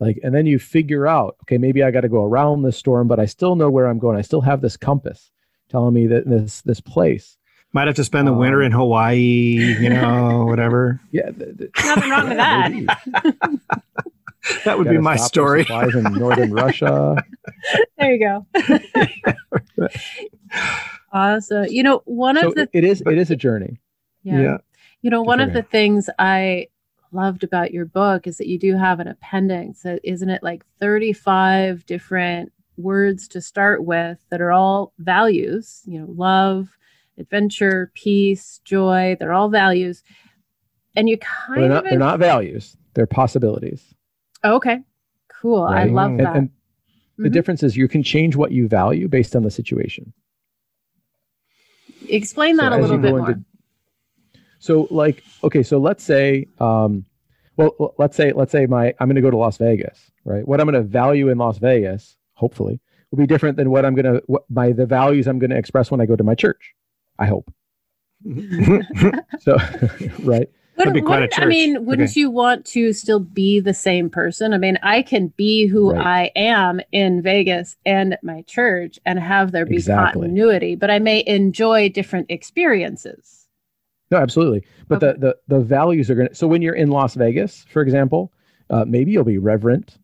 Like, 0.00 0.18
and 0.24 0.34
then 0.34 0.46
you 0.46 0.58
figure 0.58 1.06
out, 1.06 1.36
okay, 1.42 1.58
maybe 1.58 1.82
I 1.82 1.90
got 1.90 2.00
to 2.00 2.08
go 2.08 2.24
around 2.24 2.62
the 2.62 2.72
storm, 2.72 3.08
but 3.08 3.20
I 3.20 3.26
still 3.26 3.54
know 3.54 3.68
where 3.68 3.86
I'm 3.86 3.98
going. 3.98 4.16
I 4.16 4.22
still 4.22 4.40
have 4.40 4.62
this 4.62 4.78
compass 4.78 5.30
telling 5.72 5.94
me 5.94 6.06
that 6.06 6.28
this 6.28 6.60
this 6.62 6.80
place. 6.80 7.38
Might 7.74 7.86
have 7.86 7.96
to 7.96 8.04
spend 8.04 8.28
the 8.28 8.32
um, 8.32 8.38
winter 8.38 8.62
in 8.62 8.70
Hawaii, 8.70 9.16
you 9.16 9.88
know, 9.88 10.44
whatever. 10.48 11.00
Yeah, 11.10 11.30
nothing 11.82 12.10
wrong 12.10 12.28
with 12.28 12.36
that. 12.36 12.70
that 14.64 14.78
would 14.78 14.88
be 14.88 14.98
my 14.98 15.16
story. 15.16 15.64
in 15.70 16.02
northern 16.12 16.52
Russia. 16.52 17.16
There 17.98 18.12
you 18.12 18.18
go. 18.18 18.46
awesome. 21.12 21.66
You 21.70 21.82
know, 21.82 22.02
one 22.04 22.36
so 22.36 22.48
of 22.48 22.54
the 22.54 22.68
it 22.74 22.84
is 22.84 23.02
it 23.06 23.16
is 23.16 23.30
a 23.30 23.36
journey. 23.36 23.80
Yeah. 24.22 24.40
yeah. 24.40 24.56
You 25.00 25.10
know, 25.10 25.22
one 25.22 25.40
of 25.40 25.52
the 25.52 25.62
things 25.62 26.10
I 26.18 26.68
loved 27.10 27.44
about 27.44 27.72
your 27.72 27.86
book 27.86 28.26
is 28.26 28.36
that 28.38 28.48
you 28.48 28.58
do 28.58 28.76
have 28.76 29.00
an 29.00 29.08
appendix. 29.08 29.84
Isn't 30.04 30.30
it 30.30 30.42
like 30.42 30.64
35 30.80 31.86
different 31.86 32.52
words 32.82 33.28
to 33.28 33.40
start 33.40 33.84
with 33.84 34.18
that 34.30 34.40
are 34.40 34.52
all 34.52 34.92
values, 34.98 35.82
you 35.86 36.00
know, 36.00 36.06
love, 36.08 36.68
adventure, 37.18 37.90
peace, 37.94 38.60
joy, 38.64 39.16
they're 39.18 39.32
all 39.32 39.48
values. 39.48 40.02
And 40.94 41.08
you 41.08 41.18
kind 41.18 41.62
they're 41.62 41.68
not, 41.68 41.84
of 41.84 41.90
they're 41.90 41.98
not 41.98 42.18
values, 42.18 42.76
they're 42.94 43.06
possibilities. 43.06 43.94
Okay. 44.44 44.80
Cool. 45.28 45.64
Right? 45.64 45.88
I 45.88 45.90
love 45.90 46.16
that. 46.18 46.26
And, 46.28 46.36
and 46.36 46.48
mm-hmm. 46.48 47.22
the 47.24 47.30
difference 47.30 47.62
is 47.62 47.76
you 47.76 47.88
can 47.88 48.02
change 48.02 48.36
what 48.36 48.52
you 48.52 48.68
value 48.68 49.08
based 49.08 49.34
on 49.34 49.42
the 49.42 49.50
situation. 49.50 50.12
Explain 52.08 52.56
that 52.56 52.72
so 52.72 52.78
a 52.78 52.80
little 52.80 52.98
bit 52.98 53.10
more. 53.12 53.30
Into, 53.30 53.44
so 54.58 54.86
like 54.90 55.22
okay, 55.42 55.62
so 55.62 55.78
let's 55.78 56.04
say 56.04 56.46
um 56.60 57.04
well 57.56 57.94
let's 57.98 58.16
say 58.16 58.32
let's 58.32 58.52
say 58.52 58.66
my 58.66 58.94
I'm 59.00 59.08
going 59.08 59.16
to 59.16 59.22
go 59.22 59.30
to 59.30 59.36
Las 59.36 59.56
Vegas, 59.56 60.10
right? 60.24 60.46
What 60.46 60.60
I'm 60.60 60.66
going 60.66 60.82
to 60.82 60.88
value 60.88 61.28
in 61.28 61.38
Las 61.38 61.58
Vegas 61.58 62.16
hopefully, 62.42 62.80
will 63.12 63.18
be 63.18 63.26
different 63.26 63.56
than 63.56 63.70
what 63.70 63.86
I'm 63.86 63.94
going 63.94 64.16
to, 64.16 64.22
what 64.26 64.42
by 64.50 64.72
the 64.72 64.84
values 64.84 65.28
I'm 65.28 65.38
going 65.38 65.50
to 65.50 65.56
express 65.56 65.92
when 65.92 66.00
I 66.00 66.06
go 66.06 66.16
to 66.16 66.24
my 66.24 66.34
church. 66.34 66.74
I 67.20 67.26
hope. 67.26 67.52
so, 69.40 69.56
right. 70.24 70.50
Wouldn't, 70.76 71.06
wouldn't 71.06 71.38
I 71.38 71.44
mean, 71.44 71.84
wouldn't 71.84 72.10
okay. 72.10 72.20
you 72.20 72.30
want 72.30 72.64
to 72.66 72.92
still 72.94 73.20
be 73.20 73.60
the 73.60 73.74
same 73.74 74.10
person? 74.10 74.54
I 74.54 74.58
mean, 74.58 74.76
I 74.82 75.02
can 75.02 75.28
be 75.36 75.66
who 75.66 75.92
right. 75.92 76.32
I 76.34 76.40
am 76.40 76.80
in 76.90 77.22
Vegas 77.22 77.76
and 77.86 78.14
at 78.14 78.24
my 78.24 78.42
church 78.42 78.98
and 79.04 79.20
have 79.20 79.52
there 79.52 79.66
be 79.66 79.76
exactly. 79.76 80.22
continuity, 80.22 80.74
but 80.74 80.90
I 80.90 80.98
may 80.98 81.22
enjoy 81.26 81.90
different 81.90 82.26
experiences. 82.28 83.46
No, 84.10 84.16
absolutely. 84.16 84.64
But 84.88 85.04
okay. 85.04 85.12
the, 85.20 85.36
the 85.46 85.56
the 85.58 85.60
values 85.64 86.10
are 86.10 86.16
going 86.16 86.28
to. 86.28 86.34
So 86.34 86.48
when 86.48 86.62
you're 86.62 86.74
in 86.74 86.90
Las 86.90 87.14
Vegas, 87.14 87.64
for 87.68 87.82
example, 87.82 88.32
uh, 88.70 88.84
maybe 88.88 89.12
you'll 89.12 89.24
be 89.24 89.38
reverent, 89.38 89.98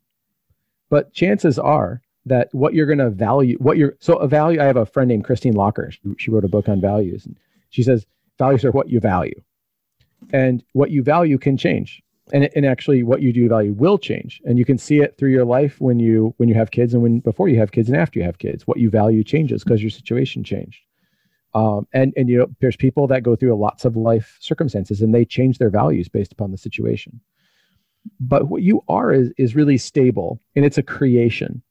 but 0.89 1.11
chances 1.13 1.59
are 1.59 2.01
that 2.25 2.49
what 2.51 2.73
you're 2.73 2.85
going 2.85 2.99
to 2.99 3.09
value, 3.09 3.57
what 3.59 3.77
you're 3.77 3.95
so 3.99 4.15
a 4.15 4.27
value. 4.27 4.61
I 4.61 4.65
have 4.65 4.77
a 4.77 4.85
friend 4.85 5.07
named 5.07 5.23
Christine 5.25 5.53
Locker. 5.53 5.91
She, 5.91 5.99
she 6.17 6.31
wrote 6.31 6.45
a 6.45 6.49
book 6.49 6.69
on 6.69 6.81
values, 6.81 7.25
and 7.25 7.37
she 7.69 7.83
says 7.83 8.05
values 8.37 8.65
are 8.65 8.71
what 8.71 8.89
you 8.89 8.99
value, 8.99 9.41
and 10.31 10.63
what 10.73 10.91
you 10.91 11.03
value 11.03 11.37
can 11.37 11.57
change. 11.57 12.01
And, 12.31 12.47
and 12.55 12.63
actually, 12.63 13.01
what 13.01 13.23
you 13.23 13.33
do 13.33 13.49
value 13.49 13.73
will 13.73 13.97
change, 13.97 14.39
and 14.45 14.59
you 14.59 14.65
can 14.65 14.77
see 14.77 14.99
it 14.99 15.17
through 15.17 15.31
your 15.31 15.45
life 15.45 15.81
when 15.81 15.99
you 15.99 16.35
when 16.37 16.47
you 16.47 16.55
have 16.55 16.71
kids, 16.71 16.93
and 16.93 17.01
when 17.01 17.19
before 17.19 17.49
you 17.49 17.57
have 17.57 17.71
kids, 17.71 17.89
and 17.89 17.97
after 17.97 18.19
you 18.19 18.25
have 18.25 18.37
kids. 18.37 18.67
What 18.67 18.77
you 18.77 18.89
value 18.89 19.23
changes 19.23 19.63
because 19.63 19.81
your 19.81 19.89
situation 19.89 20.43
changed. 20.43 20.79
Um, 21.55 21.87
and 21.93 22.13
and 22.15 22.29
you 22.29 22.37
know, 22.37 22.47
there's 22.59 22.75
people 22.75 23.07
that 23.07 23.23
go 23.23 23.35
through 23.35 23.55
lots 23.55 23.85
of 23.85 23.95
life 23.95 24.37
circumstances, 24.39 25.01
and 25.01 25.13
they 25.13 25.25
change 25.25 25.57
their 25.57 25.71
values 25.71 26.07
based 26.07 26.31
upon 26.31 26.51
the 26.51 26.57
situation. 26.57 27.19
But 28.19 28.47
what 28.47 28.61
you 28.61 28.83
are 28.87 29.11
is 29.11 29.31
is 29.37 29.55
really 29.55 29.77
stable, 29.77 30.39
and 30.55 30.63
it's 30.63 30.77
a 30.77 30.83
creation. 30.83 31.63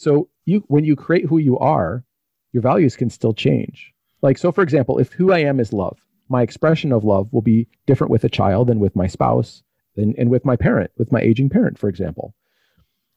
So 0.00 0.30
you 0.46 0.64
when 0.68 0.84
you 0.84 0.96
create 0.96 1.26
who 1.26 1.36
you 1.36 1.58
are, 1.58 2.04
your 2.52 2.62
values 2.62 2.96
can 2.96 3.10
still 3.10 3.34
change. 3.34 3.92
Like 4.22 4.38
so 4.38 4.50
for 4.50 4.62
example, 4.62 4.98
if 4.98 5.12
who 5.12 5.30
I 5.30 5.40
am 5.40 5.60
is 5.60 5.74
love, 5.74 5.98
my 6.30 6.40
expression 6.40 6.90
of 6.90 7.04
love 7.04 7.30
will 7.34 7.42
be 7.42 7.68
different 7.86 8.10
with 8.10 8.24
a 8.24 8.30
child 8.30 8.68
than 8.68 8.80
with 8.80 8.96
my 8.96 9.06
spouse 9.06 9.62
and, 9.96 10.14
and 10.16 10.30
with 10.30 10.46
my 10.46 10.56
parent, 10.56 10.90
with 10.96 11.12
my 11.12 11.20
aging 11.20 11.50
parent, 11.50 11.78
for 11.78 11.90
example. 11.90 12.34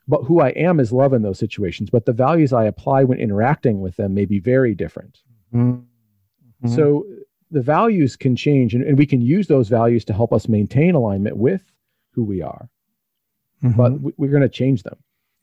but 0.09 0.23
who 0.23 0.41
I 0.41 0.49
am 0.49 0.81
is 0.81 0.91
love 0.91 1.13
in 1.13 1.21
those 1.21 1.39
situations. 1.39 1.89
But 1.89 2.05
the 2.05 2.11
values 2.11 2.51
I 2.51 2.65
apply 2.65 3.05
when 3.05 3.17
interacting 3.17 3.79
with 3.79 3.95
them 3.95 4.13
may 4.13 4.25
be 4.25 4.39
very 4.39 4.75
different. 4.75 5.19
Mm-hmm. 5.53 6.75
So 6.75 7.05
the 7.49 7.61
values 7.61 8.17
can 8.17 8.35
change, 8.35 8.73
and, 8.75 8.83
and, 8.83 8.97
we 8.97 9.05
can 9.05 9.21
use 9.21 9.47
those 9.47 9.69
values 9.69 10.03
to 10.05 10.13
help 10.13 10.33
us 10.33 10.49
maintain 10.49 10.95
alignment 10.95 11.37
with 11.37 11.63
who 12.11 12.25
we 12.25 12.41
are. 12.41 12.69
Mm-hmm. 13.63 13.77
But 13.77 14.17
we, 14.17 14.27
are 14.27 14.31
going 14.31 14.41
to 14.41 14.49
change 14.49 14.83
them. 14.83 14.97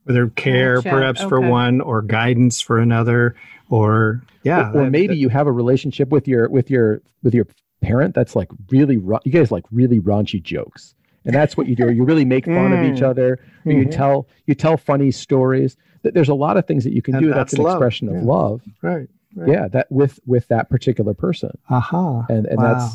Whether 0.04 0.28
care, 0.28 0.76
gotcha. 0.76 0.90
perhaps 0.90 1.20
okay. 1.20 1.28
for 1.28 1.40
one, 1.40 1.80
or 1.80 2.02
guidance 2.02 2.60
for 2.60 2.78
another, 2.78 3.36
or 3.68 4.22
yeah, 4.42 4.70
or, 4.72 4.82
or 4.82 4.90
maybe 4.90 5.08
that, 5.08 5.16
you 5.16 5.28
have 5.28 5.46
a 5.46 5.52
relationship 5.52 6.08
with 6.08 6.26
your 6.26 6.48
with 6.48 6.70
your 6.70 7.02
with 7.22 7.34
your 7.34 7.46
parent 7.80 8.14
that's 8.14 8.36
like 8.36 8.48
really 8.70 8.96
you 9.24 9.32
guys 9.32 9.50
like 9.50 9.64
really 9.70 10.00
raunchy 10.00 10.42
jokes 10.42 10.94
and 11.24 11.34
that's 11.34 11.56
what 11.56 11.66
you 11.66 11.74
do 11.74 11.90
you 11.90 12.04
really 12.04 12.24
make 12.24 12.44
fun 12.44 12.70
mm. 12.70 12.78
of 12.78 12.94
each 12.94 13.02
mm. 13.02 13.06
other 13.06 13.38
mm-hmm. 13.60 13.70
you 13.70 13.84
tell 13.86 14.26
you 14.46 14.54
tell 14.54 14.76
funny 14.76 15.10
stories 15.10 15.76
there's 16.02 16.28
a 16.28 16.34
lot 16.34 16.56
of 16.56 16.66
things 16.66 16.84
that 16.84 16.92
you 16.92 17.02
can 17.02 17.14
and 17.14 17.24
do 17.24 17.28
that's, 17.28 17.52
that's 17.52 17.54
an 17.54 17.62
love. 17.62 17.76
expression 17.76 18.08
of 18.08 18.16
yeah. 18.16 18.22
love 18.22 18.62
right, 18.82 19.08
right, 19.34 19.48
yeah 19.48 19.68
that 19.68 19.90
with 19.90 20.20
with 20.26 20.46
that 20.48 20.68
particular 20.68 21.14
person 21.14 21.56
uh-huh 21.68 22.22
and 22.28 22.46
and 22.46 22.58
wow. 22.58 22.74
that's 22.74 22.94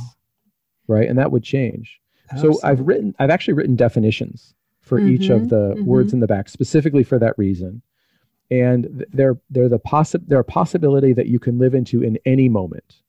right 0.88 1.10
and 1.10 1.18
that 1.18 1.32
would 1.32 1.43
change 1.43 1.99
Absolutely. 2.32 2.60
so 2.60 2.68
i've 2.68 2.80
written 2.82 3.16
i've 3.20 3.30
actually 3.30 3.53
written 3.53 3.76
definitions 3.76 4.53
for 4.86 5.00
mm-hmm. 5.00 5.10
each 5.10 5.30
of 5.30 5.42
mm-hmm. 5.42 5.48
the 5.50 5.76
mm-hmm. 5.76 5.86
words 5.86 6.14
in 6.14 6.20
the 6.20 6.28
back 6.28 6.48
specifically 6.48 7.04
for 7.04 7.20
that 7.20 7.38
reason 7.38 7.82
and 8.52 9.06
they're 9.12 9.38
they're 9.50 9.70
the 9.70 9.80
possi- 9.80 10.24
they're 10.28 10.40
a 10.40 10.44
possibility 10.44 11.14
that 11.14 11.28
you 11.28 11.40
can 11.40 11.58
live 11.58 11.74
into 11.74 12.04
in 12.04 12.18
any 12.26 12.48
moment 12.48 13.02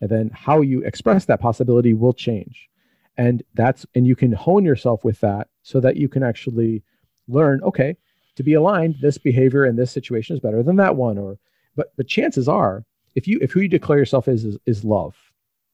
and 0.00 0.10
then 0.10 0.30
how 0.32 0.60
you 0.60 0.82
express 0.82 1.24
that 1.24 1.40
possibility 1.40 1.94
will 1.94 2.12
change 2.12 2.68
and 3.16 3.42
that's 3.54 3.86
and 3.94 4.06
you 4.06 4.14
can 4.14 4.32
hone 4.32 4.64
yourself 4.64 5.04
with 5.04 5.20
that 5.20 5.48
so 5.62 5.80
that 5.80 5.96
you 5.96 6.08
can 6.08 6.22
actually 6.22 6.82
learn 7.26 7.60
okay 7.62 7.96
to 8.36 8.42
be 8.42 8.54
aligned 8.54 8.96
this 9.00 9.18
behavior 9.18 9.64
in 9.64 9.76
this 9.76 9.90
situation 9.90 10.36
is 10.36 10.40
better 10.40 10.62
than 10.62 10.76
that 10.76 10.96
one 10.96 11.16
or 11.16 11.38
but 11.74 11.92
but 11.96 12.06
chances 12.06 12.48
are 12.48 12.84
if 13.14 13.26
you 13.26 13.38
if 13.40 13.52
who 13.52 13.60
you 13.60 13.68
declare 13.68 13.98
yourself 13.98 14.28
is 14.28 14.44
is, 14.44 14.58
is 14.66 14.84
love 14.84 15.16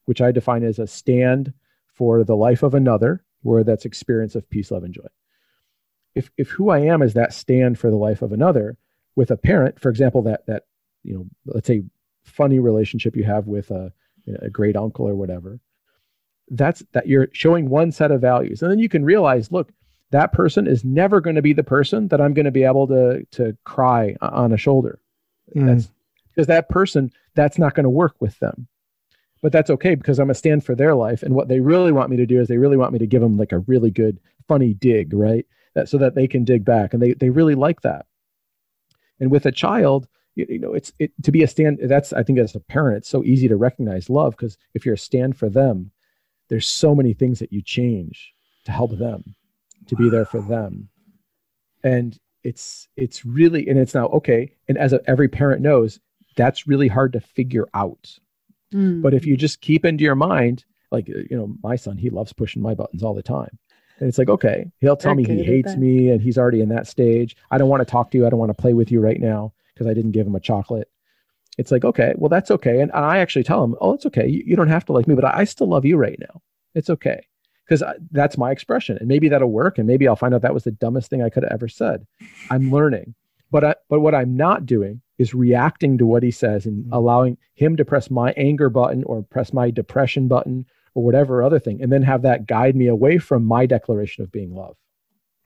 which 0.04 0.20
i 0.20 0.30
define 0.30 0.62
as 0.62 0.78
a 0.78 0.86
stand 0.86 1.52
for 1.86 2.22
the 2.24 2.36
life 2.36 2.62
of 2.62 2.74
another 2.74 3.24
where 3.44 3.64
that's 3.64 3.84
experience 3.84 4.34
of 4.34 4.48
peace 4.50 4.70
love 4.70 4.84
and 4.84 4.94
joy. 4.94 5.06
If 6.14 6.30
if 6.36 6.50
who 6.50 6.70
i 6.70 6.78
am 6.78 7.02
is 7.02 7.14
that 7.14 7.32
stand 7.32 7.78
for 7.78 7.90
the 7.90 7.96
life 7.96 8.22
of 8.22 8.32
another 8.32 8.76
with 9.16 9.30
a 9.30 9.36
parent 9.36 9.80
for 9.80 9.88
example 9.88 10.22
that 10.22 10.46
that 10.46 10.64
you 11.02 11.14
know 11.14 11.26
let's 11.46 11.66
say 11.66 11.82
funny 12.22 12.58
relationship 12.58 13.16
you 13.16 13.24
have 13.24 13.46
with 13.46 13.70
a, 13.70 13.92
a 14.40 14.48
great 14.48 14.76
uncle 14.76 15.06
or 15.06 15.14
whatever 15.14 15.60
that's 16.50 16.82
that 16.92 17.06
you're 17.06 17.28
showing 17.32 17.68
one 17.68 17.92
set 17.92 18.10
of 18.10 18.20
values. 18.20 18.62
And 18.62 18.70
then 18.70 18.78
you 18.78 18.88
can 18.88 19.04
realize 19.04 19.50
look 19.50 19.72
that 20.10 20.32
person 20.32 20.66
is 20.66 20.84
never 20.84 21.20
going 21.20 21.36
to 21.36 21.42
be 21.42 21.52
the 21.52 21.64
person 21.64 22.08
that 22.08 22.20
i'm 22.20 22.34
going 22.34 22.44
to 22.44 22.50
be 22.50 22.64
able 22.64 22.86
to 22.88 23.24
to 23.32 23.56
cry 23.64 24.16
on 24.20 24.52
a 24.52 24.56
shoulder. 24.56 24.98
Mm. 25.54 25.66
that's 25.66 25.90
because 26.30 26.46
that 26.46 26.68
person 26.68 27.12
that's 27.34 27.58
not 27.58 27.74
going 27.74 27.84
to 27.84 27.90
work 27.90 28.16
with 28.20 28.38
them 28.38 28.66
but 29.44 29.52
that's 29.52 29.68
okay 29.68 29.94
because 29.94 30.18
i'm 30.18 30.30
a 30.30 30.34
stand 30.34 30.64
for 30.64 30.74
their 30.74 30.94
life. 30.94 31.22
And 31.22 31.34
what 31.34 31.48
they 31.48 31.60
really 31.60 31.92
want 31.92 32.08
me 32.08 32.16
to 32.16 32.24
do 32.24 32.40
is 32.40 32.48
they 32.48 32.56
really 32.56 32.78
want 32.78 32.94
me 32.94 32.98
to 32.98 33.06
give 33.06 33.20
them 33.20 33.36
like 33.36 33.52
a 33.52 33.58
really 33.58 33.90
good 33.90 34.18
funny 34.48 34.72
dig 34.72 35.12
right? 35.12 35.44
That 35.74 35.90
so 35.90 35.98
that 35.98 36.14
they 36.14 36.26
can 36.26 36.44
dig 36.44 36.64
back. 36.64 36.94
And 36.94 37.02
they 37.02 37.12
they 37.12 37.28
really 37.28 37.54
like 37.54 37.82
that. 37.82 38.06
And 39.20 39.30
with 39.30 39.44
a 39.44 39.52
child 39.52 40.08
you, 40.34 40.46
you 40.48 40.58
know 40.58 40.72
it's 40.72 40.94
it 40.98 41.12
to 41.24 41.30
be 41.30 41.42
a 41.42 41.46
stand 41.46 41.78
that's 41.82 42.12
i 42.14 42.22
think 42.22 42.38
as 42.38 42.56
a 42.56 42.60
parent 42.60 42.96
it's 42.96 43.08
so 43.08 43.22
easy 43.22 43.46
to 43.46 43.54
recognize 43.56 44.10
love 44.10 44.32
because 44.32 44.56
if 44.72 44.84
you're 44.84 44.96
a 44.96 44.98
stand 44.98 45.36
for 45.36 45.48
them 45.48 45.92
there's 46.48 46.66
so 46.66 46.94
many 46.94 47.12
things 47.12 47.38
that 47.38 47.52
you 47.52 47.62
change 47.62 48.32
to 48.64 48.72
help 48.72 48.98
them 48.98 49.36
to 49.86 49.94
be 49.94 50.08
there 50.08 50.24
for 50.24 50.40
them. 50.40 50.88
And 51.82 52.18
it's 52.42 52.88
it's 52.96 53.26
really 53.26 53.68
and 53.68 53.78
it's 53.78 53.94
now 53.94 54.06
okay 54.06 54.52
and 54.68 54.78
as 54.78 54.94
every 55.06 55.28
parent 55.28 55.60
knows 55.60 56.00
that's 56.34 56.66
really 56.66 56.88
hard 56.88 57.12
to 57.12 57.20
figure 57.20 57.68
out 57.74 58.18
mm. 58.74 59.00
but 59.02 59.14
if 59.14 59.24
you 59.24 59.36
just 59.36 59.60
keep 59.60 59.84
into 59.84 60.04
your 60.04 60.14
mind 60.14 60.64
like 60.90 61.08
uh, 61.08 61.20
you 61.30 61.36
know 61.36 61.54
my 61.62 61.76
son 61.76 61.96
he 61.96 62.10
loves 62.10 62.32
pushing 62.32 62.60
my 62.60 62.74
buttons 62.74 63.02
all 63.02 63.14
the 63.14 63.22
time 63.22 63.58
and 64.00 64.08
it's 64.08 64.18
like 64.18 64.28
okay 64.28 64.70
he'll 64.80 64.96
tell 64.96 65.14
me 65.14 65.24
he 65.24 65.42
hates 65.42 65.76
me 65.76 66.10
and 66.10 66.20
he's 66.20 66.36
already 66.36 66.60
in 66.60 66.68
that 66.68 66.86
stage 66.86 67.36
i 67.50 67.58
don't 67.58 67.68
want 67.68 67.80
to 67.80 67.90
talk 67.90 68.10
to 68.10 68.18
you 68.18 68.26
i 68.26 68.30
don't 68.30 68.40
want 68.40 68.54
to 68.54 68.60
play 68.60 68.74
with 68.74 68.90
you 68.90 69.00
right 69.00 69.20
now 69.20 69.52
because 69.72 69.86
i 69.86 69.94
didn't 69.94 70.12
give 70.12 70.26
him 70.26 70.34
a 70.34 70.40
chocolate 70.40 70.88
it's 71.58 71.70
like, 71.70 71.84
okay, 71.84 72.14
well, 72.16 72.28
that's 72.28 72.50
okay. 72.50 72.80
And, 72.80 72.90
and 72.94 73.04
I 73.04 73.18
actually 73.18 73.44
tell 73.44 73.62
him, 73.62 73.76
oh, 73.80 73.92
it's 73.94 74.06
okay. 74.06 74.26
You, 74.26 74.42
you, 74.44 74.56
don't 74.56 74.68
have 74.68 74.84
to 74.86 74.92
like 74.92 75.06
me, 75.06 75.14
but 75.14 75.24
I, 75.24 75.40
I 75.40 75.44
still 75.44 75.68
love 75.68 75.84
you 75.84 75.96
right 75.96 76.18
now. 76.18 76.42
It's 76.74 76.90
okay. 76.90 77.26
Because 77.64 77.82
that's 78.10 78.36
my 78.36 78.50
expression. 78.50 78.98
And 78.98 79.08
maybe 79.08 79.28
that'll 79.28 79.50
work. 79.50 79.78
And 79.78 79.86
maybe 79.86 80.06
I'll 80.06 80.16
find 80.16 80.34
out 80.34 80.42
that 80.42 80.52
was 80.52 80.64
the 80.64 80.70
dumbest 80.72 81.08
thing 81.08 81.22
I 81.22 81.30
could 81.30 81.44
have 81.44 81.52
ever 81.52 81.68
said. 81.68 82.06
I'm 82.50 82.70
learning. 82.70 83.14
But, 83.54 83.62
I, 83.62 83.74
but 83.88 84.00
what 84.00 84.16
I'm 84.16 84.36
not 84.36 84.66
doing 84.66 85.00
is 85.16 85.32
reacting 85.32 85.96
to 85.98 86.06
what 86.06 86.24
he 86.24 86.32
says 86.32 86.66
and 86.66 86.86
mm-hmm. 86.86 86.92
allowing 86.92 87.38
him 87.54 87.76
to 87.76 87.84
press 87.84 88.10
my 88.10 88.32
anger 88.32 88.68
button 88.68 89.04
or 89.04 89.22
press 89.22 89.52
my 89.52 89.70
depression 89.70 90.26
button 90.26 90.66
or 90.96 91.04
whatever 91.04 91.40
other 91.40 91.60
thing, 91.60 91.80
and 91.80 91.92
then 91.92 92.02
have 92.02 92.22
that 92.22 92.48
guide 92.48 92.74
me 92.74 92.88
away 92.88 93.18
from 93.18 93.44
my 93.44 93.64
declaration 93.64 94.24
of 94.24 94.32
being 94.32 94.52
love. 94.52 94.74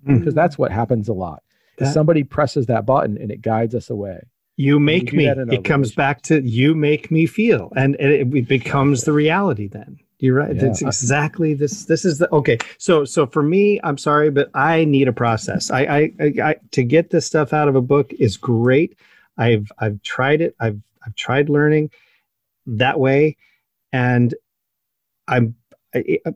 Mm-hmm. 0.02 0.20
Because 0.20 0.32
that's 0.32 0.56
what 0.56 0.72
happens 0.72 1.10
a 1.10 1.12
lot. 1.12 1.42
That, 1.76 1.92
somebody 1.92 2.24
presses 2.24 2.64
that 2.68 2.86
button 2.86 3.18
and 3.18 3.30
it 3.30 3.42
guides 3.42 3.74
us 3.74 3.90
away 3.90 4.22
you 4.56 4.80
make 4.80 5.12
me 5.12 5.28
it 5.28 5.62
comes 5.62 5.94
back 5.94 6.22
to 6.22 6.42
you 6.42 6.74
make 6.74 7.12
me 7.12 7.24
feel 7.26 7.72
and 7.76 7.94
it, 8.00 8.34
it 8.34 8.48
becomes 8.48 9.04
the 9.04 9.12
reality 9.12 9.68
then 9.68 9.96
you're 10.18 10.34
right 10.34 10.56
yeah. 10.56 10.62
that's 10.62 10.82
exactly 10.82 11.54
this 11.54 11.84
this 11.84 12.04
is 12.04 12.18
the 12.18 12.32
okay 12.32 12.58
so 12.78 13.04
so 13.04 13.26
for 13.26 13.42
me 13.42 13.80
i'm 13.84 13.98
sorry 13.98 14.30
but 14.30 14.50
i 14.54 14.84
need 14.84 15.08
a 15.08 15.12
process 15.12 15.70
I, 15.70 15.80
I 15.80 16.12
i, 16.20 16.32
I 16.42 16.56
to 16.72 16.82
get 16.82 17.10
this 17.10 17.26
stuff 17.26 17.52
out 17.52 17.68
of 17.68 17.76
a 17.76 17.82
book 17.82 18.12
is 18.14 18.36
great 18.36 18.96
i've 19.36 19.70
i've 19.78 20.02
tried 20.02 20.40
it 20.40 20.56
i've 20.60 20.80
i've 21.06 21.14
tried 21.14 21.48
learning 21.48 21.90
that 22.66 22.98
way 22.98 23.36
and 23.92 24.34
i'm 25.26 25.54
I, 25.94 26.18
uh, 26.26 26.32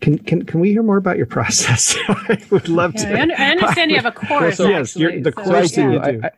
can, 0.00 0.18
can 0.18 0.44
can 0.44 0.60
we 0.60 0.70
hear 0.70 0.82
more 0.82 0.96
about 0.96 1.16
your 1.16 1.26
process? 1.38 1.96
I 2.08 2.38
would 2.50 2.68
love 2.68 2.94
yeah, 2.96 3.24
to. 3.26 3.40
I, 3.40 3.50
understand 3.52 3.90
you 3.90 3.96
have 3.96 4.06
a 4.06 4.12
course. 4.26 4.56
so, 4.58 4.68
yes, 4.68 4.94
the 4.94 5.22
so, 5.24 5.30
course 5.30 5.76
yeah. 5.76 5.90
you 5.90 5.98
do. 5.98 6.22
I, 6.24 6.30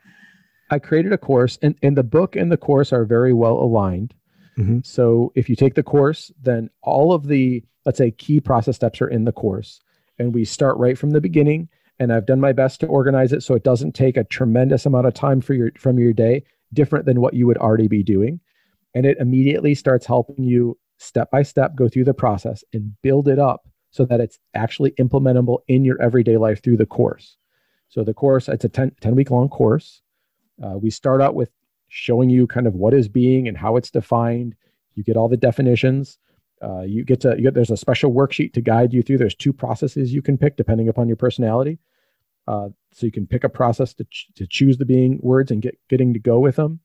I 0.71 0.79
created 0.79 1.13
a 1.13 1.19
course, 1.19 1.59
and, 1.63 1.77
and 1.83 1.97
the 1.97 2.03
book 2.03 2.37
and 2.37 2.51
the 2.51 2.57
course 2.57 2.93
are 2.93 3.05
very 3.05 3.33
well 3.33 3.55
aligned. 3.55 4.15
Mm-hmm. 4.59 4.79
So 4.83 5.33
if 5.35 5.49
you 5.49 5.57
take 5.57 5.75
the 5.75 5.83
course, 5.83 6.33
then 6.41 6.71
all 6.83 7.13
of 7.13 7.27
the, 7.27 7.65
let's 7.85 7.99
say, 7.99 8.11
key 8.11 8.41
process 8.41 8.77
steps 8.77 9.01
are 9.01 9.09
in 9.09 9.25
the 9.25 9.33
course. 9.33 9.81
And 10.19 10.35
we 10.35 10.45
start 10.45 10.77
right 10.79 10.97
from 10.97 11.11
the 11.11 11.21
beginning. 11.21 11.69
And 11.99 12.13
I've 12.13 12.27
done 12.27 12.41
my 12.41 12.53
best 12.53 12.81
to 12.81 12.87
organize 12.87 13.33
it 13.33 13.43
so 13.43 13.55
it 13.55 13.65
doesn't 13.65 13.93
take 13.93 14.17
a 14.17 14.25
tremendous 14.25 14.87
amount 14.87 15.07
of 15.07 15.15
time 15.15 15.41
for 15.41 15.55
your 15.55 15.71
from 15.79 15.99
your 15.99 16.13
day, 16.13 16.45
different 16.73 17.07
than 17.07 17.21
what 17.21 17.35
you 17.35 17.47
would 17.47 17.59
already 17.59 17.89
be 17.89 18.03
doing. 18.03 18.41
And 18.95 19.07
it 19.07 19.19
immediately 19.19 19.75
starts 19.75 20.07
helping 20.07 20.45
you 20.45 20.79
step 20.99 21.31
by 21.31 21.43
step 21.43 21.75
go 21.75 21.89
through 21.89 22.05
the 22.05 22.15
process 22.15 22.65
and 22.73 22.95
build 23.03 23.29
it 23.29 23.39
up 23.39 23.69
so 23.91 24.05
that 24.05 24.21
it's 24.21 24.39
actually 24.55 24.93
implementable 24.93 25.61
in 25.69 25.85
your 25.85 26.01
everyday 26.01 26.37
life 26.37 26.63
through 26.63 26.77
the 26.77 26.87
course. 26.87 27.37
So 27.89 28.05
the 28.05 28.15
course, 28.15 28.49
it's 28.49 28.65
a 28.65 28.69
10, 28.69 28.93
10 29.01 29.15
week 29.15 29.31
long 29.31 29.49
course. 29.49 30.03
Uh, 30.63 30.77
we 30.79 30.91
start 30.91 31.23
out 31.23 31.35
with 31.35 31.51
showing 31.89 32.31
you 32.31 32.47
kind 32.47 32.67
of 32.67 32.75
what 32.75 32.95
is 32.95 33.09
being 33.09 33.49
and 33.49 33.57
how 33.57 33.77
it's 33.77 33.91
defined. 33.91 34.55
You 34.95 35.05
get 35.05 35.17
all 35.17 35.29
the 35.29 35.37
definitions. 35.37 36.19
Uh, 36.63 36.83
you 36.83 37.05
get 37.05 37.21
to 37.21 37.37
you 37.37 37.43
get 37.43 37.55
there's 37.55 37.71
a 37.71 37.77
special 37.77 38.13
worksheet 38.13 38.53
to 38.55 38.61
guide 38.61 38.93
you 38.93 39.03
through. 39.03 39.19
There's 39.19 39.35
two 39.35 39.53
processes 39.53 40.13
you 40.13 40.23
can 40.23 40.39
pick 40.39 40.57
depending 40.57 40.89
upon 40.89 41.07
your 41.07 41.17
personality. 41.17 41.79
Uh, 42.49 42.69
so 42.93 43.05
you 43.05 43.13
can 43.13 43.27
pick 43.27 43.45
a 43.45 43.49
process 43.49 43.93
to, 43.95 44.05
ch- 44.05 44.29
to 44.37 44.47
choose 44.47 44.79
the 44.79 44.85
being 44.85 45.19
words 45.21 45.51
and 45.51 45.61
get 45.61 45.79
getting 45.89 46.15
to 46.15 46.19
go 46.19 46.39
with 46.39 46.57
them. 46.57 46.81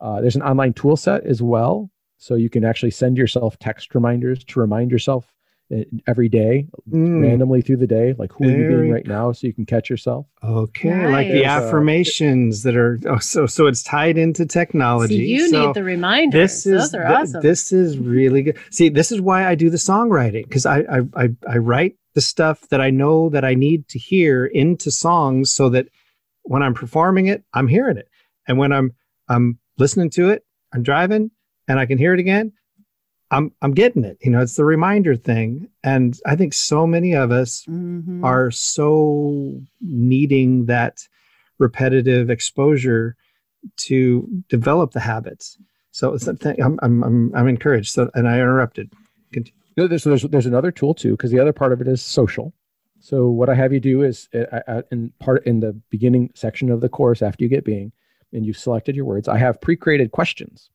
Uh, 0.00 0.20
there's 0.20 0.36
an 0.36 0.42
online 0.42 0.72
tool 0.72 0.96
set 0.96 1.24
as 1.24 1.40
well, 1.40 1.90
so 2.18 2.34
you 2.34 2.50
can 2.50 2.64
actually 2.64 2.90
send 2.90 3.16
yourself 3.16 3.58
text 3.58 3.94
reminders 3.94 4.42
to 4.44 4.60
remind 4.60 4.90
yourself 4.90 5.32
every 6.06 6.28
day, 6.28 6.68
mm. 6.88 7.22
randomly 7.22 7.60
through 7.60 7.78
the 7.78 7.86
day. 7.86 8.14
Like, 8.16 8.32
who 8.32 8.46
Very 8.46 8.54
are 8.54 8.70
you 8.70 8.76
being 8.76 8.92
right 8.92 9.06
now? 9.06 9.32
So 9.32 9.46
you 9.46 9.52
can 9.52 9.66
catch 9.66 9.90
yourself. 9.90 10.26
Okay, 10.42 10.90
nice. 10.90 11.12
like 11.12 11.28
the 11.28 11.44
affirmations 11.44 12.62
that 12.62 12.76
are 12.76 13.00
oh, 13.06 13.18
so 13.18 13.46
so 13.46 13.66
it's 13.66 13.82
tied 13.82 14.16
into 14.18 14.46
technology. 14.46 15.16
So 15.16 15.20
you 15.20 15.48
so 15.48 15.66
need 15.66 15.74
the 15.74 15.82
reminders. 15.82 16.40
This 16.40 16.66
is 16.66 16.92
Those 16.92 16.94
are 16.94 17.08
th- 17.08 17.18
awesome. 17.20 17.42
This 17.42 17.72
is 17.72 17.98
really 17.98 18.42
good. 18.42 18.58
See, 18.70 18.88
this 18.88 19.10
is 19.10 19.20
why 19.20 19.46
I 19.46 19.54
do 19.54 19.70
the 19.70 19.76
songwriting 19.76 20.44
because 20.44 20.66
I, 20.66 20.80
I 20.80 21.00
I 21.14 21.28
I 21.48 21.56
write 21.58 21.96
the 22.14 22.20
stuff 22.20 22.68
that 22.68 22.80
I 22.80 22.90
know 22.90 23.28
that 23.30 23.44
I 23.44 23.54
need 23.54 23.88
to 23.88 23.98
hear 23.98 24.46
into 24.46 24.90
songs 24.90 25.52
so 25.52 25.68
that 25.70 25.88
when 26.42 26.62
I'm 26.62 26.74
performing 26.74 27.26
it, 27.26 27.44
I'm 27.52 27.68
hearing 27.68 27.96
it, 27.96 28.08
and 28.46 28.58
when 28.58 28.72
I'm 28.72 28.92
I'm 29.28 29.58
listening 29.78 30.10
to 30.10 30.30
it, 30.30 30.44
I'm 30.72 30.82
driving 30.82 31.30
and 31.68 31.78
I 31.80 31.86
can 31.86 31.98
hear 31.98 32.14
it 32.14 32.20
again. 32.20 32.52
I'm 33.30 33.52
I'm 33.62 33.72
getting 33.72 34.04
it. 34.04 34.18
You 34.20 34.30
know, 34.30 34.40
it's 34.40 34.54
the 34.54 34.64
reminder 34.64 35.16
thing. 35.16 35.68
And 35.82 36.18
I 36.26 36.36
think 36.36 36.52
so 36.52 36.86
many 36.86 37.14
of 37.14 37.30
us 37.32 37.64
mm-hmm. 37.68 38.24
are 38.24 38.50
so 38.50 39.60
needing 39.80 40.66
that 40.66 41.06
repetitive 41.58 42.30
exposure 42.30 43.16
to 43.76 44.28
develop 44.48 44.92
the 44.92 45.00
habits. 45.00 45.58
So 45.90 46.12
it's 46.12 46.26
thing, 46.26 46.62
I'm, 46.62 46.78
I'm 46.82 47.02
I'm 47.02 47.34
I'm 47.34 47.48
encouraged. 47.48 47.92
So 47.92 48.10
and 48.14 48.28
I 48.28 48.34
interrupted. 48.34 48.92
Continue. 49.32 49.52
There's, 49.76 50.04
there's 50.04 50.22
there's 50.22 50.46
another 50.46 50.70
tool 50.70 50.94
too 50.94 51.12
because 51.12 51.30
the 51.30 51.40
other 51.40 51.52
part 51.52 51.72
of 51.72 51.80
it 51.80 51.88
is 51.88 52.02
social. 52.02 52.52
So 53.00 53.28
what 53.28 53.48
I 53.48 53.54
have 53.54 53.72
you 53.72 53.80
do 53.80 54.02
is 54.02 54.28
uh, 54.34 54.60
uh, 54.66 54.82
in 54.90 55.12
part 55.20 55.46
in 55.46 55.60
the 55.60 55.72
beginning 55.90 56.30
section 56.34 56.70
of 56.70 56.80
the 56.80 56.88
course 56.88 57.22
after 57.22 57.44
you 57.44 57.50
get 57.50 57.64
being 57.64 57.92
and 58.32 58.44
you've 58.44 58.56
selected 58.56 58.96
your 58.96 59.04
words, 59.04 59.28
I 59.28 59.38
have 59.38 59.60
pre-created 59.60 60.12
questions. 60.12 60.70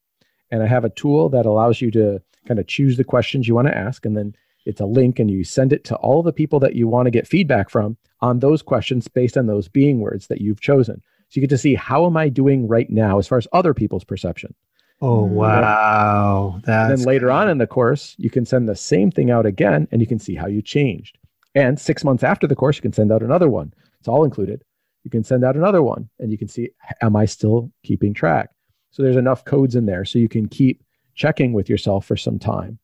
And 0.51 0.61
I 0.61 0.67
have 0.67 0.85
a 0.85 0.89
tool 0.89 1.29
that 1.29 1.45
allows 1.45 1.81
you 1.81 1.89
to 1.91 2.21
kind 2.47 2.59
of 2.59 2.67
choose 2.67 2.97
the 2.97 3.03
questions 3.03 3.47
you 3.47 3.55
want 3.55 3.67
to 3.67 3.77
ask 3.77 4.05
and 4.05 4.17
then 4.17 4.35
it's 4.65 4.81
a 4.81 4.85
link 4.85 5.19
and 5.19 5.29
you 5.29 5.43
send 5.43 5.73
it 5.73 5.83
to 5.85 5.95
all 5.97 6.21
the 6.21 6.33
people 6.33 6.59
that 6.59 6.75
you 6.75 6.87
want 6.87 7.07
to 7.07 7.11
get 7.11 7.27
feedback 7.27 7.69
from 7.69 7.97
on 8.21 8.39
those 8.39 8.61
questions 8.61 9.07
based 9.07 9.37
on 9.37 9.47
those 9.47 9.67
being 9.67 9.99
words 9.99 10.27
that 10.27 10.41
you've 10.41 10.61
chosen. 10.61 11.01
So 11.29 11.39
you 11.39 11.41
get 11.41 11.49
to 11.49 11.57
see 11.57 11.75
how 11.75 12.05
am 12.05 12.17
I 12.17 12.29
doing 12.29 12.67
right 12.67 12.89
now 12.89 13.17
as 13.17 13.27
far 13.27 13.37
as 13.37 13.47
other 13.53 13.73
people's 13.73 14.03
perception. 14.03 14.53
Oh 15.01 15.25
mm. 15.25 15.29
wow! 15.29 16.61
That's 16.63 16.99
then 16.99 17.07
later 17.07 17.31
on 17.31 17.49
in 17.49 17.57
the 17.57 17.65
course, 17.65 18.15
you 18.19 18.29
can 18.29 18.45
send 18.45 18.69
the 18.69 18.75
same 18.75 19.09
thing 19.09 19.31
out 19.31 19.47
again, 19.47 19.87
and 19.91 19.99
you 19.99 20.05
can 20.05 20.19
see 20.19 20.35
how 20.35 20.45
you 20.45 20.61
changed. 20.61 21.17
And 21.55 21.79
six 21.79 22.03
months 22.03 22.23
after 22.23 22.45
the 22.45 22.55
course, 22.55 22.75
you 22.75 22.83
can 22.83 22.93
send 22.93 23.11
out 23.11 23.23
another 23.23 23.49
one. 23.49 23.73
It's 23.99 24.07
all 24.07 24.23
included. 24.23 24.63
You 25.03 25.09
can 25.09 25.23
send 25.23 25.43
out 25.43 25.55
another 25.55 25.81
one, 25.81 26.07
and 26.19 26.31
you 26.31 26.37
can 26.37 26.47
see 26.47 26.69
am 27.01 27.15
I 27.15 27.25
still 27.25 27.71
keeping 27.81 28.13
track? 28.13 28.51
So 28.91 29.03
there's 29.03 29.17
enough 29.17 29.45
codes 29.45 29.75
in 29.75 29.85
there, 29.85 30.05
so 30.05 30.19
you 30.19 30.29
can 30.29 30.47
keep 30.47 30.83
checking 31.15 31.53
with 31.53 31.69
yourself 31.69 32.05
for 32.05 32.17
some 32.17 32.39
time 32.39 32.79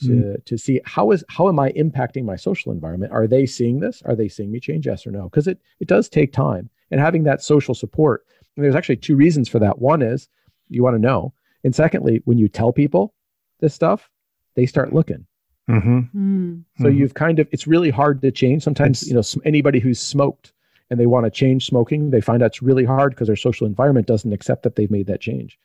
to 0.00 0.08
mm. 0.08 0.44
to 0.44 0.58
see 0.58 0.80
how 0.84 1.10
is 1.10 1.24
how 1.28 1.48
am 1.48 1.58
I 1.58 1.72
impacting 1.72 2.24
my 2.24 2.36
social 2.36 2.72
environment? 2.72 3.12
Are 3.12 3.26
they 3.26 3.46
seeing 3.46 3.80
this? 3.80 4.02
Are 4.02 4.16
they 4.16 4.28
seeing 4.28 4.50
me 4.50 4.60
change? 4.60 4.86
Yes 4.86 5.06
or 5.06 5.10
no? 5.10 5.24
Because 5.24 5.46
it 5.46 5.60
it 5.80 5.88
does 5.88 6.08
take 6.08 6.32
time, 6.32 6.70
and 6.90 7.00
having 7.00 7.24
that 7.24 7.42
social 7.42 7.74
support. 7.74 8.24
And 8.56 8.64
there's 8.64 8.74
actually 8.74 8.96
two 8.96 9.16
reasons 9.16 9.48
for 9.48 9.58
that. 9.60 9.78
One 9.78 10.02
is 10.02 10.28
you 10.68 10.82
want 10.82 10.94
to 10.94 11.00
know 11.00 11.32
and 11.64 11.74
secondly, 11.74 12.22
when 12.24 12.38
you 12.38 12.48
tell 12.48 12.72
people 12.72 13.14
this 13.60 13.74
stuff, 13.74 14.10
they 14.54 14.66
start 14.66 14.92
looking. 14.92 15.26
Mm-hmm. 15.70 15.98
Mm. 15.98 16.64
So 16.78 16.84
mm-hmm. 16.84 16.98
you've 16.98 17.14
kind 17.14 17.38
of, 17.38 17.48
it's 17.52 17.66
really 17.66 17.90
hard 17.90 18.20
to 18.22 18.30
change. 18.30 18.62
Sometimes, 18.62 19.02
it's, 19.02 19.10
you 19.10 19.14
know, 19.14 19.42
anybody 19.44 19.78
who's 19.78 20.00
smoked 20.00 20.52
and 20.92 21.00
they 21.00 21.06
want 21.06 21.24
to 21.24 21.30
change 21.30 21.64
smoking, 21.64 22.10
they 22.10 22.20
find 22.20 22.42
out 22.42 22.48
it's 22.48 22.60
really 22.60 22.84
hard 22.84 23.12
because 23.12 23.26
their 23.26 23.34
social 23.34 23.66
environment 23.66 24.06
doesn't 24.06 24.34
accept 24.34 24.62
that 24.62 24.76
they've 24.76 24.90
made 24.90 25.06
that 25.06 25.22
change. 25.22 25.58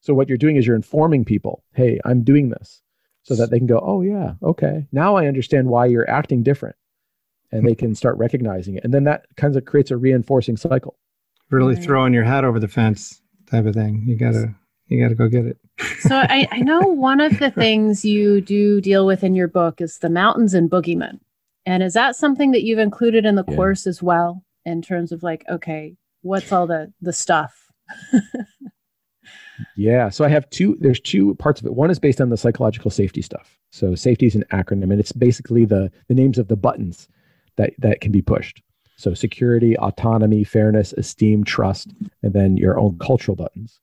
So 0.00 0.14
what 0.14 0.28
you're 0.28 0.38
doing 0.38 0.54
is 0.54 0.68
you're 0.68 0.76
informing 0.76 1.24
people, 1.24 1.64
hey, 1.72 1.98
I'm 2.04 2.22
doing 2.22 2.50
this 2.50 2.80
so 3.24 3.34
that 3.34 3.50
they 3.50 3.58
can 3.58 3.66
go, 3.66 3.80
oh, 3.80 4.02
yeah, 4.02 4.34
okay. 4.40 4.86
Now 4.92 5.16
I 5.16 5.26
understand 5.26 5.66
why 5.66 5.86
you're 5.86 6.08
acting 6.08 6.44
different. 6.44 6.76
And 7.50 7.66
they 7.66 7.74
can 7.74 7.96
start 7.96 8.16
recognizing 8.18 8.76
it. 8.76 8.84
And 8.84 8.94
then 8.94 9.02
that 9.04 9.24
kind 9.36 9.56
of 9.56 9.64
creates 9.64 9.90
a 9.90 9.96
reinforcing 9.96 10.56
cycle. 10.56 10.96
Really 11.50 11.74
throwing 11.74 12.14
your 12.14 12.22
hat 12.22 12.44
over 12.44 12.60
the 12.60 12.68
fence 12.68 13.20
type 13.50 13.66
of 13.66 13.74
thing. 13.74 14.04
You 14.06 14.16
got 14.16 14.32
to 14.32 14.54
you 14.86 15.02
got 15.02 15.08
to 15.08 15.16
go 15.16 15.28
get 15.28 15.44
it. 15.44 15.58
so 16.00 16.14
I, 16.14 16.46
I 16.52 16.60
know 16.60 16.80
one 16.82 17.20
of 17.20 17.40
the 17.40 17.50
things 17.50 18.04
you 18.04 18.40
do 18.40 18.80
deal 18.80 19.06
with 19.06 19.24
in 19.24 19.34
your 19.34 19.48
book 19.48 19.80
is 19.80 19.98
the 19.98 20.10
mountains 20.10 20.54
and 20.54 20.70
boogeymen. 20.70 21.18
And 21.66 21.82
is 21.82 21.94
that 21.94 22.14
something 22.16 22.52
that 22.52 22.62
you've 22.62 22.78
included 22.78 23.24
in 23.26 23.34
the 23.34 23.44
yeah. 23.48 23.56
course 23.56 23.86
as 23.86 24.02
well 24.02 24.44
in 24.64 24.82
terms 24.82 25.12
of 25.12 25.22
like, 25.22 25.44
okay, 25.48 25.96
what's 26.22 26.52
all 26.52 26.66
the 26.66 26.92
the 27.00 27.12
stuff? 27.12 27.54
yeah. 29.76 30.08
So 30.08 30.24
I 30.24 30.28
have 30.28 30.48
two, 30.50 30.76
there's 30.80 31.00
two 31.00 31.34
parts 31.36 31.60
of 31.60 31.66
it. 31.66 31.74
One 31.74 31.90
is 31.90 31.98
based 31.98 32.20
on 32.20 32.30
the 32.30 32.36
psychological 32.36 32.90
safety 32.90 33.22
stuff. 33.22 33.58
So 33.70 33.94
safety 33.94 34.26
is 34.26 34.34
an 34.34 34.44
acronym 34.52 34.90
and 34.90 35.00
it's 35.00 35.12
basically 35.12 35.64
the 35.64 35.90
the 36.08 36.14
names 36.14 36.38
of 36.38 36.48
the 36.48 36.56
buttons 36.56 37.08
that 37.56 37.72
that 37.78 38.00
can 38.00 38.12
be 38.12 38.22
pushed. 38.22 38.62
So 38.96 39.14
security, 39.14 39.78
autonomy, 39.78 40.42
fairness, 40.42 40.92
esteem, 40.94 41.44
trust, 41.44 41.92
and 42.22 42.32
then 42.32 42.56
your 42.56 42.78
own 42.80 42.98
cultural 42.98 43.36
buttons. 43.36 43.80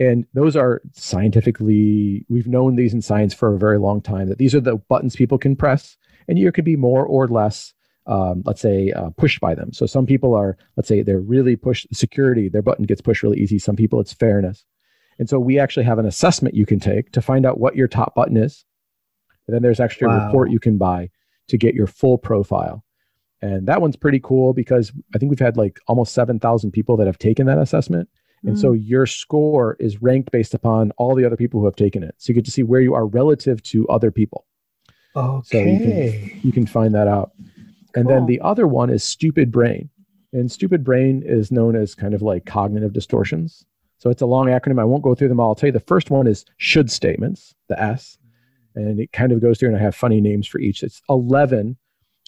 And 0.00 0.26
those 0.32 0.56
are 0.56 0.80
scientifically, 0.94 2.24
we've 2.28 2.46
known 2.46 2.76
these 2.76 2.94
in 2.94 3.02
science 3.02 3.34
for 3.34 3.52
a 3.54 3.58
very 3.58 3.78
long 3.78 4.00
time 4.00 4.28
that 4.28 4.38
these 4.38 4.54
are 4.54 4.60
the 4.60 4.76
buttons 4.76 5.16
people 5.16 5.38
can 5.38 5.56
press, 5.56 5.96
and 6.28 6.38
you 6.38 6.50
could 6.52 6.64
be 6.64 6.76
more 6.76 7.04
or 7.04 7.26
less, 7.26 7.74
um, 8.08 8.42
let's 8.46 8.60
say, 8.60 8.90
uh, 8.92 9.10
pushed 9.10 9.40
by 9.40 9.54
them. 9.54 9.72
So 9.72 9.86
some 9.86 10.06
people 10.06 10.34
are, 10.34 10.56
let's 10.76 10.88
say, 10.88 11.02
they're 11.02 11.20
really 11.20 11.56
pushed 11.56 11.86
security, 11.94 12.48
their 12.48 12.62
button 12.62 12.86
gets 12.86 13.00
pushed 13.00 13.22
really 13.22 13.38
easy. 13.38 13.58
Some 13.58 13.76
people 13.76 14.00
it's 14.00 14.12
fairness. 14.12 14.64
And 15.18 15.28
so 15.28 15.38
we 15.38 15.58
actually 15.58 15.84
have 15.84 15.98
an 15.98 16.06
assessment 16.06 16.54
you 16.54 16.66
can 16.66 16.80
take 16.80 17.12
to 17.12 17.22
find 17.22 17.44
out 17.44 17.60
what 17.60 17.76
your 17.76 17.88
top 17.88 18.14
button 18.14 18.36
is. 18.36 18.64
And 19.46 19.54
then 19.54 19.62
there's 19.62 19.80
actually 19.80 20.08
wow. 20.08 20.20
a 20.20 20.26
report 20.26 20.50
you 20.50 20.60
can 20.60 20.78
buy 20.78 21.10
to 21.48 21.58
get 21.58 21.74
your 21.74 21.86
full 21.86 22.18
profile. 22.18 22.84
And 23.40 23.66
that 23.68 23.80
one's 23.80 23.96
pretty 23.96 24.20
cool 24.20 24.52
because 24.52 24.92
I 25.14 25.18
think 25.18 25.30
we've 25.30 25.38
had 25.38 25.56
like 25.56 25.78
almost 25.86 26.12
7,000 26.12 26.70
people 26.72 26.96
that 26.96 27.06
have 27.06 27.18
taken 27.18 27.46
that 27.46 27.58
assessment. 27.58 28.08
And 28.44 28.56
mm. 28.56 28.60
so 28.60 28.72
your 28.72 29.06
score 29.06 29.76
is 29.80 30.00
ranked 30.00 30.30
based 30.30 30.54
upon 30.54 30.92
all 30.92 31.14
the 31.14 31.24
other 31.24 31.36
people 31.36 31.60
who 31.60 31.66
have 31.66 31.76
taken 31.76 32.02
it. 32.02 32.14
So 32.18 32.30
you 32.30 32.34
get 32.34 32.44
to 32.44 32.50
see 32.50 32.62
where 32.62 32.80
you 32.80 32.94
are 32.94 33.06
relative 33.06 33.62
to 33.64 33.86
other 33.88 34.10
people. 34.10 34.46
Okay. 35.16 35.42
So 35.42 35.58
you 35.58 35.78
can, 35.78 36.40
you 36.44 36.52
can 36.52 36.66
find 36.66 36.94
that 36.94 37.08
out. 37.08 37.32
And 37.94 38.06
cool. 38.06 38.14
then 38.14 38.26
the 38.26 38.40
other 38.40 38.66
one 38.66 38.90
is 38.90 39.02
stupid 39.02 39.50
brain. 39.50 39.88
And 40.32 40.50
stupid 40.50 40.84
brain 40.84 41.22
is 41.24 41.50
known 41.50 41.74
as 41.74 41.94
kind 41.94 42.14
of 42.14 42.22
like 42.22 42.44
cognitive 42.44 42.92
distortions. 42.92 43.64
So 43.98 44.10
it's 44.10 44.22
a 44.22 44.26
long 44.26 44.46
acronym. 44.46 44.80
I 44.80 44.84
won't 44.84 45.02
go 45.02 45.14
through 45.14 45.28
them 45.28 45.40
all. 45.40 45.48
I'll 45.48 45.54
tell 45.54 45.68
you 45.68 45.72
the 45.72 45.80
first 45.80 46.10
one 46.10 46.26
is 46.26 46.44
should 46.58 46.90
statements, 46.90 47.54
the 47.68 47.80
S. 47.80 48.18
And 48.74 49.00
it 49.00 49.12
kind 49.12 49.32
of 49.32 49.40
goes 49.40 49.58
through, 49.58 49.70
and 49.70 49.78
I 49.78 49.80
have 49.80 49.96
funny 49.96 50.20
names 50.20 50.46
for 50.46 50.60
each. 50.60 50.82
It's 50.82 51.02
11 51.08 51.76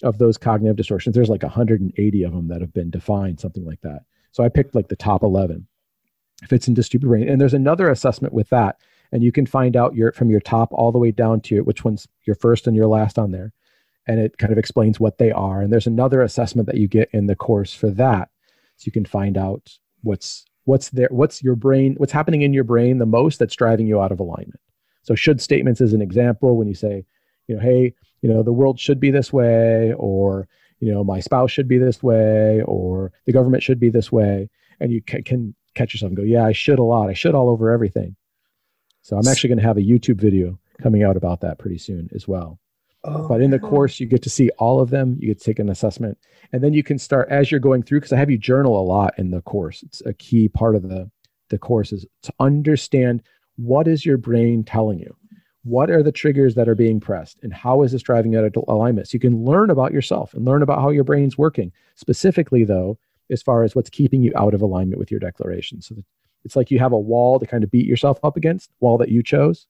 of 0.03 0.17
those 0.17 0.37
cognitive 0.37 0.75
distortions. 0.75 1.13
There's 1.13 1.29
like 1.29 1.43
180 1.43 2.23
of 2.23 2.33
them 2.33 2.47
that 2.49 2.59
have 2.59 2.73
been 2.73 2.89
defined, 2.89 3.39
something 3.39 3.63
like 3.63 3.81
that. 3.81 4.01
So 4.31 4.43
I 4.43 4.49
picked 4.49 4.75
like 4.75 4.87
the 4.87 4.95
top 4.95 5.23
11 5.23 5.67
fits 6.47 6.67
into 6.67 6.83
stupid 6.83 7.07
brain. 7.07 7.29
And 7.29 7.39
there's 7.39 7.53
another 7.53 7.89
assessment 7.89 8.33
with 8.33 8.49
that. 8.49 8.77
And 9.11 9.23
you 9.23 9.31
can 9.31 9.45
find 9.45 9.75
out 9.75 9.95
your 9.95 10.11
from 10.13 10.29
your 10.29 10.39
top 10.39 10.69
all 10.71 10.91
the 10.91 10.97
way 10.97 11.11
down 11.11 11.41
to 11.41 11.61
which 11.63 11.83
one's 11.83 12.07
your 12.25 12.35
first 12.35 12.65
and 12.65 12.75
your 12.75 12.87
last 12.87 13.19
on 13.19 13.31
there. 13.31 13.53
And 14.07 14.19
it 14.19 14.37
kind 14.37 14.51
of 14.51 14.57
explains 14.57 14.99
what 14.99 15.17
they 15.17 15.31
are. 15.31 15.61
And 15.61 15.71
there's 15.71 15.87
another 15.87 16.21
assessment 16.21 16.67
that 16.67 16.77
you 16.77 16.87
get 16.87 17.09
in 17.13 17.27
the 17.27 17.35
course 17.35 17.73
for 17.73 17.89
that. 17.91 18.29
So 18.77 18.85
you 18.85 18.91
can 18.91 19.05
find 19.05 19.37
out 19.37 19.77
what's 20.01 20.45
what's 20.65 20.89
there, 20.89 21.09
what's 21.11 21.43
your 21.43 21.55
brain, 21.55 21.95
what's 21.97 22.11
happening 22.11 22.41
in 22.41 22.53
your 22.53 22.63
brain 22.63 22.97
the 22.97 23.05
most 23.05 23.39
that's 23.39 23.55
driving 23.55 23.87
you 23.87 24.01
out 24.01 24.11
of 24.11 24.19
alignment. 24.19 24.59
So 25.03 25.15
should 25.15 25.41
statements 25.41 25.81
is 25.81 25.93
an 25.93 26.01
example 26.01 26.57
when 26.57 26.67
you 26.67 26.75
say, 26.75 27.05
you 27.47 27.55
know, 27.55 27.61
hey, 27.61 27.93
you 28.21 28.29
know, 28.29 28.43
the 28.43 28.53
world 28.53 28.79
should 28.79 28.99
be 28.99 29.11
this 29.11 29.33
way, 29.33 29.93
or 29.97 30.47
you 30.79 30.91
know, 30.91 31.03
my 31.03 31.19
spouse 31.19 31.51
should 31.51 31.67
be 31.67 31.77
this 31.77 32.01
way, 32.01 32.61
or 32.65 33.11
the 33.25 33.33
government 33.33 33.63
should 33.63 33.79
be 33.79 33.89
this 33.89 34.11
way, 34.11 34.49
and 34.79 34.91
you 34.91 35.01
can, 35.01 35.23
can 35.23 35.55
catch 35.75 35.93
yourself 35.93 36.09
and 36.09 36.17
go, 36.17 36.23
yeah, 36.23 36.45
I 36.45 36.51
should 36.51 36.79
a 36.79 36.83
lot. 36.83 37.09
I 37.09 37.13
should 37.13 37.35
all 37.35 37.49
over 37.49 37.69
everything. 37.69 38.15
So 39.01 39.17
I'm 39.17 39.27
actually 39.27 39.49
going 39.49 39.59
to 39.59 39.65
have 39.65 39.77
a 39.77 39.81
YouTube 39.81 40.19
video 40.19 40.59
coming 40.81 41.03
out 41.03 41.17
about 41.17 41.41
that 41.41 41.59
pretty 41.59 41.77
soon 41.77 42.09
as 42.13 42.27
well. 42.27 42.59
Oh, 43.03 43.27
but 43.27 43.41
in 43.41 43.49
the 43.49 43.59
course, 43.59 43.99
you 43.99 44.05
get 44.05 44.21
to 44.23 44.29
see 44.29 44.49
all 44.59 44.79
of 44.79 44.91
them. 44.91 45.17
You 45.19 45.29
get 45.29 45.39
to 45.39 45.43
take 45.43 45.59
an 45.59 45.69
assessment, 45.69 46.17
and 46.51 46.63
then 46.63 46.73
you 46.73 46.83
can 46.83 46.99
start 46.99 47.29
as 47.29 47.49
you're 47.49 47.59
going 47.59 47.83
through. 47.83 47.99
Because 47.99 48.13
I 48.13 48.17
have 48.17 48.29
you 48.29 48.37
journal 48.37 48.79
a 48.79 48.83
lot 48.83 49.13
in 49.17 49.31
the 49.31 49.41
course. 49.41 49.81
It's 49.83 50.01
a 50.05 50.13
key 50.13 50.47
part 50.47 50.75
of 50.75 50.83
the 50.83 51.09
the 51.49 51.57
course 51.57 51.91
is 51.91 52.05
to 52.23 52.33
understand 52.39 53.21
what 53.57 53.87
is 53.87 54.05
your 54.05 54.17
brain 54.17 54.63
telling 54.63 54.99
you. 54.99 55.15
What 55.63 55.91
are 55.91 56.01
the 56.01 56.11
triggers 56.11 56.55
that 56.55 56.69
are 56.69 56.75
being 56.75 56.99
pressed, 56.99 57.39
and 57.43 57.53
how 57.53 57.83
is 57.83 57.91
this 57.91 58.01
driving 58.01 58.35
out 58.35 58.45
of 58.45 58.55
alignment? 58.67 59.07
So 59.07 59.15
you 59.15 59.19
can 59.19 59.43
learn 59.45 59.69
about 59.69 59.93
yourself 59.93 60.33
and 60.33 60.45
learn 60.45 60.63
about 60.63 60.79
how 60.79 60.89
your 60.89 61.03
brain's 61.03 61.37
working. 61.37 61.71
Specifically, 61.95 62.63
though, 62.63 62.97
as 63.29 63.41
far 63.43 63.63
as 63.63 63.75
what's 63.75 63.89
keeping 63.89 64.21
you 64.21 64.31
out 64.35 64.53
of 64.53 64.61
alignment 64.61 64.99
with 64.99 65.11
your 65.11 65.19
declaration. 65.19 65.81
So 65.81 65.95
it's 66.43 66.55
like 66.55 66.71
you 66.71 66.79
have 66.79 66.93
a 66.93 66.99
wall 66.99 67.39
to 67.39 67.45
kind 67.45 67.63
of 67.63 67.71
beat 67.71 67.85
yourself 67.85 68.19
up 68.23 68.37
against, 68.37 68.71
wall 68.79 68.97
that 68.97 69.09
you 69.09 69.21
chose. 69.21 69.67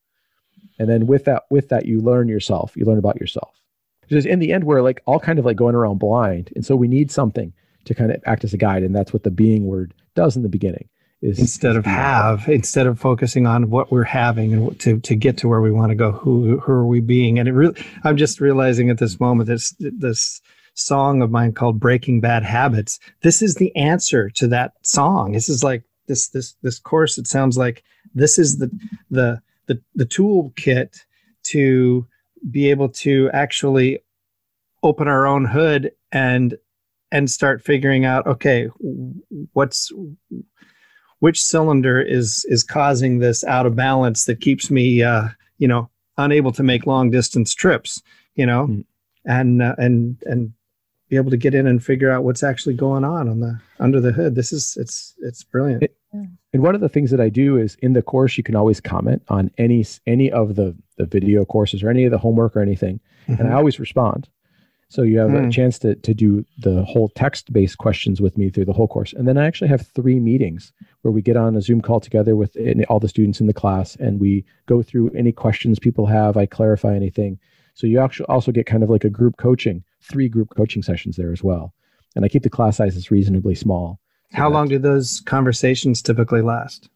And 0.81 0.89
then 0.89 1.05
with 1.05 1.25
that, 1.25 1.43
with 1.51 1.69
that, 1.69 1.85
you 1.85 1.99
learn 1.99 2.27
yourself. 2.27 2.75
You 2.75 2.85
learn 2.85 2.97
about 2.97 3.21
yourself. 3.21 3.61
Because 4.01 4.25
in 4.25 4.39
the 4.39 4.51
end, 4.51 4.63
we're 4.63 4.81
like 4.81 4.99
all 5.05 5.19
kind 5.19 5.37
of 5.37 5.45
like 5.45 5.55
going 5.55 5.75
around 5.75 5.99
blind. 5.99 6.51
And 6.55 6.65
so 6.65 6.75
we 6.75 6.87
need 6.87 7.11
something 7.11 7.53
to 7.85 7.93
kind 7.93 8.11
of 8.11 8.19
act 8.25 8.43
as 8.43 8.51
a 8.51 8.57
guide. 8.57 8.81
And 8.81 8.95
that's 8.95 9.13
what 9.13 9.21
the 9.21 9.29
being 9.29 9.67
word 9.67 9.93
does 10.15 10.35
in 10.35 10.41
the 10.41 10.49
beginning. 10.49 10.89
Is 11.21 11.37
instead 11.37 11.75
of 11.75 11.85
have, 11.85 12.49
instead 12.49 12.87
of 12.87 12.99
focusing 12.99 13.45
on 13.45 13.69
what 13.69 13.91
we're 13.91 14.03
having 14.03 14.53
and 14.53 14.79
to 14.79 14.99
to 15.01 15.15
get 15.15 15.37
to 15.37 15.47
where 15.47 15.61
we 15.61 15.69
want 15.69 15.91
to 15.91 15.95
go, 15.95 16.11
who 16.11 16.59
who 16.59 16.71
are 16.71 16.87
we 16.87 16.99
being? 16.99 17.37
And 17.37 17.47
it 17.47 17.53
really, 17.53 17.79
I'm 18.03 18.17
just 18.17 18.41
realizing 18.41 18.89
at 18.89 18.97
this 18.97 19.19
moment 19.19 19.47
this 19.47 19.75
this 19.77 20.41
song 20.73 21.21
of 21.21 21.29
mine 21.29 21.53
called 21.53 21.79
Breaking 21.79 22.21
Bad 22.21 22.41
Habits. 22.41 22.97
This 23.21 23.43
is 23.43 23.53
the 23.53 23.75
answer 23.75 24.31
to 24.31 24.47
that 24.47 24.73
song. 24.81 25.33
This 25.33 25.47
is 25.47 25.63
like 25.63 25.83
this 26.07 26.29
this 26.29 26.55
this 26.63 26.79
course. 26.79 27.19
It 27.19 27.27
sounds 27.27 27.55
like 27.55 27.83
this 28.15 28.39
is 28.39 28.57
the 28.57 28.71
the 29.11 29.43
the 29.71 29.81
the 29.95 30.05
toolkit 30.05 30.99
to 31.43 32.05
be 32.49 32.69
able 32.69 32.89
to 32.89 33.29
actually 33.33 33.99
open 34.83 35.07
our 35.07 35.25
own 35.25 35.45
hood 35.45 35.91
and 36.11 36.57
and 37.11 37.29
start 37.29 37.61
figuring 37.61 38.05
out 38.05 38.25
okay 38.27 38.67
what's 39.53 39.91
which 41.19 41.41
cylinder 41.41 42.01
is 42.01 42.45
is 42.49 42.63
causing 42.63 43.19
this 43.19 43.43
out 43.43 43.65
of 43.65 43.75
balance 43.75 44.25
that 44.25 44.41
keeps 44.41 44.69
me 44.71 45.03
uh 45.03 45.27
you 45.57 45.67
know 45.67 45.89
unable 46.17 46.51
to 46.51 46.63
make 46.63 46.85
long 46.85 47.09
distance 47.09 47.53
trips 47.53 48.01
you 48.35 48.45
know 48.45 48.67
mm. 48.67 48.85
and 49.25 49.61
uh, 49.61 49.75
and 49.77 50.17
and 50.25 50.53
be 51.11 51.17
able 51.17 51.29
to 51.29 51.37
get 51.37 51.53
in 51.53 51.67
and 51.67 51.83
figure 51.83 52.09
out 52.09 52.23
what's 52.23 52.41
actually 52.41 52.73
going 52.73 53.03
on 53.03 53.27
on 53.27 53.41
the 53.41 53.59
under 53.81 53.99
the 53.99 54.13
hood. 54.13 54.33
This 54.33 54.53
is 54.53 54.77
it's 54.79 55.13
it's 55.19 55.43
brilliant. 55.43 55.83
It, 55.83 55.97
and 56.13 56.63
one 56.63 56.73
of 56.73 56.79
the 56.79 56.89
things 56.89 57.11
that 57.11 57.19
I 57.19 57.27
do 57.27 57.57
is 57.57 57.75
in 57.75 57.93
the 57.93 58.01
course 58.01 58.37
you 58.37 58.43
can 58.43 58.55
always 58.55 58.79
comment 58.79 59.21
on 59.27 59.51
any 59.57 59.85
any 60.07 60.31
of 60.31 60.55
the 60.55 60.73
the 60.95 61.05
video 61.05 61.43
courses 61.43 61.83
or 61.83 61.89
any 61.89 62.05
of 62.05 62.11
the 62.11 62.17
homework 62.17 62.55
or 62.55 62.61
anything, 62.61 63.01
mm-hmm. 63.27 63.41
and 63.41 63.51
I 63.51 63.55
always 63.55 63.77
respond. 63.77 64.29
So 64.87 65.03
you 65.03 65.19
have 65.19 65.29
mm. 65.29 65.47
a 65.47 65.49
chance 65.49 65.79
to, 65.79 65.95
to 65.95 66.13
do 66.13 66.45
the 66.57 66.83
whole 66.83 67.07
text 67.15 67.53
based 67.53 67.77
questions 67.77 68.19
with 68.19 68.37
me 68.37 68.49
through 68.49 68.65
the 68.65 68.73
whole 68.73 68.89
course. 68.89 69.13
And 69.13 69.25
then 69.25 69.37
I 69.37 69.47
actually 69.47 69.69
have 69.69 69.87
three 69.87 70.19
meetings 70.19 70.73
where 71.01 71.13
we 71.13 71.21
get 71.21 71.37
on 71.37 71.55
a 71.55 71.61
Zoom 71.61 71.79
call 71.79 72.01
together 72.01 72.35
with 72.35 72.57
all 72.89 72.99
the 72.99 73.07
students 73.07 73.39
in 73.39 73.47
the 73.47 73.53
class 73.53 73.95
and 73.95 74.19
we 74.19 74.43
go 74.65 74.83
through 74.83 75.11
any 75.11 75.31
questions 75.31 75.79
people 75.79 76.07
have. 76.07 76.35
I 76.35 76.45
clarify 76.45 76.93
anything. 76.93 77.39
So 77.73 77.87
you 77.87 78.01
actually 78.01 78.25
also 78.25 78.51
get 78.51 78.65
kind 78.65 78.83
of 78.83 78.89
like 78.89 79.05
a 79.05 79.09
group 79.09 79.37
coaching, 79.37 79.81
three 80.01 80.29
group 80.29 80.49
coaching 80.55 80.81
sessions 80.81 81.15
there 81.15 81.31
as 81.31 81.43
well. 81.43 81.73
And 82.15 82.25
I 82.25 82.27
keep 82.27 82.43
the 82.43 82.49
class 82.49 82.77
sizes 82.77 83.11
reasonably 83.11 83.55
small. 83.55 83.99
So 84.31 84.37
How 84.37 84.49
long 84.49 84.67
do 84.67 84.79
those 84.79 85.21
conversations 85.21 86.01
typically 86.01 86.41
last? 86.41 86.89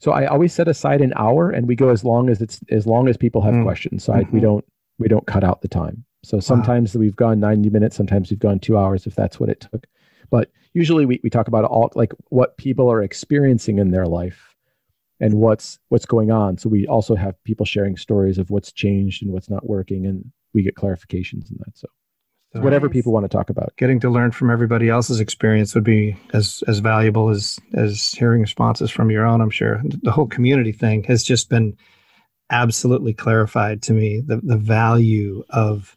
So 0.00 0.12
I 0.12 0.26
always 0.26 0.52
set 0.52 0.68
aside 0.68 1.00
an 1.00 1.12
hour 1.16 1.50
and 1.50 1.66
we 1.66 1.74
go 1.74 1.88
as 1.88 2.04
long 2.04 2.28
as 2.30 2.40
it's 2.40 2.60
as 2.70 2.86
long 2.86 3.08
as 3.08 3.16
people 3.16 3.42
have 3.42 3.54
mm. 3.54 3.64
questions. 3.64 4.04
So 4.04 4.12
mm-hmm. 4.12 4.28
I, 4.28 4.30
we 4.32 4.40
don't 4.40 4.64
we 4.98 5.08
don't 5.08 5.26
cut 5.26 5.44
out 5.44 5.60
the 5.60 5.68
time. 5.68 6.04
So 6.24 6.40
sometimes 6.40 6.94
wow. 6.94 7.00
we've 7.00 7.16
gone 7.16 7.40
90 7.40 7.70
minutes, 7.70 7.96
sometimes 7.96 8.30
we've 8.30 8.38
gone 8.38 8.58
two 8.58 8.76
hours 8.76 9.06
if 9.06 9.14
that's 9.14 9.38
what 9.38 9.48
it 9.48 9.60
took. 9.60 9.86
But 10.30 10.50
usually 10.72 11.06
we, 11.06 11.20
we 11.22 11.30
talk 11.30 11.48
about 11.48 11.64
all 11.64 11.90
like 11.94 12.12
what 12.28 12.58
people 12.58 12.90
are 12.90 13.02
experiencing 13.02 13.78
in 13.78 13.90
their 13.90 14.06
life 14.06 14.54
and 15.20 15.34
what's 15.34 15.78
what's 15.88 16.06
going 16.06 16.30
on. 16.30 16.58
So 16.58 16.68
we 16.68 16.86
also 16.86 17.14
have 17.14 17.42
people 17.44 17.66
sharing 17.66 17.96
stories 17.96 18.38
of 18.38 18.50
what's 18.50 18.72
changed 18.72 19.22
and 19.22 19.32
what's 19.32 19.50
not 19.50 19.68
working 19.68 20.06
and 20.06 20.30
we 20.54 20.62
get 20.62 20.74
clarifications 20.74 21.50
in 21.50 21.56
that. 21.58 21.76
So, 21.76 21.88
so 22.58 22.64
whatever 22.64 22.86
nice. 22.86 22.92
people 22.92 23.12
want 23.12 23.24
to 23.24 23.28
talk 23.28 23.50
about. 23.50 23.74
Getting 23.76 24.00
to 24.00 24.10
learn 24.10 24.30
from 24.30 24.50
everybody 24.50 24.88
else's 24.88 25.20
experience 25.20 25.74
would 25.74 25.84
be 25.84 26.16
as 26.32 26.62
as 26.66 26.80
valuable 26.80 27.30
as 27.30 27.58
as 27.74 28.12
hearing 28.12 28.40
responses 28.40 28.90
from 28.90 29.10
your 29.10 29.24
own, 29.26 29.40
I'm 29.40 29.50
sure. 29.50 29.82
The 30.02 30.10
whole 30.10 30.26
community 30.26 30.72
thing 30.72 31.04
has 31.04 31.22
just 31.22 31.48
been 31.48 31.76
absolutely 32.50 33.12
clarified 33.12 33.82
to 33.82 33.92
me 33.92 34.22
the, 34.24 34.38
the 34.42 34.56
value 34.56 35.44
of 35.50 35.96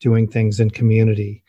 doing 0.00 0.28
things 0.28 0.60
in 0.60 0.70
community 0.70 1.42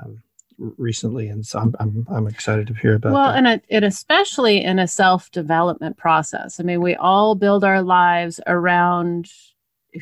um, 0.00 0.22
recently, 0.58 1.28
and 1.28 1.44
so 1.44 1.58
I'm, 1.58 1.74
I'm 1.80 2.06
I'm 2.10 2.26
excited 2.26 2.66
to 2.68 2.74
hear 2.74 2.94
about. 2.94 3.12
Well, 3.12 3.32
that. 3.32 3.38
and 3.38 3.46
it, 3.46 3.64
it 3.68 3.84
especially 3.84 4.62
in 4.62 4.78
a 4.78 4.88
self 4.88 5.30
development 5.30 5.96
process. 5.96 6.60
I 6.60 6.62
mean, 6.62 6.80
we 6.80 6.94
all 6.94 7.34
build 7.34 7.64
our 7.64 7.82
lives 7.82 8.40
around 8.46 9.30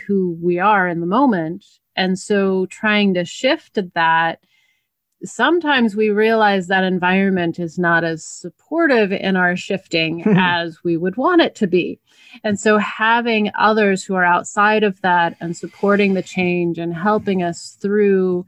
who 0.07 0.39
we 0.41 0.59
are 0.59 0.87
in 0.87 1.01
the 1.01 1.07
moment, 1.07 1.65
and 1.97 2.19
so 2.19 2.67
trying 2.67 3.15
to 3.15 3.25
shift 3.25 3.79
that 3.95 4.41
sometimes 5.25 5.95
we 5.95 6.11
realize 6.11 6.67
that 6.67 6.85
environment 6.85 7.59
is 7.59 7.79
not 7.79 8.05
as 8.05 8.25
supportive 8.25 9.13
in 9.13 9.37
our 9.37 9.57
shifting 9.57 10.23
as 10.37 10.83
we 10.83 10.97
would 10.97 11.17
want 11.17 11.43
it 11.43 11.55
to 11.57 11.67
be. 11.67 12.01
And 12.45 12.59
so 12.59 12.79
having 12.79 13.51
others 13.59 14.05
who 14.05 14.15
are 14.15 14.25
outside 14.25 14.83
of 14.83 15.01
that 15.03 15.37
and 15.41 15.57
supporting 15.57 16.15
the 16.15 16.23
change 16.23 16.79
and 16.79 16.95
helping 16.95 17.43
us 17.43 17.77
through 17.81 18.47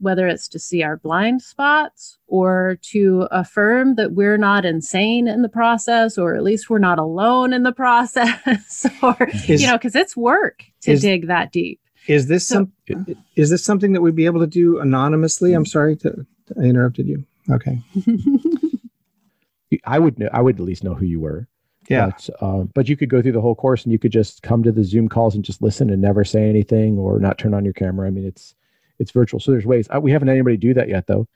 whether 0.00 0.26
it's 0.26 0.48
to 0.48 0.58
see 0.58 0.82
our 0.82 0.96
blind 0.96 1.40
spots 1.40 2.18
or 2.26 2.78
to 2.82 3.26
affirm 3.30 3.94
that 3.94 4.12
we're 4.12 4.36
not 4.36 4.64
insane 4.64 5.28
in 5.28 5.42
the 5.42 5.48
process 5.48 6.18
or 6.18 6.34
at 6.34 6.42
least 6.42 6.68
we're 6.68 6.78
not 6.78 6.98
alone 6.98 7.52
in 7.52 7.62
the 7.62 7.72
process 7.84 8.86
or 9.02 9.16
is, 9.48 9.62
you 9.62 9.68
know 9.68 9.78
because 9.78 9.94
it's 9.94 10.16
work 10.16 10.64
to 10.80 10.92
is, 10.92 11.00
dig 11.00 11.28
that 11.28 11.52
deep 11.52 11.80
is 12.06 12.26
this 12.26 12.46
so, 12.46 12.68
some 12.88 13.06
is 13.36 13.50
this 13.50 13.64
something 13.64 13.92
that 13.92 14.00
we'd 14.00 14.16
be 14.16 14.26
able 14.26 14.40
to 14.40 14.46
do 14.46 14.78
anonymously 14.80 15.52
i'm 15.52 15.66
sorry 15.66 15.96
to, 15.96 16.10
to 16.46 16.54
I 16.60 16.64
interrupted 16.64 17.06
you 17.06 17.24
okay 17.50 17.78
i 19.84 19.98
would 19.98 20.18
know 20.18 20.28
i 20.32 20.40
would 20.40 20.56
at 20.56 20.64
least 20.64 20.84
know 20.84 20.94
who 20.94 21.06
you 21.06 21.20
were 21.20 21.48
yeah. 21.88 22.06
But, 22.06 22.30
uh, 22.40 22.64
but 22.74 22.88
you 22.88 22.96
could 22.96 23.08
go 23.08 23.20
through 23.20 23.32
the 23.32 23.40
whole 23.40 23.54
course 23.54 23.84
and 23.84 23.92
you 23.92 23.98
could 23.98 24.12
just 24.12 24.42
come 24.42 24.62
to 24.62 24.72
the 24.72 24.84
Zoom 24.84 25.08
calls 25.08 25.34
and 25.34 25.44
just 25.44 25.62
listen 25.62 25.90
and 25.90 26.00
never 26.00 26.24
say 26.24 26.48
anything 26.48 26.98
or 26.98 27.18
not 27.18 27.38
turn 27.38 27.54
on 27.54 27.64
your 27.64 27.74
camera. 27.74 28.06
I 28.06 28.10
mean, 28.10 28.26
it's 28.26 28.54
it's 28.98 29.10
virtual, 29.10 29.40
so 29.40 29.50
there's 29.50 29.66
ways. 29.66 29.88
Uh, 29.94 30.00
we 30.00 30.12
haven't 30.12 30.28
had 30.28 30.34
anybody 30.34 30.56
do 30.56 30.74
that 30.74 30.88
yet, 30.88 31.06
though. 31.06 31.26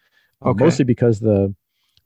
Uh, 0.44 0.50
okay. 0.50 0.64
Mostly 0.64 0.84
because 0.84 1.20
the, 1.20 1.54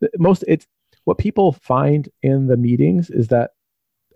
the 0.01 0.11
most 0.19 0.45
it's 0.49 0.67
what 1.05 1.19
people 1.19 1.53
find 1.53 2.09
in 2.23 2.47
the 2.47 2.57
meetings 2.57 3.11
is 3.11 3.29
that 3.29 3.51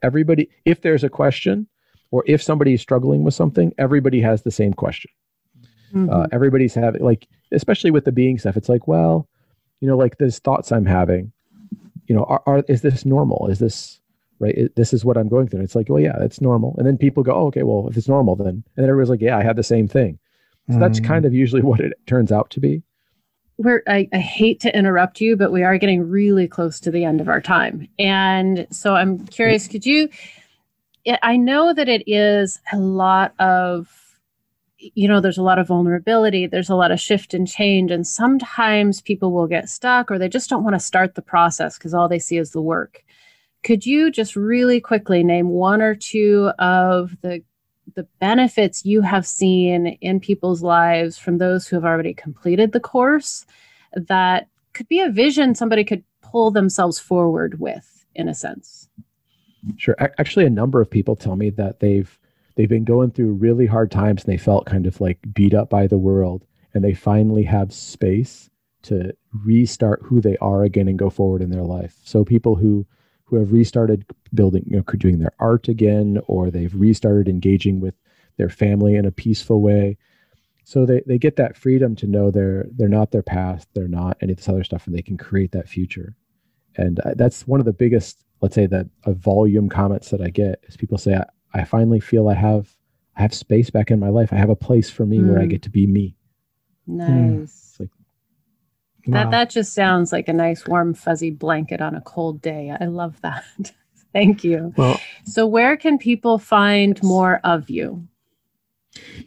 everybody, 0.02 0.48
if 0.64 0.80
there's 0.80 1.04
a 1.04 1.08
question 1.08 1.68
or 2.10 2.24
if 2.26 2.42
somebody 2.42 2.74
is 2.74 2.80
struggling 2.80 3.24
with 3.24 3.34
something, 3.34 3.74
everybody 3.78 4.20
has 4.20 4.42
the 4.42 4.50
same 4.50 4.72
question. 4.72 5.10
Mm-hmm. 5.92 6.10
Uh, 6.10 6.26
everybody's 6.32 6.74
having 6.74 7.02
like, 7.02 7.28
especially 7.52 7.90
with 7.90 8.04
the 8.04 8.12
being 8.12 8.38
stuff. 8.38 8.56
It's 8.56 8.68
like, 8.68 8.86
well, 8.88 9.28
you 9.80 9.88
know, 9.88 9.96
like 9.96 10.18
those 10.18 10.38
thoughts 10.38 10.72
I'm 10.72 10.86
having. 10.86 11.32
You 12.06 12.14
know, 12.14 12.24
are, 12.24 12.42
are 12.46 12.64
is 12.68 12.82
this 12.82 13.04
normal? 13.04 13.48
Is 13.48 13.58
this 13.58 14.00
right? 14.38 14.54
It, 14.54 14.76
this 14.76 14.92
is 14.92 15.04
what 15.04 15.16
I'm 15.16 15.28
going 15.28 15.48
through. 15.48 15.60
And 15.60 15.64
it's 15.64 15.74
like, 15.74 15.88
well, 15.88 16.00
yeah, 16.00 16.16
it's 16.20 16.40
normal. 16.40 16.74
And 16.78 16.86
then 16.86 16.98
people 16.98 17.22
go, 17.22 17.32
oh, 17.32 17.46
okay, 17.46 17.62
well, 17.62 17.88
if 17.88 17.96
it's 17.96 18.08
normal, 18.08 18.36
then, 18.36 18.48
and 18.48 18.64
then 18.76 18.84
everybody's 18.84 19.10
like, 19.10 19.20
yeah, 19.20 19.36
I 19.36 19.42
had 19.42 19.56
the 19.56 19.62
same 19.62 19.88
thing. 19.88 20.18
So 20.68 20.76
mm. 20.76 20.80
that's 20.80 21.00
kind 21.00 21.24
of 21.24 21.34
usually 21.34 21.62
what 21.70 21.80
it 21.80 21.94
turns 22.06 22.32
out 22.32 22.50
to 22.50 22.60
be. 22.60 22.82
We're, 23.58 23.82
I, 23.86 24.08
I 24.12 24.18
hate 24.18 24.60
to 24.60 24.76
interrupt 24.76 25.20
you, 25.20 25.34
but 25.34 25.50
we 25.50 25.62
are 25.62 25.78
getting 25.78 26.08
really 26.08 26.46
close 26.46 26.78
to 26.80 26.90
the 26.90 27.04
end 27.04 27.22
of 27.22 27.28
our 27.28 27.40
time. 27.40 27.88
And 27.98 28.66
so 28.70 28.94
I'm 28.94 29.26
curious, 29.28 29.66
could 29.66 29.86
you, 29.86 30.10
I 31.22 31.36
know 31.36 31.72
that 31.72 31.88
it 31.88 32.02
is 32.06 32.60
a 32.72 32.78
lot 32.78 33.34
of, 33.38 34.18
you 34.78 35.08
know, 35.08 35.20
there's 35.20 35.38
a 35.38 35.42
lot 35.42 35.58
of 35.58 35.68
vulnerability, 35.68 36.46
there's 36.46 36.70
a 36.70 36.74
lot 36.74 36.90
of 36.90 37.00
shift 37.00 37.32
and 37.34 37.46
change. 37.46 37.90
And 37.90 38.06
sometimes 38.06 39.00
people 39.00 39.32
will 39.32 39.46
get 39.46 39.68
stuck 39.68 40.10
or 40.10 40.18
they 40.18 40.28
just 40.28 40.50
don't 40.50 40.64
want 40.64 40.74
to 40.74 40.80
start 40.80 41.14
the 41.14 41.22
process 41.22 41.78
because 41.78 41.94
all 41.94 42.08
they 42.08 42.18
see 42.18 42.38
is 42.38 42.50
the 42.50 42.60
work. 42.60 43.04
Could 43.62 43.86
you 43.86 44.10
just 44.10 44.36
really 44.36 44.80
quickly 44.80 45.22
name 45.22 45.48
one 45.48 45.80
or 45.82 45.94
two 45.94 46.50
of 46.58 47.16
the 47.22 47.42
the 47.94 48.06
benefits 48.18 48.84
you 48.84 49.00
have 49.00 49.26
seen 49.26 49.86
in 50.00 50.18
people's 50.18 50.62
lives 50.62 51.16
from 51.16 51.38
those 51.38 51.66
who 51.66 51.76
have 51.76 51.84
already 51.84 52.12
completed 52.12 52.72
the 52.72 52.80
course 52.80 53.46
that 53.94 54.48
could 54.74 54.88
be 54.88 55.00
a 55.00 55.08
vision 55.08 55.54
somebody 55.54 55.84
could 55.84 56.02
pull 56.20 56.50
themselves 56.50 56.98
forward 56.98 57.60
with 57.60 58.04
in 58.14 58.28
a 58.28 58.34
sense 58.34 58.88
sure 59.76 59.96
actually 59.98 60.44
a 60.44 60.50
number 60.50 60.80
of 60.80 60.90
people 60.90 61.16
tell 61.16 61.36
me 61.36 61.50
that 61.50 61.80
they've 61.80 62.18
they've 62.56 62.68
been 62.68 62.84
going 62.84 63.10
through 63.10 63.32
really 63.32 63.66
hard 63.66 63.90
times 63.90 64.24
and 64.24 64.32
they 64.32 64.38
felt 64.38 64.66
kind 64.66 64.86
of 64.86 65.00
like 65.00 65.18
beat 65.34 65.54
up 65.54 65.68
by 65.68 65.86
the 65.86 65.98
world 65.98 66.44
and 66.74 66.84
they 66.84 66.94
finally 66.94 67.42
have 67.42 67.72
space 67.72 68.48
to 68.82 69.12
restart 69.44 70.00
who 70.02 70.20
they 70.20 70.36
are 70.38 70.62
again 70.62 70.88
and 70.88 70.98
go 70.98 71.10
forward 71.10 71.42
in 71.42 71.50
their 71.50 71.64
life 71.64 71.96
so 72.04 72.24
people 72.24 72.54
who 72.54 72.86
who 73.26 73.36
have 73.36 73.52
restarted 73.52 74.04
building, 74.32 74.64
you 74.66 74.76
know, 74.76 74.82
doing 74.82 75.18
their 75.18 75.32
art 75.38 75.68
again, 75.68 76.20
or 76.26 76.50
they've 76.50 76.74
restarted 76.74 77.28
engaging 77.28 77.80
with 77.80 77.94
their 78.36 78.48
family 78.48 78.94
in 78.94 79.04
a 79.04 79.12
peaceful 79.12 79.60
way. 79.60 79.98
So 80.64 80.86
they, 80.86 81.02
they 81.06 81.18
get 81.18 81.36
that 81.36 81.56
freedom 81.56 81.94
to 81.96 82.06
know 82.06 82.30
they're 82.30 82.66
they're 82.72 82.88
not 82.88 83.10
their 83.10 83.22
past, 83.22 83.68
they're 83.74 83.88
not 83.88 84.16
any 84.20 84.32
of 84.32 84.38
this 84.38 84.48
other 84.48 84.64
stuff, 84.64 84.86
and 84.86 84.96
they 84.96 85.02
can 85.02 85.16
create 85.16 85.52
that 85.52 85.68
future. 85.68 86.14
And 86.76 87.00
uh, 87.00 87.14
that's 87.16 87.46
one 87.46 87.60
of 87.60 87.66
the 87.66 87.72
biggest, 87.72 88.24
let's 88.40 88.54
say, 88.54 88.66
that 88.66 88.86
a 89.04 89.12
volume 89.12 89.68
comments 89.68 90.10
that 90.10 90.20
I 90.20 90.30
get 90.30 90.62
is 90.68 90.76
people 90.76 90.98
say, 90.98 91.14
I, 91.14 91.24
I 91.60 91.64
finally 91.64 92.00
feel 92.00 92.28
I 92.28 92.34
have 92.34 92.68
I 93.16 93.22
have 93.22 93.32
space 93.32 93.70
back 93.70 93.90
in 93.90 93.98
my 93.98 94.10
life. 94.10 94.32
I 94.32 94.36
have 94.36 94.50
a 94.50 94.56
place 94.56 94.90
for 94.90 95.06
me 95.06 95.18
mm. 95.18 95.28
where 95.28 95.38
I 95.38 95.44
hmm. 95.44 95.48
get 95.48 95.62
to 95.62 95.70
be 95.70 95.86
me. 95.86 96.16
Nice. 96.86 97.66
That 99.08 99.30
that 99.30 99.50
just 99.50 99.72
sounds 99.72 100.12
like 100.12 100.28
a 100.28 100.32
nice 100.32 100.66
warm 100.66 100.92
fuzzy 100.94 101.30
blanket 101.30 101.80
on 101.80 101.94
a 101.94 102.00
cold 102.00 102.42
day. 102.42 102.74
I 102.78 102.86
love 102.86 103.20
that. 103.22 103.44
Thank 104.12 104.44
you. 104.44 104.72
Well, 104.76 105.00
so 105.24 105.46
where 105.46 105.76
can 105.76 105.98
people 105.98 106.38
find 106.38 107.00
more 107.02 107.40
of 107.44 107.68
you? 107.70 108.06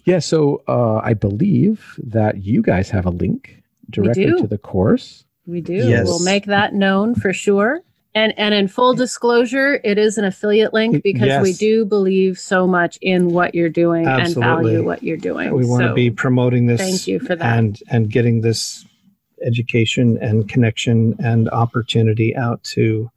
Yeah, 0.03 0.19
so 0.19 0.63
uh, 0.67 0.97
I 1.03 1.13
believe 1.13 1.95
that 2.03 2.43
you 2.43 2.61
guys 2.61 2.89
have 2.89 3.05
a 3.05 3.11
link 3.11 3.61
directly 3.89 4.25
to 4.25 4.47
the 4.47 4.57
course. 4.57 5.25
We 5.45 5.61
do. 5.61 5.73
Yes. 5.73 6.07
We'll 6.07 6.23
make 6.23 6.45
that 6.45 6.73
known 6.73 7.15
for 7.15 7.33
sure. 7.33 7.81
And 8.15 8.33
and 8.37 8.55
in 8.55 8.67
full 8.67 8.95
disclosure, 8.95 9.79
it 9.83 9.97
is 9.99 10.17
an 10.17 10.25
affiliate 10.25 10.73
link 10.73 11.03
because 11.03 11.27
yes. 11.27 11.43
we 11.43 11.53
do 11.53 11.85
believe 11.85 12.39
so 12.39 12.65
much 12.65 12.97
in 13.01 13.29
what 13.29 13.53
you're 13.53 13.69
doing 13.69 14.07
Absolutely. 14.07 14.41
and 14.41 14.63
value 14.63 14.83
what 14.83 15.03
you're 15.03 15.17
doing. 15.17 15.53
We 15.53 15.65
want 15.65 15.83
so 15.83 15.87
to 15.89 15.93
be 15.93 16.09
promoting 16.09 16.65
this. 16.65 16.81
Thank 16.81 17.07
you 17.07 17.19
for 17.19 17.35
that. 17.35 17.57
And 17.57 17.79
and 17.89 18.09
getting 18.09 18.41
this 18.41 18.85
education 19.45 20.17
and 20.21 20.49
connection 20.49 21.15
and 21.19 21.49
opportunity 21.49 22.35
out 22.35 22.63
to 22.63 23.11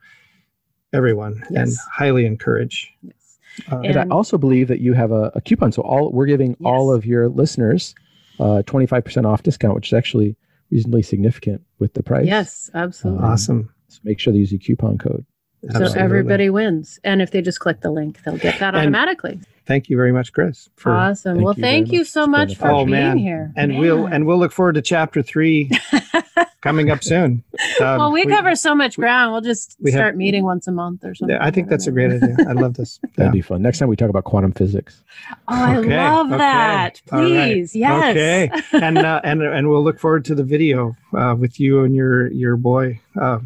everyone 0.93 1.43
yes. 1.51 1.57
and 1.57 1.79
highly 1.93 2.27
encourage. 2.27 2.93
Yes. 3.03 3.39
Uh, 3.71 3.77
and, 3.77 3.87
and, 3.87 4.13
I 4.13 4.15
also 4.15 4.39
believe 4.39 4.69
that 4.69 4.81
you 4.81 4.93
have 4.93 5.11
a, 5.11 5.33
a 5.35 5.41
coupon. 5.41 5.73
So 5.73 5.83
all 5.83 6.11
we're 6.13 6.27
giving 6.27 6.51
yes. 6.51 6.59
all 6.65 6.93
of 6.93 7.05
your 7.05 7.29
listeners 7.29 7.95
uh, 8.41 8.63
25% 8.67 9.27
off 9.27 9.43
discount, 9.43 9.75
which 9.75 9.89
is 9.89 9.93
actually 9.93 10.37
reasonably 10.71 11.03
significant 11.03 11.63
with 11.79 11.95
the 11.95 12.03
price. 12.03 12.27
Yes, 12.27 12.71
absolutely. 12.75 13.25
Um, 13.25 13.31
awesome. 13.31 13.75
So 13.95 14.01
make 14.05 14.19
sure 14.19 14.33
they 14.33 14.39
use 14.39 14.51
the 14.51 14.59
coupon 14.59 14.99
code. 14.99 15.25
Absolutely. 15.65 15.93
So 15.95 16.01
everybody 16.01 16.51
wins. 16.51 16.99
And 17.05 17.23
if 17.23 17.31
they 17.31 17.41
just 17.41 17.61
click 17.61 17.81
the 17.81 17.91
link, 17.91 18.23
they'll 18.25 18.37
get 18.37 18.59
that 18.59 18.75
automatically. 18.75 19.33
And 19.33 19.47
thank 19.65 19.89
you 19.89 19.97
very 19.97 20.13
much, 20.13 20.33
Chris. 20.33 20.69
awesome. 20.85 21.37
Thank 21.37 21.45
well, 21.45 21.55
you 21.57 21.63
thank 21.63 21.93
you 21.93 22.01
much. 22.01 22.09
so 22.09 22.27
much 22.27 22.57
for 22.57 22.71
oh, 22.71 22.85
being 22.85 22.91
man. 22.91 23.19
here. 23.19 23.53
And 23.57 23.73
man. 23.73 23.81
we'll 23.81 24.07
and 24.07 24.27
we'll 24.27 24.39
look 24.39 24.53
forward 24.53 24.75
to 24.75 24.83
chapter 24.83 25.23
three 25.23 25.71
coming 26.63 26.91
up 26.91 27.05
soon. 27.05 27.45
Um, 27.81 27.99
well, 27.99 28.13
we, 28.13 28.25
we, 28.25 28.33
cover 28.33 28.57
so 28.57 28.75
much 28.75 28.97
ground. 28.97 29.33
We'll 29.33 29.41
just 29.41 29.77
we 29.81 29.93
start 29.93 30.07
have, 30.07 30.17
meeting 30.17 30.43
once 30.43 30.67
a 30.67 30.73
month 30.73 31.05
or 31.05 31.15
something. 31.15 31.37
Yeah, 31.37 31.45
I 31.45 31.53
think 31.53 31.69
that's 31.69 31.87
a 31.87 31.93
great 31.93 32.11
idea. 32.11 32.35
I 32.49 32.53
love 32.53 32.75
this. 32.75 32.99
That'd 33.17 33.27
yeah. 33.27 33.31
be 33.31 33.41
fun. 33.41 33.63
Next 33.63 33.79
time 33.79 33.89
we 33.89 33.95
talk 33.95 34.11
about 34.11 34.25
quantum 34.25 34.53
physics. 34.53 35.05
Oh, 35.31 35.37
I 35.49 35.77
okay, 35.77 35.97
love 35.97 36.27
okay. 36.27 36.39
that. 36.39 37.03
Please, 37.07 37.75
right. 37.75 37.81
yes. 37.81 38.11
Okay, 38.11 38.79
and 38.85 38.99
uh, 38.99 39.21
and 39.23 39.43
and 39.43 39.69
we'll 39.69 39.85
look 39.85 40.01
forward 40.01 40.25
to 40.25 40.35
the 40.35 40.45
video 40.45 40.97
uh, 41.17 41.37
with 41.39 41.61
you 41.61 41.85
and 41.85 41.95
your 41.95 42.33
your 42.33 42.57
boy 42.57 43.01
uh, 43.21 43.39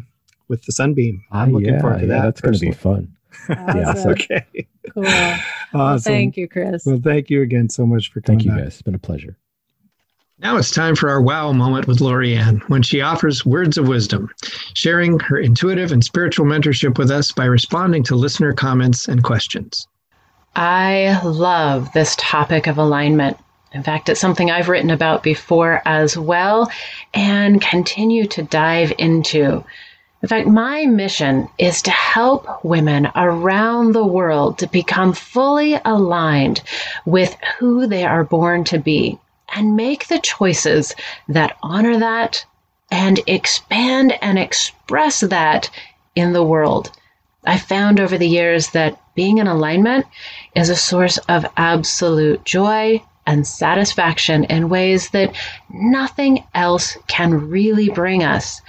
with 0.47 0.63
the 0.65 0.71
sunbeam. 0.71 1.23
I'm 1.31 1.49
ah, 1.49 1.57
looking 1.57 1.73
yeah, 1.73 1.81
forward 1.81 2.01
to 2.01 2.07
that. 2.07 2.23
That's 2.23 2.41
going 2.41 2.53
to 2.53 2.59
be 2.59 2.71
fun. 2.71 3.13
Awesome. 3.49 3.77
yeah. 3.77 4.11
Okay. 4.11 4.67
Cool. 4.93 5.03
Awesome. 5.73 5.79
Well, 5.79 5.99
thank 5.99 6.37
you, 6.37 6.47
Chris. 6.47 6.85
Well, 6.85 7.01
thank 7.03 7.29
you 7.29 7.41
again 7.41 7.67
so 7.69 7.85
much 7.85 8.09
for 8.11 8.21
coming. 8.21 8.39
Thank 8.39 8.45
you, 8.45 8.51
back. 8.51 8.63
guys. 8.63 8.73
It's 8.73 8.81
been 8.81 8.95
a 8.95 8.99
pleasure. 8.99 9.37
Now 10.39 10.55
it's 10.57 10.71
time 10.71 10.95
for 10.95 11.09
our 11.09 11.19
wow 11.19 11.51
moment 11.51 11.87
with 11.87 11.97
Lorianne 11.97 12.61
when 12.69 12.83
she 12.83 13.01
offers 13.01 13.45
words 13.45 13.77
of 13.77 13.87
wisdom, 13.87 14.29
sharing 14.75 15.19
her 15.19 15.37
intuitive 15.37 15.91
and 15.91 16.03
spiritual 16.03 16.45
mentorship 16.45 16.97
with 16.97 17.09
us 17.09 17.31
by 17.31 17.45
responding 17.45 18.03
to 18.03 18.15
listener 18.15 18.53
comments 18.53 19.07
and 19.07 19.23
questions. 19.23 19.87
I 20.55 21.19
love 21.23 21.91
this 21.93 22.15
topic 22.19 22.67
of 22.67 22.77
alignment. 22.77 23.37
In 23.73 23.81
fact, 23.81 24.09
it's 24.09 24.21
something 24.21 24.51
I've 24.51 24.69
written 24.69 24.91
about 24.91 25.23
before 25.23 25.81
as 25.85 26.17
well 26.17 26.71
and 27.15 27.59
continue 27.59 28.27
to 28.27 28.43
dive 28.43 28.93
into. 28.97 29.63
In 30.23 30.29
fact, 30.29 30.47
my 30.47 30.85
mission 30.87 31.47
is 31.59 31.83
to 31.83 31.91
help 31.91 32.63
women 32.63 33.11
around 33.15 33.91
the 33.91 34.05
world 34.05 34.57
to 34.57 34.67
become 34.67 35.13
fully 35.13 35.79
aligned 35.85 36.63
with 37.05 37.37
who 37.59 37.85
they 37.85 38.03
are 38.03 38.23
born 38.23 38.63
to 38.65 38.79
be 38.79 39.19
and 39.53 39.75
make 39.75 40.07
the 40.07 40.19
choices 40.19 40.95
that 41.27 41.55
honor 41.61 41.99
that 41.99 42.43
and 42.89 43.19
expand 43.27 44.13
and 44.23 44.39
express 44.39 45.19
that 45.19 45.69
in 46.15 46.33
the 46.33 46.43
world. 46.43 46.91
I 47.45 47.59
found 47.59 47.99
over 47.99 48.17
the 48.17 48.27
years 48.27 48.69
that 48.71 48.99
being 49.13 49.37
in 49.37 49.47
alignment 49.47 50.05
is 50.55 50.69
a 50.69 50.75
source 50.75 51.17
of 51.29 51.45
absolute 51.57 52.43
joy 52.43 53.03
and 53.27 53.45
satisfaction 53.45 54.45
in 54.45 54.69
ways 54.69 55.11
that 55.11 55.35
nothing 55.69 56.43
else 56.55 56.97
can 57.07 57.49
really 57.49 57.89
bring 57.89 58.23
us. 58.23 58.61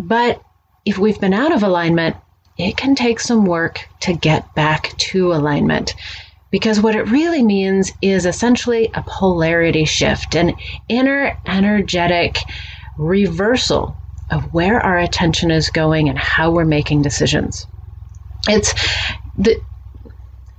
But 0.00 0.42
if 0.84 0.98
we've 0.98 1.20
been 1.20 1.34
out 1.34 1.52
of 1.52 1.62
alignment, 1.62 2.16
it 2.56 2.76
can 2.76 2.94
take 2.94 3.20
some 3.20 3.46
work 3.46 3.88
to 4.00 4.12
get 4.12 4.54
back 4.54 4.96
to 4.98 5.32
alignment 5.32 5.94
because 6.50 6.80
what 6.80 6.94
it 6.94 7.10
really 7.10 7.42
means 7.42 7.92
is 8.00 8.26
essentially 8.26 8.88
a 8.94 9.02
polarity 9.02 9.84
shift, 9.84 10.36
an 10.36 10.54
inner 10.88 11.36
energetic 11.46 12.38
reversal 12.96 13.98
of 14.30 14.54
where 14.54 14.80
our 14.80 14.98
attention 14.98 15.50
is 15.50 15.68
going 15.70 16.08
and 16.08 16.16
how 16.18 16.52
we're 16.52 16.64
making 16.64 17.02
decisions. 17.02 17.66
It's 18.48 18.72
the 19.36 19.60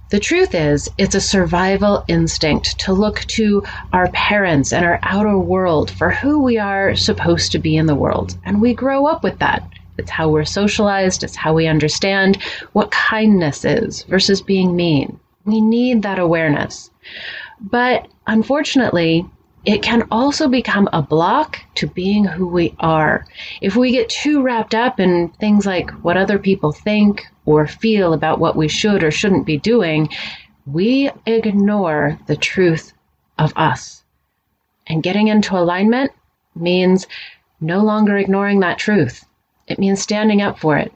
the 0.09 0.19
truth 0.19 0.53
is, 0.53 0.89
it's 0.97 1.15
a 1.15 1.21
survival 1.21 2.03
instinct 2.07 2.79
to 2.81 2.93
look 2.93 3.21
to 3.21 3.63
our 3.91 4.09
parents 4.09 4.71
and 4.71 4.85
our 4.85 4.99
outer 5.01 5.37
world 5.37 5.89
for 5.89 6.11
who 6.11 6.43
we 6.43 6.57
are 6.57 6.95
supposed 6.95 7.53
to 7.53 7.59
be 7.59 7.75
in 7.75 7.87
the 7.87 7.95
world. 7.95 8.37
And 8.45 8.61
we 8.61 8.73
grow 8.73 9.07
up 9.07 9.23
with 9.23 9.39
that. 9.39 9.67
It's 9.97 10.11
how 10.11 10.29
we're 10.29 10.45
socialized, 10.45 11.23
it's 11.23 11.35
how 11.35 11.53
we 11.53 11.67
understand 11.67 12.41
what 12.73 12.91
kindness 12.91 13.65
is 13.65 14.03
versus 14.03 14.41
being 14.41 14.75
mean, 14.75 15.19
we 15.45 15.61
need 15.61 16.01
that 16.01 16.19
awareness. 16.19 16.89
But 17.61 18.07
unfortunately, 18.27 19.25
it 19.65 19.81
can 19.81 20.07
also 20.11 20.47
become 20.47 20.87
a 20.93 21.01
block 21.01 21.59
to 21.75 21.87
being 21.87 22.23
who 22.23 22.47
we 22.47 22.75
are. 22.79 23.25
If 23.61 23.75
we 23.75 23.91
get 23.91 24.09
too 24.09 24.41
wrapped 24.41 24.75
up 24.75 24.99
in 24.99 25.29
things 25.39 25.65
like 25.65 25.89
what 26.03 26.17
other 26.17 26.37
people 26.37 26.71
think 26.71 27.25
or 27.45 27.65
feel 27.65 28.13
about 28.13 28.39
what 28.39 28.55
we 28.55 28.67
should 28.67 29.03
or 29.03 29.11
shouldn't 29.11 29.45
be 29.45 29.57
doing, 29.57 30.09
we 30.67 31.09
ignore 31.25 32.19
the 32.27 32.35
truth 32.35 32.93
of 33.39 33.53
us. 33.55 34.03
And 34.87 35.01
getting 35.01 35.29
into 35.29 35.57
alignment 35.57 36.11
means 36.55 37.07
no 37.59 37.79
longer 37.83 38.17
ignoring 38.17 38.59
that 38.59 38.77
truth. 38.77 39.25
It 39.67 39.79
means 39.79 40.01
standing 40.01 40.41
up 40.41 40.59
for 40.59 40.77
it. 40.77 40.93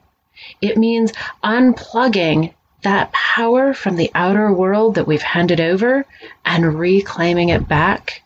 It 0.60 0.76
means 0.76 1.12
unplugging 1.44 2.54
that 2.82 3.12
power 3.12 3.74
from 3.74 3.96
the 3.96 4.10
outer 4.14 4.52
world 4.52 4.94
that 4.94 5.06
we've 5.06 5.22
handed 5.22 5.60
over 5.60 6.06
and 6.44 6.78
reclaiming 6.78 7.50
it 7.50 7.68
back 7.68 8.22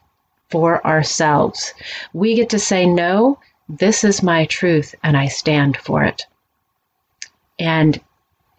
for 0.51 0.87
ourselves. 0.87 1.75
We 2.13 2.37
get 2.37 2.51
to 2.51 2.59
say, 2.59 2.87
no, 2.87 3.39
this 3.69 4.05
is 4.05 4.23
my 4.23 4.45
truth 4.45 4.95
and 5.03 5.17
I 5.17 5.27
stand 5.29 5.77
for 5.77 6.05
it. 6.05 6.27
And 7.59 8.01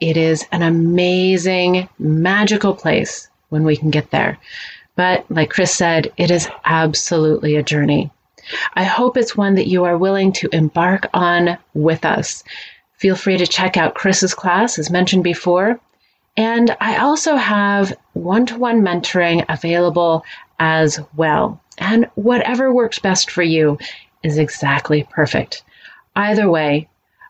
it 0.01 0.17
is 0.17 0.45
an 0.51 0.61
amazing, 0.61 1.87
magical 1.97 2.73
place 2.73 3.29
when 3.49 3.63
we 3.63 3.77
can 3.77 3.91
get 3.91 4.11
there. 4.11 4.37
But 4.95 5.25
like 5.29 5.49
Chris 5.49 5.73
said, 5.73 6.11
it 6.17 6.31
is 6.31 6.49
absolutely 6.65 7.55
a 7.55 7.63
journey. 7.63 8.11
I 8.73 8.83
hope 8.83 9.17
it's 9.17 9.37
one 9.37 9.55
that 9.55 9.67
you 9.67 9.83
are 9.85 9.97
willing 9.97 10.31
to 10.33 10.49
embark 10.51 11.07
on 11.13 11.57
with 11.73 12.05
us. 12.05 12.43
Feel 12.97 13.15
free 13.15 13.37
to 13.37 13.47
check 13.47 13.77
out 13.77 13.95
Chris's 13.95 14.33
class, 14.33 14.79
as 14.79 14.89
mentioned 14.89 15.23
before. 15.23 15.79
And 16.37 16.75
I 16.81 16.97
also 16.97 17.35
have 17.35 17.93
one 18.13 18.45
to 18.47 18.57
one 18.57 18.81
mentoring 18.81 19.45
available 19.47 20.25
as 20.59 20.99
well. 21.15 21.61
And 21.77 22.09
whatever 22.15 22.73
works 22.73 22.99
best 22.99 23.31
for 23.31 23.43
you 23.43 23.77
is 24.23 24.37
exactly 24.37 25.07
perfect. 25.09 25.63
Either 26.15 26.49
way, 26.49 26.87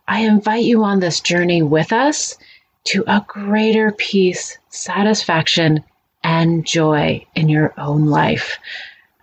I 0.08 0.20
invite 0.22 0.64
you 0.64 0.84
on 0.84 1.00
this 1.00 1.20
journey 1.20 1.62
with 1.62 1.92
us 1.92 2.38
to 2.86 3.04
a 3.08 3.26
greater 3.28 3.92
peace, 3.92 4.58
satisfaction, 4.70 5.84
and 6.24 6.66
joy 6.66 7.26
in 7.36 7.50
your 7.50 7.74
own 7.78 8.06
life. 8.06 8.60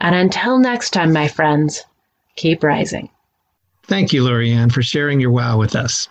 And 0.03 0.17
until 0.17 0.59
next 0.59 0.91
time, 0.91 1.13
my 1.13 1.29
friends, 1.29 1.85
keep 2.35 2.63
rising. 2.65 3.09
Thank 3.85 4.13
you, 4.13 4.25
Lorianne, 4.25 4.73
for 4.73 4.83
sharing 4.83 5.21
your 5.21 5.31
wow 5.31 5.57
with 5.59 5.77
us. 5.77 6.09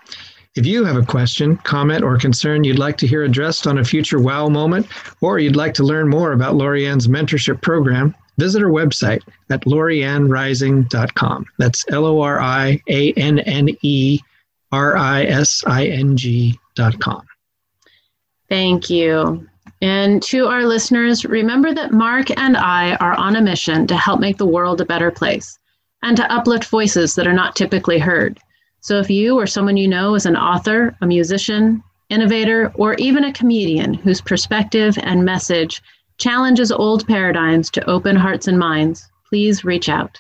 If 0.56 0.66
you 0.66 0.86
have 0.86 0.96
a 0.96 1.06
question, 1.06 1.58
comment, 1.58 2.04
or 2.04 2.18
concern 2.18 2.64
you'd 2.64 2.80
like 2.80 2.98
to 2.98 3.08
hear 3.08 3.24
addressed 3.24 3.68
on 3.68 3.78
a 3.78 3.84
future 3.84 4.20
wow 4.20 4.48
moment, 4.48 4.88
or 5.20 5.40
you'd 5.40 5.56
like 5.58 5.74
to 5.76 5.84
learn 5.84 6.10
more 6.10 6.32
about 6.32 6.56
Lorianne's 6.56 7.08
mentorship 7.08 7.62
program, 7.62 8.16
visit 8.38 8.64
our 8.64 8.70
website 8.70 9.22
at 9.50 9.64
loriannerising.com. 9.66 11.46
That's 11.58 11.86
L 11.90 12.06
O 12.06 12.22
R 12.22 12.40
I 12.40 12.82
A 12.88 13.14
N 13.14 13.40
N 13.40 13.70
E 13.82 14.20
R 14.72 14.96
I 14.96 15.24
S 15.24 15.64
I 15.68 15.88
N 15.88 16.16
G.com. 16.16 17.26
Thank 18.50 18.90
you. 18.90 19.48
And 19.82 20.22
to 20.24 20.46
our 20.46 20.66
listeners, 20.66 21.26
remember 21.26 21.74
that 21.74 21.92
Mark 21.92 22.30
and 22.38 22.56
I 22.56 22.96
are 22.96 23.16
on 23.16 23.36
a 23.36 23.42
mission 23.42 23.88
to 23.88 23.98
help 23.98 24.20
make 24.20 24.38
the 24.38 24.46
world 24.46 24.80
a 24.80 24.86
better 24.86 25.10
place 25.10 25.58
and 26.04 26.16
to 26.18 26.32
uplift 26.32 26.66
voices 26.66 27.16
that 27.16 27.28
are 27.28 27.34
not 27.34 27.56
typically 27.56 27.98
heard. 27.98 28.40
So 28.82 29.00
if 29.00 29.10
you 29.10 29.40
or 29.40 29.48
someone 29.48 29.78
you 29.78 29.88
know 29.88 30.16
is 30.16 30.26
an 30.26 30.36
author, 30.36 30.96
a 31.02 31.08
musician, 31.08 31.84
innovator, 32.10 32.72
or 32.76 32.94
even 32.96 33.24
a 33.24 33.34
comedian 33.34 33.94
whose 33.94 34.22
perspective 34.22 34.98
and 35.02 35.26
message 35.26 35.82
challenges 36.18 36.72
old 36.72 37.08
paradigms 37.08 37.72
to 37.72 37.90
open 37.90 38.16
hearts 38.16 38.48
and 38.48 38.60
minds, 38.60 39.10
please 39.30 39.64
reach 39.64 39.90
out. 39.90 40.20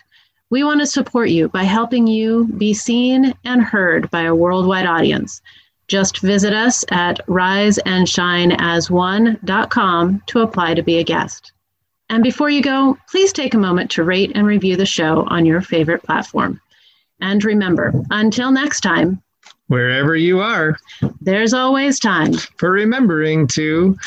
We 0.50 0.64
want 0.64 0.80
to 0.82 0.88
support 0.88 1.30
you 1.30 1.50
by 1.50 1.64
helping 1.64 2.08
you 2.08 2.48
be 2.58 2.74
seen 2.74 3.34
and 3.46 3.62
heard 3.62 4.10
by 4.10 4.24
a 4.24 4.36
worldwide 4.36 4.86
audience. 4.86 5.42
Just 5.92 6.20
visit 6.20 6.54
us 6.54 6.86
at 6.90 7.20
riseandshineas1.com 7.28 10.24
to 10.26 10.40
apply 10.40 10.74
to 10.74 10.82
be 10.82 11.00
a 11.00 11.04
guest. 11.04 11.52
And 12.10 12.24
before 12.24 12.50
you 12.50 12.62
go, 12.62 12.98
please 13.10 13.34
take 13.34 13.54
a 13.54 13.58
moment 13.58 13.92
to 13.92 14.06
rate 14.06 14.32
and 14.34 14.48
review 14.48 14.78
the 14.78 14.86
show 14.86 15.26
on 15.28 15.46
your 15.46 15.60
favorite 15.60 16.02
platform. 16.02 16.62
And 17.20 17.44
remember, 17.44 17.92
until 18.10 18.54
next 18.54 18.80
time, 18.80 19.22
wherever 19.68 20.16
you 20.16 20.40
are, 20.40 20.78
there's 21.20 21.54
always 21.54 22.00
time 22.00 22.36
for 22.56 22.72
remembering 22.72 23.48
to 23.48 23.98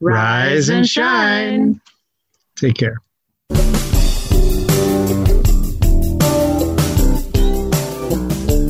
rise, 0.00 0.50
rise 0.50 0.68
and 0.70 0.88
shine. 0.88 1.74
shine. 1.74 1.80
Take 2.56 2.74
care. 2.74 3.00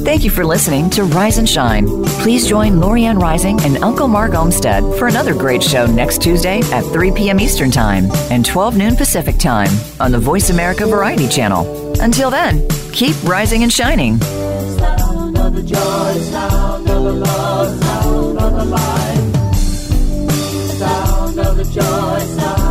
Thank 0.08 0.24
you 0.24 0.30
for 0.30 0.42
listening 0.42 0.88
to 0.92 1.04
Rise 1.04 1.36
and 1.36 1.46
Shine. 1.46 1.86
Please 2.22 2.46
join 2.46 2.76
Lorianne 2.76 3.20
Rising 3.20 3.60
and 3.60 3.76
Uncle 3.84 4.08
Mark 4.08 4.32
Olmsted 4.32 4.82
for 4.98 5.06
another 5.06 5.34
great 5.34 5.62
show 5.62 5.84
next 5.84 6.22
Tuesday 6.22 6.60
at 6.72 6.80
3 6.80 7.12
p.m. 7.12 7.38
Eastern 7.38 7.70
Time 7.70 8.10
and 8.30 8.42
12 8.42 8.78
noon 8.78 8.96
Pacific 8.96 9.36
Time 9.36 9.68
on 10.00 10.10
the 10.10 10.18
Voice 10.18 10.48
America 10.48 10.86
Variety 10.86 11.28
Channel. 11.28 12.00
Until 12.00 12.30
then, 12.30 12.66
keep 12.90 13.22
rising 13.22 13.64
and 13.64 13.70
shining. 13.70 14.16
Sound 14.18 15.36
of 15.36 15.54
the 15.54 15.62
joy, 15.62 16.18
sound 22.30 22.67